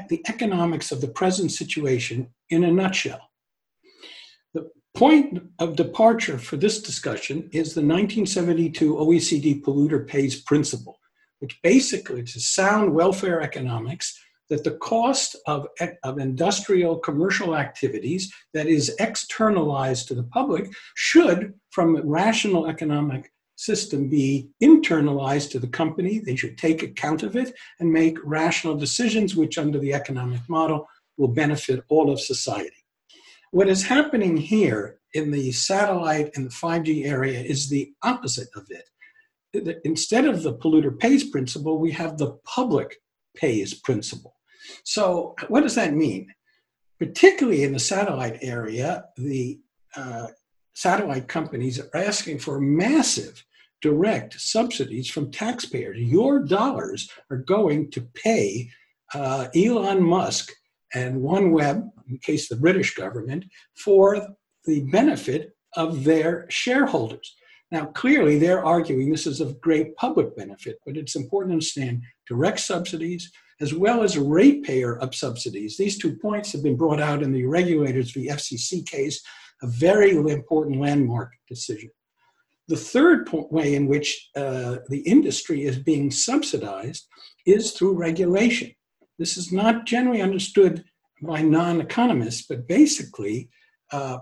the 0.10 0.22
economics 0.28 0.92
of 0.92 1.02
the 1.02 1.08
present 1.08 1.52
situation 1.52 2.28
in 2.50 2.63
a 2.63 2.72
nutshell. 2.72 3.32
The 4.54 4.70
point 4.94 5.42
of 5.58 5.76
departure 5.76 6.38
for 6.38 6.58
this 6.58 6.82
discussion 6.82 7.50
is 7.52 7.74
the 7.74 7.82
1972 7.82 8.96
OECD 8.96 9.63
polluter 9.63 10.08
pays 10.08 10.42
principle, 10.42 11.00
which 11.39 11.60
basically 11.63 12.22
is 12.22 12.48
sound 12.48 12.94
welfare 12.94 13.42
economics 13.42 14.20
that 14.50 14.64
the 14.64 14.78
cost 14.78 15.36
of, 15.48 15.68
of 16.04 16.18
industrial 16.18 16.98
commercial 16.98 17.56
activities 17.56 18.34
that 18.54 18.68
is 18.68 18.96
externalized 19.00 20.08
to 20.08 20.16
the 20.16 20.24
public 20.24 20.72
should, 20.96 21.54
from 21.72 21.96
a 21.96 22.02
rational 22.04 22.68
economic 22.68 23.32
system, 23.56 24.10
be 24.10 24.50
internalized 24.64 25.52
to 25.52 25.60
the 25.60 25.68
company. 25.68 26.20
They 26.20 26.36
should 26.36 26.58
take 26.58 26.82
account 26.82 27.24
of 27.24 27.36
it 27.36 27.54
and 27.80 27.92
make 27.92 28.18
rational 28.24 28.76
decisions, 28.76 29.36
which, 29.36 29.58
under 29.58 29.80
the 29.80 29.94
economic 29.94 30.42
model, 30.48 30.88
will 31.18 31.28
benefit 31.28 31.84
all 31.90 32.12
of 32.12 32.20
society. 32.20 32.86
What 33.52 33.68
is 33.68 33.84
happening 33.84 34.38
here 34.38 35.00
in 35.14 35.32
the 35.32 35.52
satellite 35.52 36.32
and 36.36 36.46
the 36.46 36.56
5G 36.56 37.06
area 37.06 37.40
is 37.40 37.70
the 37.70 37.92
opposite 38.04 38.50
of 38.56 38.68
it. 38.70 39.82
Instead 39.84 40.26
of 40.26 40.44
the 40.44 40.54
polluter 40.54 40.98
pays 40.98 41.24
principle, 41.24 41.80
we 41.80 41.92
have 41.92 42.18
the 42.18 42.34
public 42.46 42.98
pays 43.36 43.74
principle. 43.74 44.38
So, 44.84 45.36
what 45.48 45.62
does 45.62 45.76
that 45.76 45.94
mean? 45.94 46.28
Particularly 47.00 47.64
in 47.64 47.74
the 47.74 47.80
satellite 47.80 48.40
area, 48.42 49.06
the 49.18 49.60
uh, 49.96 50.28
satellite 50.74 51.28
companies 51.28 51.80
are 51.80 51.90
asking 51.96 52.40
for 52.40 52.60
massive 52.60 53.44
direct 53.82 54.40
subsidies 54.40 55.10
from 55.10 55.32
taxpayers. 55.32 55.98
Your 55.98 56.40
dollars 56.40 57.10
are 57.32 57.38
going 57.38 57.92
to 57.92 58.02
pay 58.14 58.70
uh, 59.14 59.48
Elon 59.56 60.04
Musk 60.04 60.52
and 60.94 61.22
OneWeb, 61.22 61.90
in 62.10 62.18
case 62.20 62.50
the 62.50 62.56
British 62.56 62.96
government, 62.96 63.46
for 63.84 64.36
the 64.66 64.82
benefit 64.92 65.56
of 65.76 66.04
their 66.04 66.46
shareholders. 66.50 67.36
Now, 67.72 67.86
clearly, 67.86 68.40
they're 68.40 68.66
arguing 68.66 69.12
this 69.12 69.28
is 69.28 69.42
of 69.42 69.62
great 69.62 69.96
public 69.96 70.36
benefit, 70.36 70.78
but 70.86 70.98
it's 70.98 71.16
important 71.16 71.52
to 71.52 71.56
understand 71.56 72.02
direct 72.28 72.60
subsidies 72.60 73.32
as 73.62 73.74
well 73.74 74.04
as 74.04 74.15
a 74.15 74.24
ratepayer 74.24 74.98
of 75.00 75.15
subsidies. 75.15 75.78
These 75.78 75.98
two 75.98 76.15
points 76.15 76.52
have 76.52 76.63
been 76.63 76.78
brought 76.78 77.02
out 77.02 77.22
in 77.22 77.32
the 77.32 77.45
regulators 77.45 78.12
v. 78.12 78.28
FCC 78.28 78.86
case, 78.86 79.22
a 79.62 79.67
very 79.67 80.12
important 80.12 80.80
landmark 80.80 81.34
decision. 81.48 81.91
The 82.69 82.78
third 82.78 83.30
way 83.32 83.76
in 83.76 83.88
which 83.88 84.30
uh, 84.36 84.78
the 84.89 85.00
industry 85.00 85.63
is 85.63 85.78
being 85.78 86.12
subsidized 86.12 87.08
is 87.45 87.72
through 87.72 87.98
regulation. 87.98 88.72
This 89.17 89.38
is 89.38 89.52
not 89.52 89.86
generally 89.86 90.22
understood 90.22 90.84
by 91.22 91.41
non 91.41 91.82
economists, 91.82 92.45
but 92.48 92.67
basically, 92.67 93.50
uh, 93.91 94.19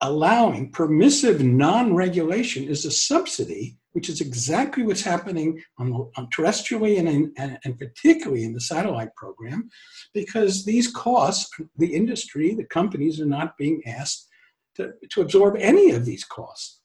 allowing 0.00 0.70
permissive 0.72 1.42
non 1.42 1.94
regulation 1.94 2.64
is 2.64 2.84
a 2.84 2.90
subsidy 2.90 3.76
which 3.92 4.08
is 4.08 4.20
exactly 4.20 4.84
what's 4.84 5.02
happening 5.02 5.60
on, 5.78 5.92
on 6.16 6.28
terrestrially 6.28 6.98
and, 6.98 7.32
and, 7.36 7.58
and 7.64 7.78
particularly 7.78 8.44
in 8.44 8.52
the 8.52 8.60
satellite 8.60 9.14
program, 9.16 9.68
because 10.14 10.64
these 10.64 10.88
costs, 10.88 11.50
the 11.76 11.92
industry, 11.92 12.54
the 12.54 12.64
companies 12.64 13.20
are 13.20 13.26
not 13.26 13.56
being 13.58 13.82
asked 13.86 14.28
to, 14.76 14.92
to 15.10 15.22
absorb 15.22 15.56
any 15.58 15.90
of 15.90 16.04
these 16.04 16.24
costs. 16.24 16.80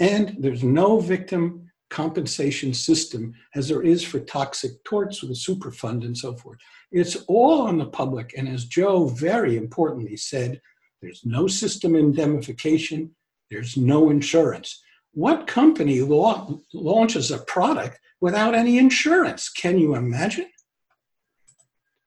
And 0.00 0.36
there's 0.40 0.64
no 0.64 0.98
victim 0.98 1.70
compensation 1.88 2.74
system 2.74 3.32
as 3.54 3.68
there 3.68 3.82
is 3.82 4.02
for 4.02 4.18
toxic 4.18 4.72
torts 4.82 5.22
with 5.22 5.30
a 5.30 5.34
superfund 5.34 6.04
and 6.04 6.18
so 6.18 6.34
forth. 6.34 6.58
It's 6.90 7.16
all 7.28 7.62
on 7.62 7.78
the 7.78 7.86
public. 7.86 8.34
And 8.36 8.48
as 8.48 8.64
Joe 8.64 9.06
very 9.06 9.56
importantly 9.56 10.16
said, 10.16 10.60
there's 11.06 11.24
no 11.24 11.46
system 11.46 11.94
indemnification, 11.94 13.14
there's 13.48 13.76
no 13.76 14.10
insurance. 14.10 14.82
What 15.12 15.46
company 15.46 16.00
la- 16.00 16.50
launches 16.74 17.30
a 17.30 17.38
product 17.38 18.00
without 18.20 18.56
any 18.56 18.76
insurance? 18.76 19.48
Can 19.48 19.78
you 19.78 19.94
imagine? 19.94 20.50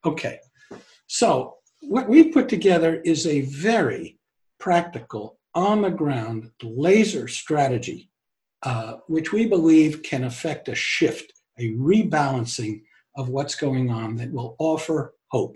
Okay, 0.05 0.39
so 1.07 1.55
what 1.79 2.09
we 2.09 2.25
put 2.25 2.49
together 2.49 2.99
is 3.05 3.25
a 3.25 3.41
very 3.41 4.19
practical, 4.59 5.39
on 5.55 5.81
the 5.81 5.89
ground 5.89 6.51
laser 6.61 7.29
strategy, 7.29 8.09
uh, 8.63 8.95
which 9.07 9.31
we 9.31 9.47
believe 9.47 10.03
can 10.03 10.25
affect 10.25 10.67
a 10.67 10.75
shift, 10.75 11.31
a 11.57 11.71
rebalancing 11.75 12.81
of 13.15 13.29
what's 13.29 13.55
going 13.55 13.89
on 13.89 14.17
that 14.17 14.31
will 14.33 14.57
offer 14.59 15.15
hope. 15.29 15.55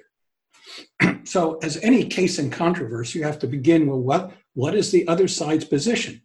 so, 1.23 1.57
as 1.63 1.77
any 1.77 2.05
case 2.05 2.39
in 2.39 2.49
controversy, 2.49 3.19
you 3.19 3.25
have 3.25 3.39
to 3.39 3.47
begin 3.47 3.87
with 3.87 3.99
what, 3.99 4.31
what 4.53 4.75
is 4.75 4.91
the 4.91 5.07
other 5.07 5.27
side's 5.27 5.65
position? 5.65 6.21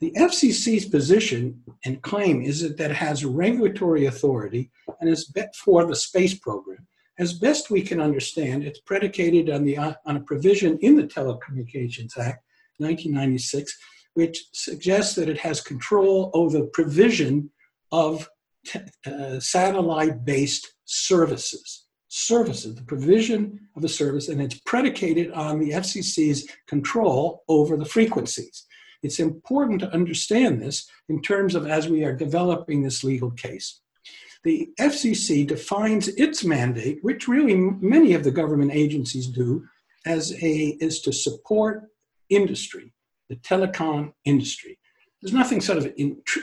The 0.00 0.12
FCC's 0.12 0.84
position 0.84 1.62
and 1.84 2.02
claim 2.02 2.42
is 2.42 2.60
that 2.76 2.90
it 2.90 2.96
has 2.96 3.24
regulatory 3.24 4.06
authority 4.06 4.70
and 5.00 5.10
is 5.10 5.26
bet 5.26 5.54
for 5.56 5.86
the 5.86 5.96
space 5.96 6.38
program. 6.38 6.86
As 7.18 7.32
best 7.32 7.68
we 7.68 7.82
can 7.82 8.00
understand, 8.00 8.62
it's 8.62 8.80
predicated 8.80 9.50
on, 9.50 9.64
the, 9.64 9.76
on 9.76 10.16
a 10.16 10.20
provision 10.20 10.78
in 10.82 10.94
the 10.94 11.02
Telecommunications 11.02 12.16
Act, 12.16 12.44
1996, 12.78 13.76
which 14.14 14.44
suggests 14.52 15.16
that 15.16 15.28
it 15.28 15.38
has 15.38 15.60
control 15.60 16.30
over 16.32 16.62
provision 16.66 17.50
of 17.90 18.28
uh, 19.04 19.40
satellite-based 19.40 20.74
services. 20.84 21.87
Services, 22.08 22.74
the 22.74 22.82
provision 22.82 23.68
of 23.76 23.84
a 23.84 23.88
service, 23.88 24.28
and 24.28 24.40
it's 24.40 24.60
predicated 24.64 25.30
on 25.32 25.60
the 25.60 25.70
FCC's 25.70 26.48
control 26.66 27.44
over 27.48 27.76
the 27.76 27.84
frequencies. 27.84 28.66
It's 29.02 29.20
important 29.20 29.80
to 29.80 29.92
understand 29.92 30.60
this 30.60 30.88
in 31.08 31.20
terms 31.22 31.54
of 31.54 31.66
as 31.66 31.88
we 31.88 32.04
are 32.04 32.16
developing 32.16 32.82
this 32.82 33.04
legal 33.04 33.30
case. 33.32 33.80
The 34.42 34.70
FCC 34.80 35.46
defines 35.46 36.08
its 36.08 36.44
mandate, 36.44 36.98
which 37.02 37.28
really 37.28 37.54
many 37.54 38.14
of 38.14 38.24
the 38.24 38.30
government 38.30 38.72
agencies 38.72 39.26
do, 39.26 39.66
as 40.06 40.32
a 40.42 40.76
is 40.80 41.00
to 41.02 41.12
support 41.12 41.90
industry, 42.30 42.92
the 43.28 43.36
telecom 43.36 44.12
industry. 44.24 44.78
There's 45.20 45.34
nothing 45.34 45.60
sort 45.60 45.78
of 45.78 45.92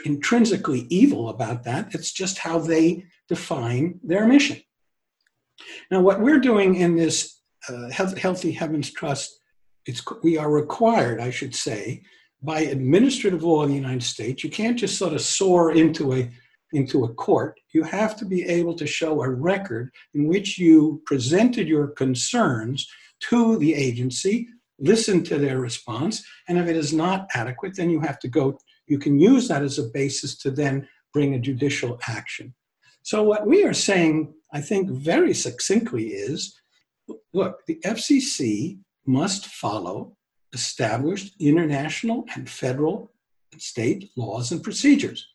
intrinsically 0.04 0.86
evil 0.90 1.30
about 1.30 1.64
that. 1.64 1.94
It's 1.94 2.12
just 2.12 2.38
how 2.38 2.58
they 2.58 3.06
define 3.28 3.98
their 4.04 4.26
mission. 4.26 4.60
Now, 5.90 6.00
what 6.00 6.20
we're 6.20 6.40
doing 6.40 6.76
in 6.76 6.96
this 6.96 7.40
uh, 7.68 7.90
Healthy 7.90 8.52
Heavens 8.52 8.92
Trust, 8.92 9.38
it's, 9.86 10.02
we 10.22 10.36
are 10.36 10.50
required, 10.50 11.20
I 11.20 11.30
should 11.30 11.54
say, 11.54 12.02
by 12.42 12.60
administrative 12.60 13.42
law 13.42 13.62
in 13.62 13.70
the 13.70 13.76
United 13.76 14.02
States, 14.02 14.44
you 14.44 14.50
can't 14.50 14.78
just 14.78 14.98
sort 14.98 15.14
of 15.14 15.20
soar 15.20 15.72
into 15.72 16.14
a 16.14 16.30
into 16.72 17.04
a 17.04 17.14
court. 17.14 17.58
You 17.72 17.84
have 17.84 18.16
to 18.16 18.24
be 18.24 18.42
able 18.42 18.74
to 18.74 18.86
show 18.86 19.22
a 19.22 19.30
record 19.30 19.90
in 20.14 20.26
which 20.26 20.58
you 20.58 21.00
presented 21.06 21.68
your 21.68 21.88
concerns 21.88 22.88
to 23.30 23.56
the 23.58 23.72
agency, 23.72 24.48
listen 24.78 25.22
to 25.24 25.38
their 25.38 25.60
response, 25.60 26.24
and 26.48 26.58
if 26.58 26.66
it 26.66 26.76
is 26.76 26.92
not 26.92 27.28
adequate, 27.34 27.76
then 27.76 27.88
you 27.88 28.00
have 28.00 28.18
to 28.18 28.28
go. 28.28 28.58
You 28.88 28.98
can 28.98 29.18
use 29.18 29.48
that 29.48 29.62
as 29.62 29.78
a 29.78 29.88
basis 29.94 30.36
to 30.38 30.50
then 30.50 30.88
bring 31.12 31.34
a 31.34 31.38
judicial 31.38 31.98
action. 32.08 32.54
So 33.02 33.22
what 33.22 33.46
we 33.46 33.64
are 33.64 33.72
saying, 33.72 34.34
I 34.56 34.62
think, 34.62 34.88
very 34.88 35.34
succinctly 35.34 36.06
is, 36.08 36.58
look, 37.34 37.66
the 37.66 37.78
FCC 37.84 38.78
must 39.04 39.44
follow 39.48 40.16
established 40.54 41.34
international 41.38 42.24
and 42.34 42.48
federal 42.48 43.12
and 43.52 43.60
state 43.60 44.10
laws 44.16 44.52
and 44.52 44.62
procedures. 44.62 45.28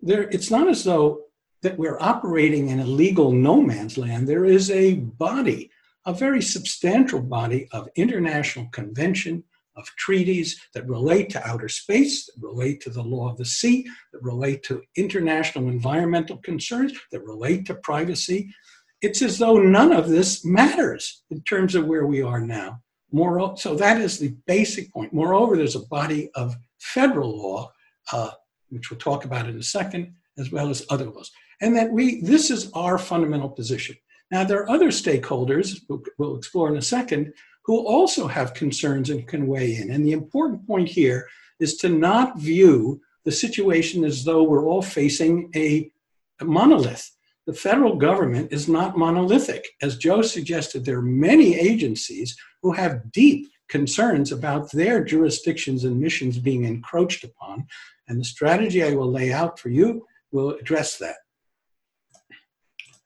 There, 0.00 0.22
it's 0.30 0.50
not 0.50 0.66
as 0.66 0.82
though 0.82 1.24
that 1.60 1.76
we're 1.76 2.00
operating 2.00 2.70
in 2.70 2.80
a 2.80 2.86
legal 2.86 3.32
no 3.32 3.60
man's 3.60 3.98
land. 3.98 4.26
There 4.26 4.46
is 4.46 4.70
a 4.70 4.94
body, 4.94 5.70
a 6.06 6.14
very 6.14 6.40
substantial 6.40 7.20
body 7.20 7.68
of 7.70 7.90
international 7.96 8.68
convention, 8.72 9.44
of 9.76 9.86
treaties 9.96 10.60
that 10.74 10.88
relate 10.88 11.30
to 11.30 11.46
outer 11.46 11.68
space, 11.68 12.26
that 12.26 12.40
relate 12.40 12.80
to 12.82 12.90
the 12.90 13.02
law 13.02 13.30
of 13.30 13.36
the 13.36 13.44
sea, 13.44 13.86
that 14.12 14.22
relate 14.22 14.62
to 14.64 14.82
international 14.96 15.68
environmental 15.68 16.36
concerns, 16.38 16.92
that 17.10 17.24
relate 17.24 17.66
to 17.66 17.74
privacy. 17.74 18.54
It's 19.02 19.22
as 19.22 19.38
though 19.38 19.58
none 19.58 19.92
of 19.92 20.08
this 20.08 20.44
matters 20.44 21.22
in 21.30 21.42
terms 21.42 21.74
of 21.74 21.86
where 21.86 22.06
we 22.06 22.22
are 22.22 22.40
now. 22.40 22.80
Moreover, 23.12 23.56
so 23.56 23.74
that 23.76 24.00
is 24.00 24.18
the 24.18 24.34
basic 24.46 24.92
point. 24.92 25.12
Moreover, 25.12 25.56
there's 25.56 25.76
a 25.76 25.86
body 25.86 26.30
of 26.34 26.56
federal 26.78 27.36
law, 27.36 27.70
uh, 28.12 28.30
which 28.70 28.90
we'll 28.90 28.98
talk 28.98 29.24
about 29.24 29.48
in 29.48 29.56
a 29.58 29.62
second, 29.62 30.14
as 30.38 30.50
well 30.50 30.68
as 30.68 30.84
other 30.90 31.04
laws. 31.04 31.30
And 31.60 31.76
that 31.76 31.92
we, 31.92 32.22
this 32.22 32.50
is 32.50 32.72
our 32.72 32.98
fundamental 32.98 33.48
position. 33.48 33.96
Now, 34.30 34.42
there 34.42 34.60
are 34.62 34.70
other 34.70 34.88
stakeholders, 34.88 35.80
we'll 36.18 36.36
explore 36.36 36.68
in 36.68 36.76
a 36.76 36.82
second, 36.82 37.32
who 37.64 37.86
also 37.86 38.26
have 38.26 38.54
concerns 38.54 39.10
and 39.10 39.26
can 39.26 39.46
weigh 39.46 39.76
in. 39.76 39.90
And 39.90 40.04
the 40.04 40.12
important 40.12 40.66
point 40.66 40.88
here 40.88 41.26
is 41.60 41.76
to 41.78 41.88
not 41.88 42.38
view 42.38 43.00
the 43.24 43.32
situation 43.32 44.04
as 44.04 44.24
though 44.24 44.42
we're 44.42 44.66
all 44.66 44.82
facing 44.82 45.50
a, 45.54 45.90
a 46.40 46.44
monolith. 46.44 47.10
The 47.46 47.54
federal 47.54 47.96
government 47.96 48.52
is 48.52 48.68
not 48.68 48.98
monolithic. 48.98 49.66
As 49.82 49.96
Joe 49.96 50.22
suggested, 50.22 50.84
there 50.84 50.98
are 50.98 51.02
many 51.02 51.58
agencies 51.58 52.36
who 52.62 52.72
have 52.72 53.12
deep 53.12 53.48
concerns 53.68 54.32
about 54.32 54.70
their 54.72 55.02
jurisdictions 55.02 55.84
and 55.84 56.00
missions 56.00 56.38
being 56.38 56.64
encroached 56.64 57.24
upon. 57.24 57.66
And 58.08 58.20
the 58.20 58.24
strategy 58.24 58.82
I 58.82 58.94
will 58.94 59.10
lay 59.10 59.32
out 59.32 59.58
for 59.58 59.68
you 59.70 60.06
will 60.32 60.50
address 60.50 60.98
that. 60.98 61.16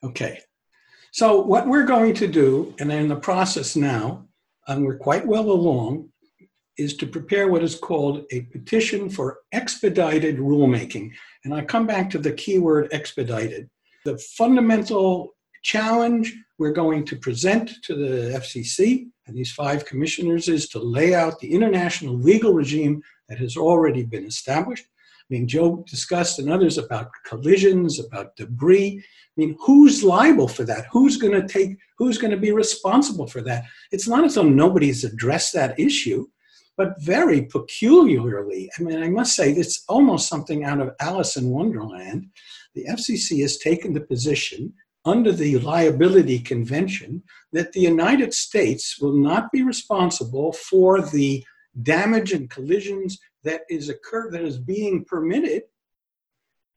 Okay, 0.04 0.40
so 1.11 1.40
what 1.40 1.66
we're 1.66 1.84
going 1.84 2.14
to 2.14 2.28
do, 2.28 2.74
and 2.78 2.92
in 2.92 3.09
the 3.09 3.16
process 3.16 3.74
now, 3.74 4.27
and 4.68 4.84
we're 4.84 4.98
quite 4.98 5.26
well 5.26 5.50
along, 5.50 6.10
is 6.76 6.96
to 6.96 7.06
prepare 7.06 7.48
what 7.48 7.64
is 7.64 7.74
called 7.74 8.24
a 8.30 8.42
petition 8.42 9.10
for 9.10 9.40
expedited 9.52 10.38
rulemaking. 10.38 11.10
And 11.44 11.52
I 11.52 11.64
come 11.64 11.86
back 11.86 12.08
to 12.10 12.18
the 12.18 12.32
keyword 12.32 12.88
expedited. 12.92 13.68
The 14.04 14.18
fundamental 14.18 15.34
challenge 15.64 16.34
we're 16.58 16.72
going 16.72 17.04
to 17.06 17.16
present 17.16 17.72
to 17.84 17.94
the 17.94 18.38
FCC 18.38 19.08
and 19.26 19.36
these 19.36 19.52
five 19.52 19.84
commissioners 19.84 20.48
is 20.48 20.68
to 20.70 20.78
lay 20.78 21.14
out 21.14 21.38
the 21.38 21.52
international 21.52 22.14
legal 22.14 22.52
regime 22.52 23.02
that 23.28 23.38
has 23.38 23.56
already 23.56 24.02
been 24.02 24.24
established. 24.24 24.86
I 25.30 25.34
mean, 25.34 25.46
Joe 25.46 25.84
discussed 25.86 26.38
and 26.38 26.50
others 26.50 26.78
about 26.78 27.10
collisions, 27.26 28.00
about 28.00 28.34
debris. 28.36 29.02
I 29.04 29.40
mean, 29.40 29.56
who's 29.60 30.02
liable 30.02 30.48
for 30.48 30.64
that? 30.64 30.86
Who's 30.90 31.18
going 31.18 31.38
to 31.38 31.46
take, 31.46 31.76
who's 31.98 32.16
going 32.16 32.30
to 32.30 32.38
be 32.38 32.52
responsible 32.52 33.26
for 33.26 33.42
that? 33.42 33.64
It's 33.92 34.08
not 34.08 34.24
as 34.24 34.36
though 34.36 34.42
nobody's 34.42 35.04
addressed 35.04 35.52
that 35.52 35.78
issue, 35.78 36.26
but 36.78 36.94
very 37.02 37.42
peculiarly, 37.42 38.70
I 38.78 38.82
mean, 38.82 39.02
I 39.02 39.10
must 39.10 39.36
say, 39.36 39.52
it's 39.52 39.84
almost 39.88 40.28
something 40.28 40.64
out 40.64 40.80
of 40.80 40.94
Alice 41.00 41.36
in 41.36 41.50
Wonderland. 41.50 42.26
The 42.74 42.86
FCC 42.86 43.42
has 43.42 43.58
taken 43.58 43.92
the 43.92 44.00
position 44.00 44.72
under 45.04 45.32
the 45.32 45.58
liability 45.58 46.38
convention 46.38 47.22
that 47.52 47.72
the 47.72 47.80
United 47.80 48.32
States 48.32 48.98
will 49.00 49.14
not 49.14 49.50
be 49.52 49.62
responsible 49.62 50.52
for 50.52 51.02
the 51.02 51.44
damage 51.82 52.32
and 52.32 52.48
collisions 52.48 53.18
that 53.45 53.62
is 53.68 53.89
occur 53.89 54.30
that 54.30 54.43
is 54.43 54.59
being 54.59 55.05
permitted 55.05 55.62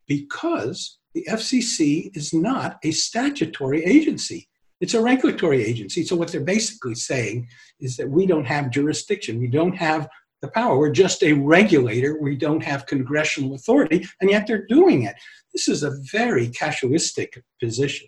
because 0.08 1.00
the 1.14 1.26
FCC 1.30 2.16
is 2.16 2.34
not 2.34 2.80
a 2.84 2.92
statutory 2.92 3.84
agency. 3.84 4.48
It's 4.80 4.94
a 4.94 5.02
regulatory 5.02 5.64
agency. 5.64 6.04
So, 6.04 6.16
what 6.16 6.32
they're 6.32 6.42
basically 6.42 6.96
saying 6.96 7.48
is 7.80 7.98
that 7.98 8.10
we 8.10 8.26
don't 8.26 8.46
have 8.46 8.72
jurisdiction, 8.72 9.40
we 9.40 9.48
don't 9.48 9.76
have 9.76 10.08
the 10.42 10.48
power. 10.48 10.78
We're 10.78 10.92
just 10.92 11.24
a 11.24 11.34
regulator, 11.34 12.18
we 12.20 12.36
don't 12.36 12.64
have 12.64 12.88
congressional 12.88 13.54
authority, 13.54 14.08
and 14.20 14.30
yet 14.30 14.48
they're 14.48 14.66
doing 14.66 15.04
it. 15.04 15.16
This 15.54 15.68
is 15.68 15.84
a 15.84 15.98
very 16.12 16.50
casuistic 16.50 17.42
position. 17.62 18.08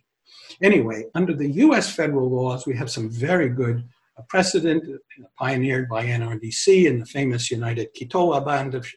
Anyway, 0.61 1.05
under 1.13 1.33
the 1.33 1.51
US 1.51 1.93
federal 1.93 2.29
laws, 2.29 2.65
we 2.65 2.75
have 2.75 2.89
some 2.89 3.09
very 3.09 3.49
good 3.49 3.83
precedent 4.29 4.83
pioneered 5.37 5.89
by 5.89 6.05
NRDC 6.05 6.85
in 6.85 6.99
the 6.99 7.05
famous 7.05 7.49
United 7.49 7.89
Keetoowah 7.95 8.45
Band 8.45 8.75
of 8.75 8.87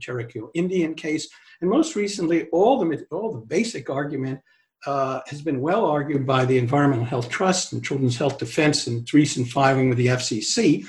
Cherokee 0.00 0.40
Indian 0.54 0.94
case, 0.94 1.28
and 1.60 1.68
most 1.68 1.96
recently, 1.96 2.48
all 2.48 2.78
the, 2.78 3.06
all 3.10 3.32
the 3.32 3.40
basic 3.40 3.90
argument 3.90 4.40
uh, 4.86 5.20
has 5.26 5.42
been 5.42 5.60
well 5.60 5.84
argued 5.84 6.26
by 6.26 6.44
the 6.44 6.56
Environmental 6.58 7.04
Health 7.04 7.28
Trust 7.28 7.72
and 7.72 7.84
Children's 7.84 8.16
Health 8.16 8.38
Defense 8.38 8.86
in 8.86 8.98
its 8.98 9.12
recent 9.12 9.48
filing 9.48 9.88
with 9.88 9.98
the 9.98 10.06
FCC, 10.06 10.86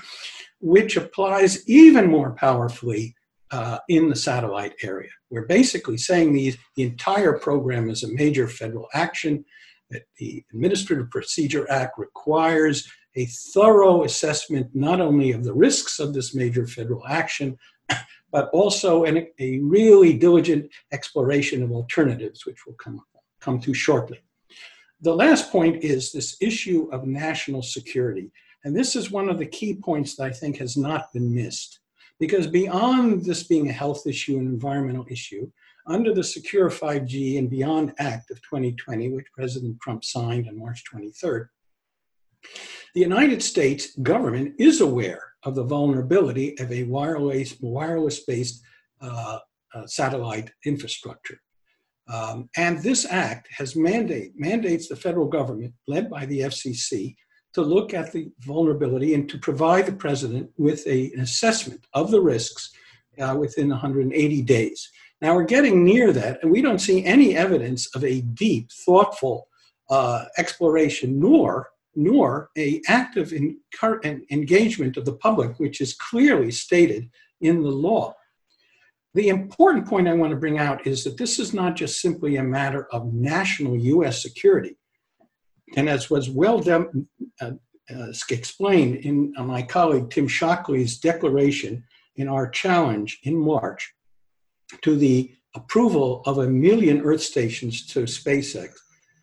which 0.59 0.95
applies 0.95 1.67
even 1.67 2.07
more 2.07 2.31
powerfully 2.31 3.15
uh, 3.51 3.79
in 3.89 4.07
the 4.07 4.15
satellite 4.15 4.73
area. 4.81 5.09
We're 5.29 5.47
basically 5.47 5.97
saying 5.97 6.31
these, 6.33 6.57
the 6.75 6.83
entire 6.83 7.37
program 7.37 7.89
is 7.89 8.03
a 8.03 8.13
major 8.13 8.47
federal 8.47 8.87
action, 8.93 9.43
that 9.89 10.03
the 10.17 10.43
Administrative 10.53 11.09
Procedure 11.11 11.69
Act 11.69 11.97
requires 11.97 12.89
a 13.15 13.25
thorough 13.25 14.03
assessment 14.03 14.69
not 14.73 15.01
only 15.01 15.31
of 15.31 15.43
the 15.43 15.53
risks 15.53 15.99
of 15.99 16.13
this 16.13 16.33
major 16.33 16.65
federal 16.65 17.05
action, 17.07 17.57
but 18.31 18.49
also 18.53 19.03
an, 19.03 19.27
a 19.39 19.59
really 19.59 20.13
diligent 20.17 20.69
exploration 20.91 21.61
of 21.61 21.71
alternatives, 21.71 22.45
which 22.45 22.65
we'll 22.65 22.75
come, 22.75 23.01
come 23.41 23.59
to 23.59 23.73
shortly. 23.73 24.19
The 25.01 25.13
last 25.13 25.51
point 25.51 25.83
is 25.83 26.11
this 26.11 26.37
issue 26.39 26.87
of 26.91 27.05
national 27.05 27.63
security. 27.63 28.31
And 28.63 28.75
this 28.75 28.95
is 28.95 29.11
one 29.11 29.29
of 29.29 29.39
the 29.39 29.47
key 29.47 29.73
points 29.73 30.15
that 30.15 30.25
I 30.25 30.31
think 30.31 30.57
has 30.57 30.77
not 30.77 31.11
been 31.11 31.33
missed. 31.33 31.79
Because 32.19 32.45
beyond 32.45 33.25
this 33.25 33.43
being 33.43 33.69
a 33.69 33.73
health 33.73 34.05
issue 34.05 34.37
and 34.37 34.47
environmental 34.47 35.07
issue, 35.09 35.51
under 35.87 36.13
the 36.13 36.23
Secure 36.23 36.69
5G 36.69 37.39
and 37.39 37.49
Beyond 37.49 37.93
Act 37.97 38.29
of 38.29 38.41
2020, 38.43 39.09
which 39.09 39.25
President 39.33 39.79
Trump 39.81 40.03
signed 40.03 40.47
on 40.47 40.59
March 40.59 40.83
23rd, 40.93 41.47
the 42.93 43.01
United 43.01 43.41
States 43.41 43.95
government 43.97 44.55
is 44.59 44.81
aware 44.81 45.33
of 45.43 45.55
the 45.55 45.63
vulnerability 45.63 46.57
of 46.59 46.71
a 46.71 46.83
wireless, 46.83 47.55
wireless-based 47.61 48.61
uh, 49.01 49.39
uh, 49.73 49.87
satellite 49.87 50.51
infrastructure. 50.65 51.39
Um, 52.11 52.49
and 52.57 52.81
this 52.83 53.05
act 53.09 53.47
has 53.55 53.75
mandate, 53.75 54.33
mandates 54.35 54.87
the 54.87 54.95
federal 54.95 55.27
government, 55.27 55.73
led 55.87 56.09
by 56.09 56.25
the 56.25 56.41
FCC, 56.41 57.15
to 57.53 57.61
look 57.61 57.93
at 57.93 58.11
the 58.11 58.29
vulnerability 58.39 59.13
and 59.13 59.29
to 59.29 59.37
provide 59.37 59.85
the 59.85 59.93
president 59.93 60.49
with 60.57 60.85
a, 60.87 61.11
an 61.13 61.21
assessment 61.21 61.85
of 61.93 62.11
the 62.11 62.21
risks 62.21 62.71
uh, 63.19 63.35
within 63.37 63.69
180 63.69 64.41
days. 64.41 64.89
Now 65.21 65.35
we're 65.35 65.43
getting 65.43 65.83
near 65.83 66.11
that, 66.13 66.39
and 66.41 66.51
we 66.51 66.61
don't 66.61 66.79
see 66.79 67.05
any 67.05 67.35
evidence 67.35 67.93
of 67.95 68.03
a 68.03 68.21
deep, 68.21 68.71
thoughtful 68.85 69.47
uh, 69.89 70.25
exploration, 70.37 71.19
nor 71.19 71.69
nor 71.95 72.49
a 72.57 72.81
active 72.87 73.33
engagement 73.33 74.97
of 74.97 75.05
the 75.05 75.13
public, 75.13 75.59
which 75.59 75.81
is 75.81 75.93
clearly 75.93 76.51
stated 76.51 77.09
in 77.41 77.61
the 77.61 77.69
law. 77.69 78.13
The 79.13 79.27
important 79.27 79.87
point 79.87 80.07
I 80.07 80.13
want 80.13 80.31
to 80.31 80.37
bring 80.37 80.57
out 80.57 80.87
is 80.87 81.03
that 81.03 81.17
this 81.17 81.37
is 81.37 81.53
not 81.53 81.75
just 81.75 81.99
simply 81.99 82.37
a 82.37 82.43
matter 82.43 82.87
of 82.93 83.13
national 83.13 83.77
U.S. 83.77 84.21
security. 84.21 84.77
And 85.75 85.89
as 85.89 86.09
was 86.09 86.29
well 86.29 86.59
de- 86.59 86.87
uh, 87.41 87.51
uh, 87.93 88.13
explained 88.29 88.97
in 88.97 89.33
uh, 89.37 89.43
my 89.43 89.61
colleague 89.61 90.09
Tim 90.09 90.27
Schoechle's 90.27 90.97
declaration 90.97 91.83
in 92.15 92.27
our 92.27 92.49
challenge 92.49 93.19
in 93.23 93.37
March 93.37 93.93
to 94.81 94.95
the 94.95 95.33
approval 95.55 96.21
of 96.25 96.37
a 96.37 96.47
million 96.47 97.01
Earth 97.01 97.21
stations 97.21 97.85
to 97.87 98.03
SpaceX, 98.03 98.71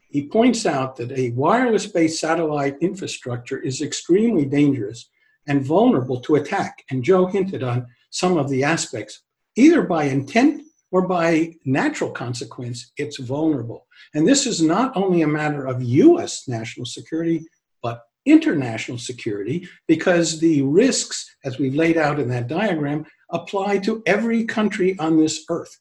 he 0.09 0.27
points 0.27 0.67
out 0.67 0.97
that 0.97 1.13
a 1.13 1.31
wireless 1.31 1.87
based 1.87 2.21
satellite 2.21 2.77
infrastructure 2.81 3.59
is 3.59 3.83
extremely 3.83 4.45
dangerous 4.45 5.11
and 5.47 5.65
vulnerable 5.65 6.21
to 6.21 6.37
attack. 6.37 6.85
And 6.91 7.05
Joe 7.05 7.27
hinted 7.27 7.63
on 7.63 7.87
some 8.11 8.37
of 8.37 8.49
the 8.49 8.65
aspects, 8.65 9.23
either 9.57 9.83
by 9.83 10.05
intent 10.05 10.63
or 10.91 11.07
by 11.07 11.55
natural 11.65 12.11
consequence, 12.11 12.93
it's 12.97 13.19
vulnerable. 13.19 13.87
And 14.15 14.27
this 14.27 14.47
is 14.47 14.63
not 14.63 14.97
only 14.97 15.23
a 15.23 15.29
matter 15.29 15.67
of 15.67 15.83
US 15.83 16.49
national 16.49 16.87
security, 16.87 17.45
but 17.83 18.03
international 18.25 18.99
security, 18.99 19.69
because 19.87 20.41
the 20.41 20.63
risks, 20.63 21.37
as 21.45 21.59
we've 21.59 21.75
laid 21.75 21.97
out 21.97 22.19
in 22.19 22.29
that 22.29 22.49
diagram, 22.49 23.05
apply 23.31 23.79
to 23.79 24.03
every 24.07 24.45
country 24.45 24.99
on 24.99 25.19
this 25.19 25.45
earth. 25.51 25.79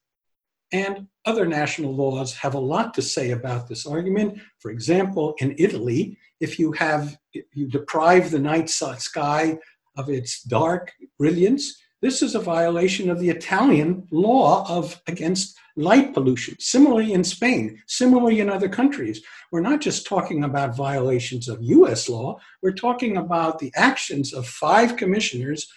And 0.71 1.07
other 1.25 1.45
national 1.45 1.95
laws 1.95 2.33
have 2.35 2.53
a 2.53 2.59
lot 2.59 2.93
to 2.95 3.01
say 3.01 3.31
about 3.31 3.67
this 3.67 3.85
argument. 3.85 4.39
For 4.59 4.71
example, 4.71 5.35
in 5.39 5.55
Italy, 5.57 6.17
if 6.39 6.59
you 6.59 6.71
have 6.73 7.17
if 7.33 7.45
you 7.53 7.67
deprive 7.67 8.31
the 8.31 8.39
night 8.39 8.69
sky 8.69 9.57
of 9.97 10.09
its 10.09 10.43
dark 10.43 10.91
brilliance, 11.17 11.77
this 12.01 12.21
is 12.21 12.35
a 12.35 12.39
violation 12.39 13.09
of 13.09 13.19
the 13.19 13.29
Italian 13.29 14.07
law 14.11 14.67
of 14.69 15.01
against 15.07 15.57
light 15.75 16.13
pollution. 16.13 16.55
Similarly 16.59 17.13
in 17.13 17.23
Spain, 17.23 17.81
similarly 17.87 18.39
in 18.39 18.49
other 18.49 18.69
countries. 18.69 19.21
We're 19.51 19.61
not 19.61 19.81
just 19.81 20.05
talking 20.05 20.43
about 20.43 20.75
violations 20.75 21.47
of 21.47 21.61
US 21.61 22.09
law, 22.09 22.39
we're 22.61 22.73
talking 22.73 23.17
about 23.17 23.59
the 23.59 23.71
actions 23.75 24.33
of 24.33 24.45
five 24.47 24.97
commissioners 24.97 25.67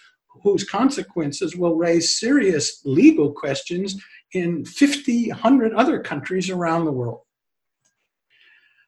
whose 0.43 0.63
consequences 0.63 1.55
will 1.55 1.75
raise 1.75 2.19
serious 2.19 2.81
legal 2.85 3.31
questions 3.31 4.01
in 4.33 4.65
50, 4.65 5.29
100 5.29 5.73
other 5.73 5.99
countries 5.99 6.49
around 6.49 6.85
the 6.85 6.91
world. 6.91 7.21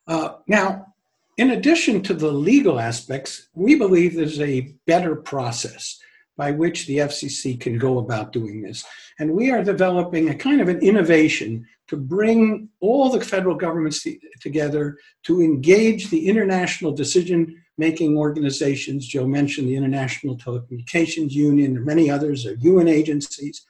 Uh, 0.07 0.35
now, 0.47 0.93
in 1.37 1.51
addition 1.51 2.01
to 2.03 2.13
the 2.13 2.31
legal 2.31 2.79
aspects, 2.79 3.49
we 3.53 3.75
believe 3.75 4.15
there's 4.15 4.39
a 4.39 4.73
better 4.85 5.15
process 5.15 5.99
by 6.37 6.51
which 6.51 6.87
the 6.87 6.97
FCC 6.97 7.59
can 7.59 7.77
go 7.77 7.99
about 7.99 8.33
doing 8.33 8.61
this. 8.61 8.83
And 9.19 9.33
we 9.33 9.51
are 9.51 9.63
developing 9.63 10.29
a 10.29 10.35
kind 10.35 10.61
of 10.61 10.67
an 10.67 10.79
innovation 10.79 11.67
to 11.87 11.97
bring 11.97 12.69
all 12.79 13.09
the 13.09 13.21
federal 13.21 13.55
governments 13.55 14.05
together 14.41 14.97
to 15.23 15.41
engage 15.41 16.09
the 16.09 16.27
international 16.27 16.91
decision 16.91 17.61
making 17.77 18.17
organizations. 18.17 19.07
Joe 19.07 19.27
mentioned 19.27 19.67
the 19.67 19.75
International 19.75 20.37
Telecommunications 20.37 21.31
Union 21.31 21.77
and 21.77 21.85
many 21.85 22.09
others, 22.09 22.45
are 22.45 22.55
UN 22.55 22.87
agencies, 22.87 23.65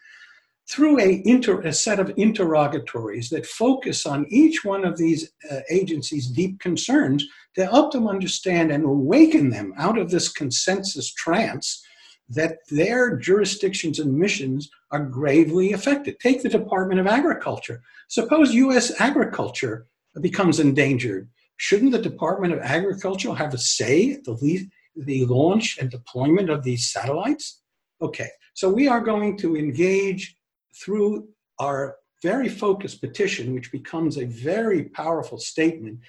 through 0.70 1.00
a, 1.00 1.22
inter, 1.26 1.62
a, 1.62 1.74
set 1.74 2.00
of 2.00 2.14
interrogatories 2.16 3.30
that 3.30 3.46
focus 3.46 4.06
on 4.06 4.26
each 4.30 4.64
one 4.64 4.86
of 4.86 4.98
these 4.98 5.32
uh, 5.52 5.60
agencies' 5.70 6.28
deep 6.28 6.60
concerns 6.60 7.26
to 7.56 7.66
help 7.66 7.92
them 7.92 8.08
understand 8.08 8.72
and 8.72 8.86
awaken 8.86 9.50
them 9.50 9.74
out 9.78 9.98
of 9.98 10.10
this 10.10 10.32
consensus 10.32 11.14
trance 11.14 11.84
that 12.30 12.60
their 12.70 13.18
jurisdictions 13.18 14.00
and 14.00 14.18
missions 14.18 14.70
are 14.92 15.06
gravely 15.06 15.74
affected. 15.74 16.20
Take 16.20 16.42
the 16.42 16.50
Department 16.50 17.00
of 17.00 17.08
Agriculture. 17.08 17.82
Suppose 18.08 18.54
U.S. 18.54 19.00
agriculture 19.00 19.88
becomes 20.22 20.60
endangered. 20.60 21.30
Shouldn't 21.58 21.92
the 21.92 22.02
Department 22.02 22.54
of 22.54 22.60
Agriculture 22.60 23.34
have 23.34 23.54
a 23.54 23.58
say 23.58 24.14
at 24.14 24.24
the, 24.24 24.70
the 24.96 25.26
launch 25.26 25.78
and 25.80 25.92
deployment 25.92 26.50
of 26.50 26.64
these 26.64 26.92
satellites? 26.92 27.62
Okay, 28.02 28.30
so 28.54 28.70
we 28.70 28.88
are 28.88 29.02
going 29.02 29.38
to 29.38 29.56
engage 29.56 30.36
through 30.74 31.28
our 31.60 31.98
very 32.22 32.50
focused 32.50 33.02
petition, 33.02 33.54
which 33.54 33.72
becomes 33.72 34.18
a 34.18 34.26
very 34.26 34.86
powerful 34.86 35.38
statement, 35.38 36.00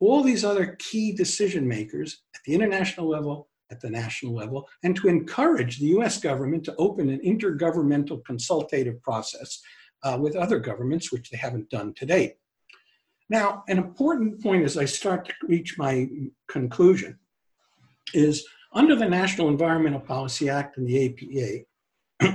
all 0.00 0.22
these 0.22 0.44
other 0.44 0.76
key 0.78 1.12
decision 1.12 1.66
makers 1.66 2.22
at 2.34 2.40
the 2.44 2.54
international 2.54 3.08
level, 3.08 3.48
at 3.70 3.80
the 3.80 3.88
national 3.88 4.34
level, 4.34 4.68
and 4.82 4.94
to 4.96 5.08
encourage 5.08 5.78
the 5.78 5.86
US 5.98 6.18
government 6.18 6.64
to 6.64 6.76
open 6.76 7.08
an 7.08 7.20
intergovernmental 7.20 8.24
consultative 8.24 9.02
process 9.02 9.60
uh, 10.04 10.18
with 10.20 10.36
other 10.36 10.58
governments, 10.58 11.10
which 11.10 11.30
they 11.30 11.38
haven't 11.38 11.70
done 11.70 11.94
to 11.94 12.04
date. 12.04 12.34
Now, 13.30 13.64
an 13.68 13.78
important 13.78 14.42
point 14.42 14.64
as 14.64 14.76
I 14.76 14.84
start 14.84 15.26
to 15.26 15.32
reach 15.48 15.78
my 15.78 16.08
conclusion 16.48 17.18
is 18.12 18.44
under 18.74 18.94
the 18.94 19.08
National 19.08 19.48
Environmental 19.48 20.00
Policy 20.00 20.50
Act 20.50 20.76
and 20.76 20.86
the 20.86 21.06
APA, 21.06 21.64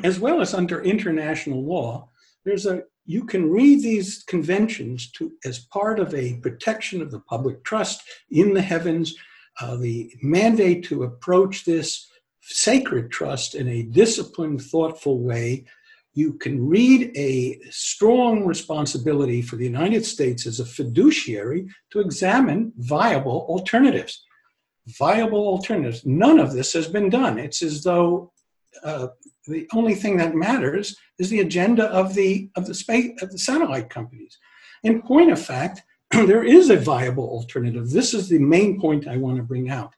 as 0.04 0.20
well 0.20 0.42
as 0.42 0.54
under 0.54 0.82
international 0.82 1.64
law, 1.64 2.10
there's 2.46 2.66
a 2.66 2.84
you 3.08 3.24
can 3.24 3.50
read 3.50 3.82
these 3.82 4.24
conventions 4.24 5.10
to 5.12 5.32
as 5.46 5.60
part 5.60 5.98
of 6.00 6.14
a 6.14 6.36
protection 6.38 7.02
of 7.02 7.10
the 7.10 7.22
public 7.22 7.64
trust 7.64 8.04
in 8.30 8.54
the 8.54 8.62
heavens, 8.62 9.16
uh, 9.62 9.78
the 9.78 10.12
mandate 10.22 10.84
to 10.86 11.04
approach 11.04 11.64
this 11.64 12.08
sacred 12.42 13.10
trust 13.10 13.56
in 13.56 13.68
a 13.70 13.84
disciplined, 13.84 14.62
thoughtful 14.62 15.20
way. 15.20 15.66
You 16.14 16.34
can 16.34 16.68
read 16.68 17.12
a 17.16 17.60
strong 17.70 18.46
responsibility 18.46 19.42
for 19.42 19.56
the 19.56 19.66
United 19.66 20.06
States 20.06 20.46
as 20.46 20.60
a 20.60 20.66
fiduciary 20.66 21.68
to 21.92 22.00
examine 22.00 22.74
viable 22.78 23.46
alternatives. 23.50 24.24
Viable 24.88 25.48
alternatives. 25.48 26.06
None 26.06 26.40
of 26.40 26.54
this 26.54 26.74
has 26.74 26.88
been 26.88 27.10
done. 27.10 27.38
It's 27.38 27.62
as 27.62 27.84
though 27.84 28.32
uh, 28.84 29.08
the 29.48 29.68
only 29.74 29.96
thing 29.96 30.18
that 30.18 30.36
matters 30.36 30.96
is 31.20 31.30
the 31.30 31.40
agenda 31.40 31.86
of 31.86 32.14
the 32.14 32.50
of 32.56 32.68
the 32.68 32.74
space 32.74 33.22
of 33.22 33.32
the 33.32 33.40
satellite 33.40 33.90
companies. 33.90 34.38
In 34.84 35.02
point 35.02 35.32
of 35.32 35.42
fact, 35.42 35.84
there 36.12 36.44
is 36.44 36.70
a 36.70 36.78
viable 36.78 37.30
alternative. 37.30 37.90
This 37.90 38.14
is 38.14 38.30
the 38.30 38.40
main 38.40 38.80
point 38.80 39.08
I 39.08 39.18
want 39.18 39.38
to 39.38 39.44
bring 39.44 39.70
out. 39.70 39.94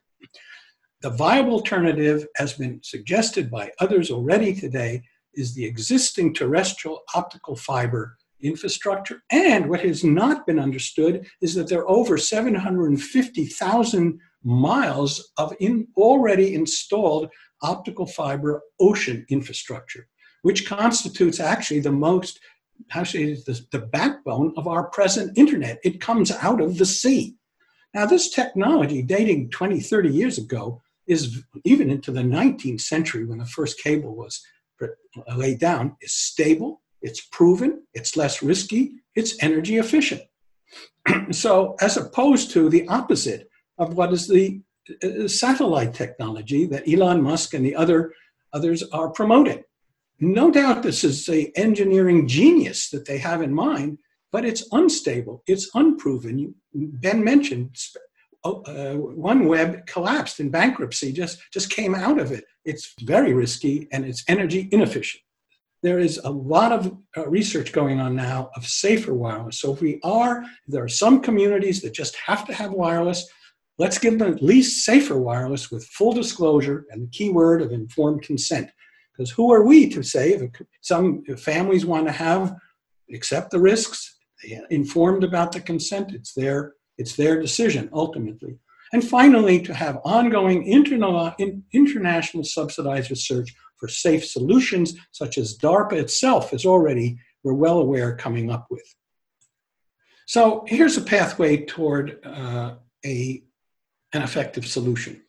The 1.02 1.10
viable 1.10 1.54
alternative 1.54 2.26
has 2.36 2.52
been 2.52 2.80
suggested 2.82 3.50
by 3.50 3.72
others 3.80 4.10
already 4.10 4.54
today 4.54 5.02
is 5.34 5.54
the 5.54 5.64
existing 5.64 6.34
terrestrial 6.34 7.02
optical 7.14 7.56
fiber 7.56 8.18
infrastructure. 8.42 9.22
And 9.30 9.68
what 9.68 9.80
has 9.80 10.04
not 10.04 10.46
been 10.46 10.58
understood 10.58 11.26
is 11.40 11.54
that 11.54 11.68
there 11.68 11.80
are 11.80 11.90
over 11.90 12.18
750,000 12.18 14.20
miles 14.42 15.32
of 15.36 15.54
in, 15.60 15.88
already 15.96 16.54
installed 16.54 17.28
optical 17.62 18.06
fiber 18.06 18.62
ocean 18.78 19.24
infrastructure, 19.28 20.08
which 20.42 20.66
constitutes 20.66 21.40
actually 21.40 21.80
the 21.80 21.92
most, 21.92 22.40
actually 22.92 23.34
the, 23.46 23.60
the 23.72 23.78
backbone 23.78 24.52
of 24.56 24.66
our 24.66 24.88
present 24.90 25.36
internet. 25.36 25.78
It 25.84 26.00
comes 26.00 26.30
out 26.30 26.60
of 26.60 26.78
the 26.78 26.86
sea. 26.86 27.36
Now, 27.92 28.06
this 28.06 28.30
technology 28.30 29.02
dating 29.02 29.50
20, 29.50 29.80
30 29.80 30.08
years 30.10 30.38
ago 30.38 30.80
is 31.06 31.42
even 31.64 31.90
into 31.90 32.12
the 32.12 32.22
19th 32.22 32.80
century 32.80 33.24
when 33.24 33.38
the 33.38 33.46
first 33.46 33.82
cable 33.82 34.14
was 34.14 34.40
laid 35.36 35.58
down, 35.58 35.96
is 36.00 36.12
stable, 36.12 36.82
it's 37.02 37.20
proven, 37.32 37.82
it's 37.94 38.16
less 38.16 38.42
risky, 38.42 38.92
it's 39.14 39.42
energy 39.42 39.76
efficient. 39.76 40.22
so, 41.32 41.74
as 41.80 41.96
opposed 41.96 42.50
to 42.52 42.68
the 42.68 42.86
opposite 42.88 43.49
of 43.80 43.94
what 43.94 44.12
is 44.12 44.28
the 44.28 44.60
uh, 45.02 45.26
satellite 45.26 45.94
technology 45.94 46.66
that 46.66 46.88
Elon 46.88 47.22
Musk 47.22 47.54
and 47.54 47.64
the 47.64 47.74
other 47.74 48.12
others 48.52 48.82
are 48.92 49.10
promoting. 49.10 49.62
No 50.20 50.50
doubt 50.50 50.82
this 50.82 51.02
is 51.02 51.28
a 51.28 51.50
engineering 51.56 52.28
genius 52.28 52.90
that 52.90 53.06
they 53.06 53.18
have 53.18 53.42
in 53.42 53.54
mind, 53.54 53.98
but 54.30 54.44
it's 54.44 54.68
unstable, 54.72 55.42
it's 55.46 55.70
unproven. 55.74 56.54
Ben 56.74 57.24
mentioned 57.24 57.76
oh, 58.44 58.62
uh, 58.62 58.96
OneWeb 58.96 59.86
collapsed 59.86 60.40
in 60.40 60.50
bankruptcy, 60.50 61.12
just, 61.12 61.38
just 61.52 61.70
came 61.70 61.94
out 61.94 62.18
of 62.18 62.32
it. 62.32 62.44
It's 62.64 62.94
very 63.00 63.32
risky 63.32 63.88
and 63.92 64.04
it's 64.04 64.24
energy 64.28 64.68
inefficient. 64.72 65.22
There 65.82 65.98
is 65.98 66.20
a 66.22 66.30
lot 66.30 66.72
of 66.72 66.94
uh, 67.16 67.26
research 67.26 67.72
going 67.72 68.00
on 68.00 68.14
now 68.14 68.50
of 68.54 68.66
safer 68.66 69.14
wireless. 69.14 69.60
So 69.60 69.72
if 69.72 69.80
we 69.80 69.98
are, 70.04 70.44
there 70.66 70.84
are 70.84 70.88
some 70.88 71.22
communities 71.22 71.80
that 71.80 71.94
just 71.94 72.16
have 72.16 72.46
to 72.46 72.52
have 72.52 72.72
wireless 72.72 73.26
Let's 73.80 73.96
give 73.96 74.18
them 74.18 74.30
at 74.30 74.42
least 74.42 74.84
safer 74.84 75.18
wireless 75.18 75.70
with 75.70 75.86
full 75.86 76.12
disclosure 76.12 76.84
and 76.90 77.02
the 77.02 77.10
keyword 77.10 77.62
of 77.62 77.72
informed 77.72 78.20
consent. 78.20 78.70
Because 79.10 79.30
who 79.30 79.50
are 79.54 79.64
we 79.64 79.88
to 79.88 80.02
say 80.02 80.32
if 80.34 80.50
some 80.82 81.24
families 81.38 81.86
want 81.86 82.06
to 82.06 82.12
have, 82.12 82.54
accept 83.10 83.50
the 83.50 83.58
risks, 83.58 84.18
informed 84.68 85.24
about 85.24 85.52
the 85.52 85.60
consent, 85.60 86.12
it's 86.12 86.34
their, 86.34 86.74
it's 86.98 87.16
their 87.16 87.40
decision 87.40 87.88
ultimately. 87.94 88.58
And 88.92 89.02
finally, 89.02 89.62
to 89.62 89.72
have 89.72 89.96
ongoing 90.04 90.66
international 91.72 92.44
subsidized 92.44 93.10
research 93.10 93.54
for 93.78 93.88
safe 93.88 94.26
solutions, 94.26 94.94
such 95.12 95.38
as 95.38 95.56
DARPA 95.56 95.94
itself 95.94 96.52
is 96.52 96.66
already, 96.66 97.18
we're 97.42 97.54
well 97.54 97.78
aware, 97.78 98.14
coming 98.14 98.50
up 98.50 98.66
with. 98.68 98.94
So 100.26 100.66
here's 100.68 100.98
a 100.98 101.02
pathway 101.02 101.64
toward 101.64 102.18
uh, 102.26 102.74
a 103.06 103.42
an 104.12 104.22
effective 104.22 104.66
solution. 104.66 105.22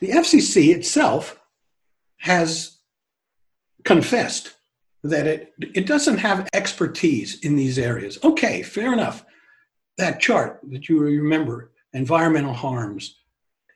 The 0.00 0.10
FCC 0.10 0.74
itself 0.74 1.38
has 2.18 2.78
confessed 3.84 4.54
that 5.02 5.26
it, 5.26 5.52
it 5.60 5.86
doesn't 5.86 6.18
have 6.18 6.48
expertise 6.52 7.40
in 7.40 7.56
these 7.56 7.78
areas. 7.78 8.18
Okay, 8.22 8.62
fair 8.62 8.92
enough. 8.92 9.24
That 9.98 10.20
chart 10.20 10.60
that 10.70 10.88
you 10.88 11.00
remember 11.00 11.72
environmental 11.92 12.54
harms, 12.54 13.18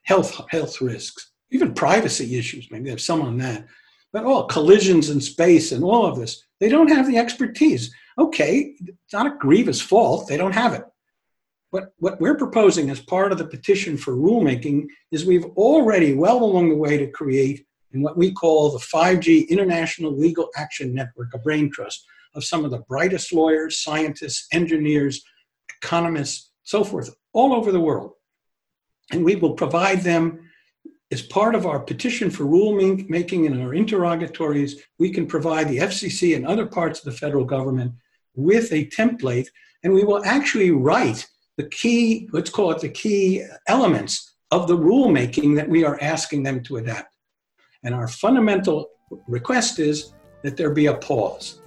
health, 0.03 0.41
health 0.49 0.81
risks, 0.81 1.33
even 1.51 1.75
privacy 1.75 2.39
issues, 2.39 2.71
maybe 2.71 2.89
there's 2.89 3.05
some 3.05 3.23
on 3.23 3.39
that, 3.39 3.67
but 4.13 4.25
all 4.25 4.47
collisions 4.47 5.11
in 5.11 5.21
space 5.21 5.73
and 5.73 5.83
all 5.83 6.07
of 6.07 6.17
this, 6.17 6.45
they 6.61 6.69
don't 6.69 6.89
have 6.89 7.07
the 7.07 7.19
expertise. 7.19 7.93
Okay, 8.19 8.77
it's 8.87 9.13
not 9.13 9.27
a 9.27 9.37
grievous 9.39 9.81
fault, 9.81 10.29
they 10.29 10.37
don't 10.37 10.55
have 10.55 10.73
it. 10.75 10.85
What, 11.75 11.93
what 11.99 12.21
we're 12.21 12.37
proposing 12.37 12.89
as 12.89 13.01
part 13.01 13.33
of 13.33 13.39
the 13.39 13.49
petition 13.49 13.97
for 13.97 14.15
rulemaking 14.15 14.87
is 15.11 15.25
we've 15.25 15.47
already 15.57 16.15
well 16.15 16.45
along 16.45 16.69
the 16.69 16.77
way 16.77 16.97
to 16.97 17.11
create 17.11 17.67
in 17.91 18.01
what 18.01 18.17
we 18.17 18.31
call 18.31 18.71
the 18.71 18.79
5G 18.79 19.49
International 19.49 20.17
Legal 20.17 20.51
Action 20.55 20.95
Network, 20.95 21.35
a 21.35 21.39
brain 21.39 21.73
trust 21.73 22.07
of 22.37 22.45
some 22.45 22.65
of 22.65 22.71
the 22.71 22.85
brightest 22.89 23.33
lawyers, 23.33 23.83
scientists, 23.83 24.47
engineers, 24.53 25.25
economists, 25.83 26.53
so 26.63 26.85
forth, 26.85 27.13
all 27.33 27.53
over 27.53 27.73
the 27.73 27.81
world. 27.81 28.13
And 29.11 29.25
we 29.25 29.35
will 29.35 29.55
provide 29.55 30.03
them 30.03 30.49
as 31.11 31.23
part 31.23 31.57
of 31.57 31.67
our 31.67 31.81
petition 31.81 32.31
for 32.31 32.45
rulemaking 32.45 33.47
and 33.47 33.61
our 33.61 33.75
interrogatories. 33.75 34.81
We 35.01 35.11
can 35.11 35.27
provide 35.27 35.69
the 35.69 35.79
FCC 35.79 36.37
and 36.37 36.47
other 36.47 36.67
parts 36.67 37.01
of 37.01 37.07
the 37.07 37.19
federal 37.19 37.45
government 37.45 37.95
with 38.37 38.73
a 38.73 38.87
template, 38.87 39.49
and 39.83 39.93
we 39.93 40.05
will 40.05 40.25
actually 40.25 40.71
write 40.71 41.27
the 41.57 41.69
key, 41.69 42.29
let's 42.33 42.51
call 42.51 42.71
it 42.73 42.81
the 42.81 42.89
key 42.89 43.45
elements 43.69 44.35
of 44.51 44.67
the 44.69 44.77
rulemaking 44.77 45.55
that 45.57 45.69
we 45.69 45.85
are 45.85 45.99
asking 46.01 46.43
them 46.43 46.63
to 46.65 46.77
adapt. 46.77 47.13
And 47.83 47.95
our 47.95 48.09
fundamental 48.09 48.89
request 49.29 49.79
is 49.79 50.13
that 50.43 50.57
there 50.57 50.71
be 50.71 50.87
a 50.87 50.95
pause. 50.95 51.61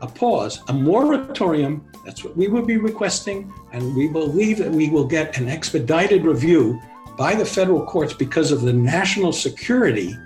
A 0.00 0.06
pause, 0.06 0.60
a 0.68 0.72
moratorium, 0.72 1.90
that's 2.04 2.22
what 2.22 2.36
we 2.36 2.46
will 2.48 2.64
be 2.64 2.76
requesting, 2.76 3.52
and 3.72 3.94
we 3.96 4.08
believe 4.08 4.58
that 4.58 4.70
we 4.70 4.88
will 4.88 5.06
get 5.06 5.36
an 5.38 5.48
expedited 5.48 6.24
review 6.24 6.80
by 7.16 7.34
the 7.34 7.44
federal 7.44 7.84
courts 7.84 8.12
because 8.12 8.52
of 8.52 8.60
the 8.62 8.72
national 8.72 9.32
security 9.32 10.16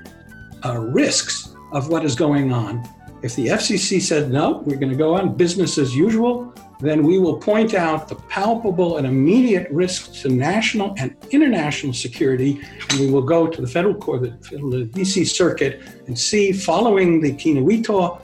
uh, 0.65 0.79
risks 0.79 1.57
of 1.73 1.89
what 1.89 2.05
is 2.05 2.15
going 2.15 2.53
on. 2.53 2.87
If 3.23 3.35
the 3.35 3.47
FCC 3.47 4.01
said, 4.01 4.31
no, 4.31 4.63
we're 4.67 4.77
going 4.77 4.91
to 4.91 4.97
go 4.97 5.15
on 5.15 5.35
business 5.35 5.79
as 5.79 5.97
usual, 5.97 6.53
then 6.83 7.05
we 7.05 7.19
will 7.19 7.37
point 7.37 7.75
out 7.75 8.09
the 8.09 8.17
palpable 8.17 8.97
and 8.97 9.07
immediate 9.07 9.71
risks 9.71 10.21
to 10.23 10.29
national 10.29 10.95
and 10.99 11.17
international 11.31 11.93
security, 11.93 12.61
and 12.91 13.01
we 13.01 13.11
will 13.11 13.23
go 13.23 13.47
to 13.47 13.61
the 13.61 13.67
federal 13.67 13.95
court, 13.95 14.23
the 14.23 14.91
DC 14.93 15.27
Circuit, 15.27 15.81
and 16.07 16.19
see, 16.19 16.53
following 16.53 17.21
the 17.21 17.33
Kina 17.35 17.61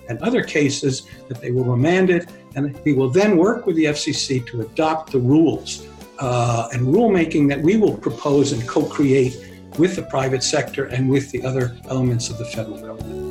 and 0.09 0.18
other 0.22 0.42
cases, 0.42 1.06
that 1.28 1.40
they 1.40 1.52
will 1.52 1.64
remand 1.64 2.11
it, 2.11 2.28
and 2.56 2.76
we 2.84 2.92
will 2.92 3.09
then 3.09 3.36
work 3.36 3.64
with 3.64 3.76
the 3.76 3.84
FCC 3.84 4.44
to 4.48 4.62
adopt 4.62 5.12
the 5.12 5.20
rules 5.20 5.86
uh, 6.18 6.68
and 6.72 6.82
rulemaking 6.82 7.48
that 7.48 7.61
we 7.61 7.76
will 7.76 7.96
propose 7.96 8.52
and 8.52 8.66
co-create 8.66 9.36
with 9.78 9.94
the 9.94 10.02
private 10.02 10.42
sector 10.42 10.86
and 10.86 11.09
with 11.09 11.30
the 11.30 11.44
other 11.44 11.76
elements 11.88 12.28
of 12.28 12.38
the 12.38 12.44
federal 12.44 12.78
government. 12.78 13.28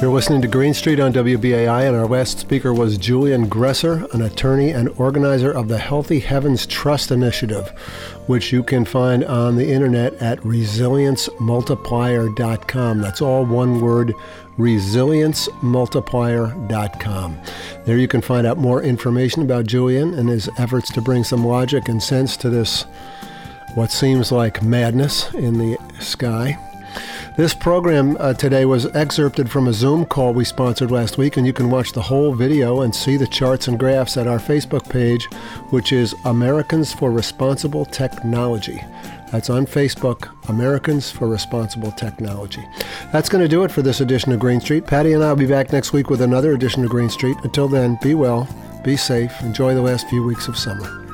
You're 0.00 0.14
listening 0.14 0.42
to 0.42 0.48
Green 0.48 0.74
Street 0.74 1.00
on 1.00 1.12
WBAI, 1.12 1.88
and 1.88 1.96
our 1.96 2.06
last 2.06 2.38
speaker 2.38 2.72
was 2.72 2.98
Julian 2.98 3.50
Gresser, 3.50 4.08
an 4.14 4.22
attorney 4.22 4.70
and 4.70 4.90
organizer 4.90 5.50
of 5.50 5.66
the 5.66 5.78
Healthy 5.78 6.20
Heavens 6.20 6.66
Trust 6.66 7.10
Initiative, 7.10 7.70
which 8.28 8.52
you 8.52 8.62
can 8.62 8.84
find 8.84 9.24
on 9.24 9.56
the 9.56 9.68
internet 9.68 10.14
at 10.22 10.38
resiliencemultiplier.com. 10.42 13.00
That's 13.00 13.20
all 13.20 13.44
one 13.44 13.80
word, 13.80 14.14
resiliencemultiplier.com. 14.56 17.38
There 17.84 17.98
you 17.98 18.06
can 18.06 18.20
find 18.20 18.46
out 18.46 18.58
more 18.58 18.80
information 18.80 19.42
about 19.42 19.66
Julian 19.66 20.14
and 20.14 20.28
his 20.28 20.48
efforts 20.58 20.92
to 20.92 21.00
bring 21.00 21.24
some 21.24 21.44
logic 21.44 21.88
and 21.88 22.00
sense 22.00 22.36
to 22.36 22.48
this, 22.48 22.84
what 23.74 23.90
seems 23.90 24.30
like 24.30 24.62
madness 24.62 25.34
in 25.34 25.58
the 25.58 25.76
sky. 25.98 26.56
This 27.38 27.54
program 27.54 28.16
uh, 28.18 28.34
today 28.34 28.64
was 28.64 28.86
excerpted 28.96 29.48
from 29.48 29.68
a 29.68 29.72
Zoom 29.72 30.06
call 30.06 30.34
we 30.34 30.44
sponsored 30.44 30.90
last 30.90 31.18
week, 31.18 31.36
and 31.36 31.46
you 31.46 31.52
can 31.52 31.70
watch 31.70 31.92
the 31.92 32.02
whole 32.02 32.34
video 32.34 32.80
and 32.80 32.92
see 32.92 33.16
the 33.16 33.28
charts 33.28 33.68
and 33.68 33.78
graphs 33.78 34.16
at 34.16 34.26
our 34.26 34.40
Facebook 34.40 34.90
page, 34.90 35.26
which 35.70 35.92
is 35.92 36.16
Americans 36.24 36.92
for 36.92 37.12
Responsible 37.12 37.84
Technology. 37.84 38.82
That's 39.30 39.50
on 39.50 39.66
Facebook, 39.66 40.34
Americans 40.48 41.12
for 41.12 41.28
Responsible 41.28 41.92
Technology. 41.92 42.66
That's 43.12 43.28
going 43.28 43.44
to 43.44 43.48
do 43.48 43.62
it 43.62 43.70
for 43.70 43.82
this 43.82 44.00
edition 44.00 44.32
of 44.32 44.40
Green 44.40 44.60
Street. 44.60 44.84
Patty 44.84 45.12
and 45.12 45.22
I 45.22 45.28
will 45.28 45.38
be 45.38 45.46
back 45.46 45.72
next 45.72 45.92
week 45.92 46.10
with 46.10 46.22
another 46.22 46.54
edition 46.54 46.82
of 46.82 46.90
Green 46.90 47.08
Street. 47.08 47.36
Until 47.44 47.68
then, 47.68 48.00
be 48.02 48.16
well, 48.16 48.48
be 48.82 48.96
safe, 48.96 49.32
enjoy 49.42 49.76
the 49.76 49.82
last 49.82 50.08
few 50.08 50.24
weeks 50.24 50.48
of 50.48 50.58
summer. 50.58 51.07